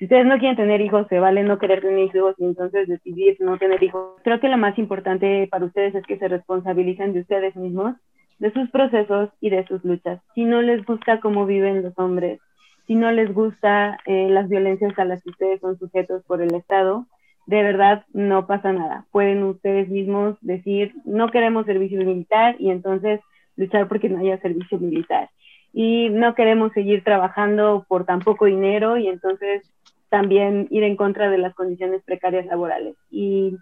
si 0.02 0.06
ustedes 0.06 0.26
no 0.26 0.36
quieren 0.40 0.56
tener 0.56 0.80
hijos, 0.80 1.06
se 1.08 1.20
vale 1.20 1.44
no 1.44 1.60
querer 1.60 1.80
tener 1.80 2.12
hijos 2.12 2.34
y 2.36 2.44
entonces 2.44 2.88
decidir 2.88 3.36
no 3.38 3.56
tener 3.56 3.80
hijos. 3.84 4.20
Creo 4.24 4.40
que 4.40 4.48
lo 4.48 4.56
más 4.56 4.76
importante 4.76 5.46
para 5.48 5.64
ustedes 5.64 5.94
es 5.94 6.04
que 6.06 6.18
se 6.18 6.26
responsabilicen 6.26 7.12
de 7.12 7.20
ustedes 7.20 7.54
mismos, 7.54 7.94
de 8.40 8.52
sus 8.52 8.68
procesos 8.70 9.30
y 9.40 9.50
de 9.50 9.64
sus 9.64 9.84
luchas. 9.84 10.20
Si 10.34 10.44
no 10.44 10.60
les 10.60 10.84
gusta 10.84 11.20
cómo 11.20 11.46
viven 11.46 11.84
los 11.84 11.96
hombres, 12.00 12.40
si 12.88 12.96
no 12.96 13.12
les 13.12 13.32
gusta 13.32 13.96
eh, 14.04 14.26
las 14.28 14.48
violencias 14.48 14.98
a 14.98 15.04
las 15.04 15.22
que 15.22 15.30
ustedes 15.30 15.60
son 15.60 15.78
sujetos 15.78 16.24
por 16.24 16.42
el 16.42 16.52
Estado, 16.52 17.06
de 17.46 17.62
verdad 17.62 18.04
no 18.12 18.48
pasa 18.48 18.72
nada. 18.72 19.06
Pueden 19.12 19.44
ustedes 19.44 19.88
mismos 19.88 20.36
decir, 20.40 20.94
no 21.04 21.28
queremos 21.28 21.64
servicio 21.64 21.98
militar 21.98 22.56
y 22.58 22.72
entonces 22.72 23.20
luchar 23.54 23.86
porque 23.86 24.08
no 24.08 24.18
haya 24.18 24.36
servicio 24.40 24.80
militar. 24.80 25.30
Y 25.72 26.10
no 26.10 26.34
queremos 26.34 26.72
seguir 26.72 27.04
trabajando 27.04 27.86
por 27.88 28.04
tan 28.04 28.18
poco 28.18 28.46
dinero 28.46 28.98
y 28.98 29.06
entonces 29.06 29.72
también 30.12 30.68
ir 30.70 30.82
en 30.82 30.94
contra 30.94 31.30
de 31.30 31.38
las 31.38 31.54
condiciones 31.54 32.02
precarias 32.04 32.44
laborales. 32.44 32.96
Y 33.10 33.56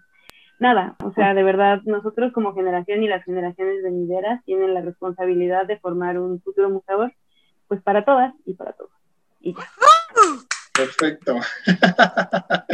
nada, 0.59 0.97
o 1.01 1.13
sea, 1.13 1.33
de 1.33 1.43
verdad, 1.43 1.79
nosotros 1.85 2.33
como 2.33 2.53
generación 2.53 3.01
y 3.01 3.07
las 3.07 3.23
generaciones 3.23 3.81
venideras 3.81 4.43
tienen 4.43 4.73
la 4.73 4.81
responsabilidad 4.81 5.65
de 5.65 5.79
formar 5.79 6.19
un 6.19 6.41
futuro 6.41 6.69
museador, 6.69 7.13
pues 7.69 7.81
para 7.81 8.03
todas 8.03 8.33
y 8.45 8.53
para 8.55 8.73
todos. 8.73 8.91
Y 9.39 9.53
ya. 9.53 9.63
Perfecto. 10.73 11.37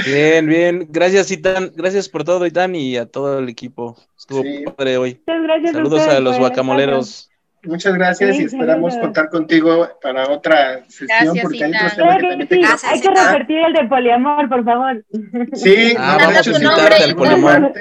Bien, 0.06 0.48
bien. 0.48 0.88
Gracias, 0.90 1.30
Itán. 1.30 1.72
Gracias 1.76 2.10
por 2.10 2.24
todo, 2.24 2.48
Itán, 2.48 2.76
y 2.76 2.98
a 2.98 3.06
todo 3.06 3.38
el 3.38 3.48
equipo. 3.48 3.96
Estuvo 4.18 4.44
padre 4.76 4.98
hoy. 4.98 5.22
Muchas 5.28 5.44
gracias 5.44 5.72
Saludos 5.74 6.02
a, 6.02 6.20
los 6.20 6.40
guacamoleros. 6.40 7.30
Muchas 7.64 7.96
gracias 7.96 8.40
y 8.40 8.44
esperamos 8.44 8.96
contar 8.98 9.30
contigo 9.30 9.90
para 10.02 10.30
otra 10.30 10.86
sesión 10.88 11.36
porque 11.42 11.64
hay 11.66 11.72
otros 11.74 11.96
temas 11.96 11.96
que 11.96 12.02
también 12.02 12.48
te 12.48 12.88
Hay 12.88 13.02
que 13.02 13.10
repetir 13.10 13.58
el 13.58 13.74
de 13.74 13.88
poliamor, 13.88 14.48
por 14.48 14.64
favor. 14.64 15.06
Sí, 15.54 15.94
ah, 15.98 16.18
vamos 16.20 16.48
a 16.48 16.50
invitarte 16.50 17.04
al 17.04 17.16
poliamor. 17.16 17.74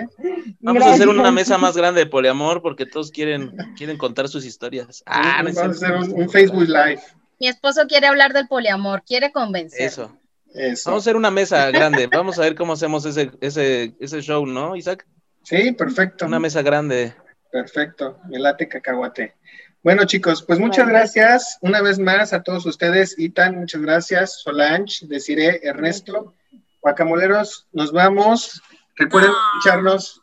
Vamos 0.61 0.83
a 0.83 0.93
hacer 0.93 1.09
una 1.09 1.31
mesa 1.31 1.59
más 1.59 1.77
grande 1.77 2.01
de 2.01 2.07
poliamor 2.07 2.62
porque 2.62 2.87
todos 2.87 3.11
quieren, 3.11 3.55
quieren 3.77 3.99
contar 3.99 4.29
sus 4.29 4.45
historias. 4.45 5.03
Ah, 5.07 5.43
vamos 5.43 5.59
a 5.59 5.66
hacer 5.66 5.93
un, 5.93 6.29
Facebook 6.31 6.68
Live. 6.68 7.01
Mi 7.39 7.49
esposo 7.49 7.87
quiere 7.87 8.07
hablar 8.07 8.33
del 8.33 8.49
poliamor, 8.49 9.03
quiere 9.05 9.31
convencer. 9.31 9.83
Eso. 9.83 10.16
Eso. 10.55 10.91
Vamos 10.91 11.03
a 11.03 11.05
hacer 11.05 11.16
una 11.16 11.31
mesa 11.31 11.70
grande. 11.70 12.07
Vamos 12.07 12.39
a 12.39 12.43
ver 12.43 12.55
cómo 12.55 12.72
hacemos 12.72 13.05
ese, 13.05 13.31
ese, 13.43 13.95
ese 14.01 14.22
show, 14.22 14.47
¿no, 14.47 14.74
Isaac? 14.74 15.07
Sí, 15.43 15.70
perfecto. 15.72 16.27
Una 16.27 16.41
mesa 16.41 16.62
grande. 16.62 17.14
Perfecto. 17.53 18.18
Me 18.29 18.39
late 18.39 18.66
cacahuate. 18.66 19.36
Bueno, 19.87 20.05
chicos, 20.05 20.43
pues 20.43 20.59
muchas 20.59 20.89
gracias 20.89 21.59
una 21.61 21.80
vez 21.80 22.01
más 22.01 22.32
a 22.32 22.43
todos 22.43 22.66
ustedes. 22.66 23.16
Itan, 23.20 23.55
muchas 23.55 23.80
gracias. 23.80 24.41
Solange, 24.43 25.07
Desiree, 25.07 25.61
Ernesto, 25.62 26.34
Guacamoleros, 26.80 27.68
nos 27.70 27.93
vamos. 27.93 28.61
Recuerden 28.97 29.30
escucharnos, 29.30 30.22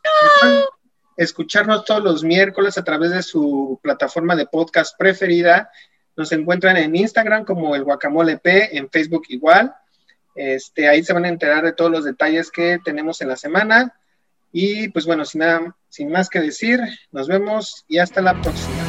escucharnos 1.16 1.86
todos 1.86 2.04
los 2.04 2.22
miércoles 2.22 2.76
a 2.76 2.84
través 2.84 3.12
de 3.12 3.22
su 3.22 3.80
plataforma 3.82 4.36
de 4.36 4.44
podcast 4.44 4.98
preferida. 4.98 5.70
Nos 6.14 6.30
encuentran 6.32 6.76
en 6.76 6.94
Instagram 6.94 7.46
como 7.46 7.74
el 7.74 7.84
Guacamole 7.84 8.36
P, 8.36 8.76
en 8.76 8.90
Facebook 8.90 9.22
igual. 9.30 9.74
Este, 10.34 10.90
ahí 10.90 11.02
se 11.02 11.14
van 11.14 11.24
a 11.24 11.28
enterar 11.28 11.64
de 11.64 11.72
todos 11.72 11.90
los 11.90 12.04
detalles 12.04 12.50
que 12.50 12.80
tenemos 12.84 13.22
en 13.22 13.28
la 13.28 13.36
semana. 13.36 13.98
Y 14.52 14.88
pues 14.88 15.06
bueno, 15.06 15.24
sin 15.24 15.38
nada, 15.38 15.74
sin 15.88 16.12
más 16.12 16.28
que 16.28 16.40
decir, 16.40 16.80
nos 17.12 17.28
vemos 17.28 17.86
y 17.88 17.96
hasta 17.96 18.20
la 18.20 18.38
próxima. 18.42 18.83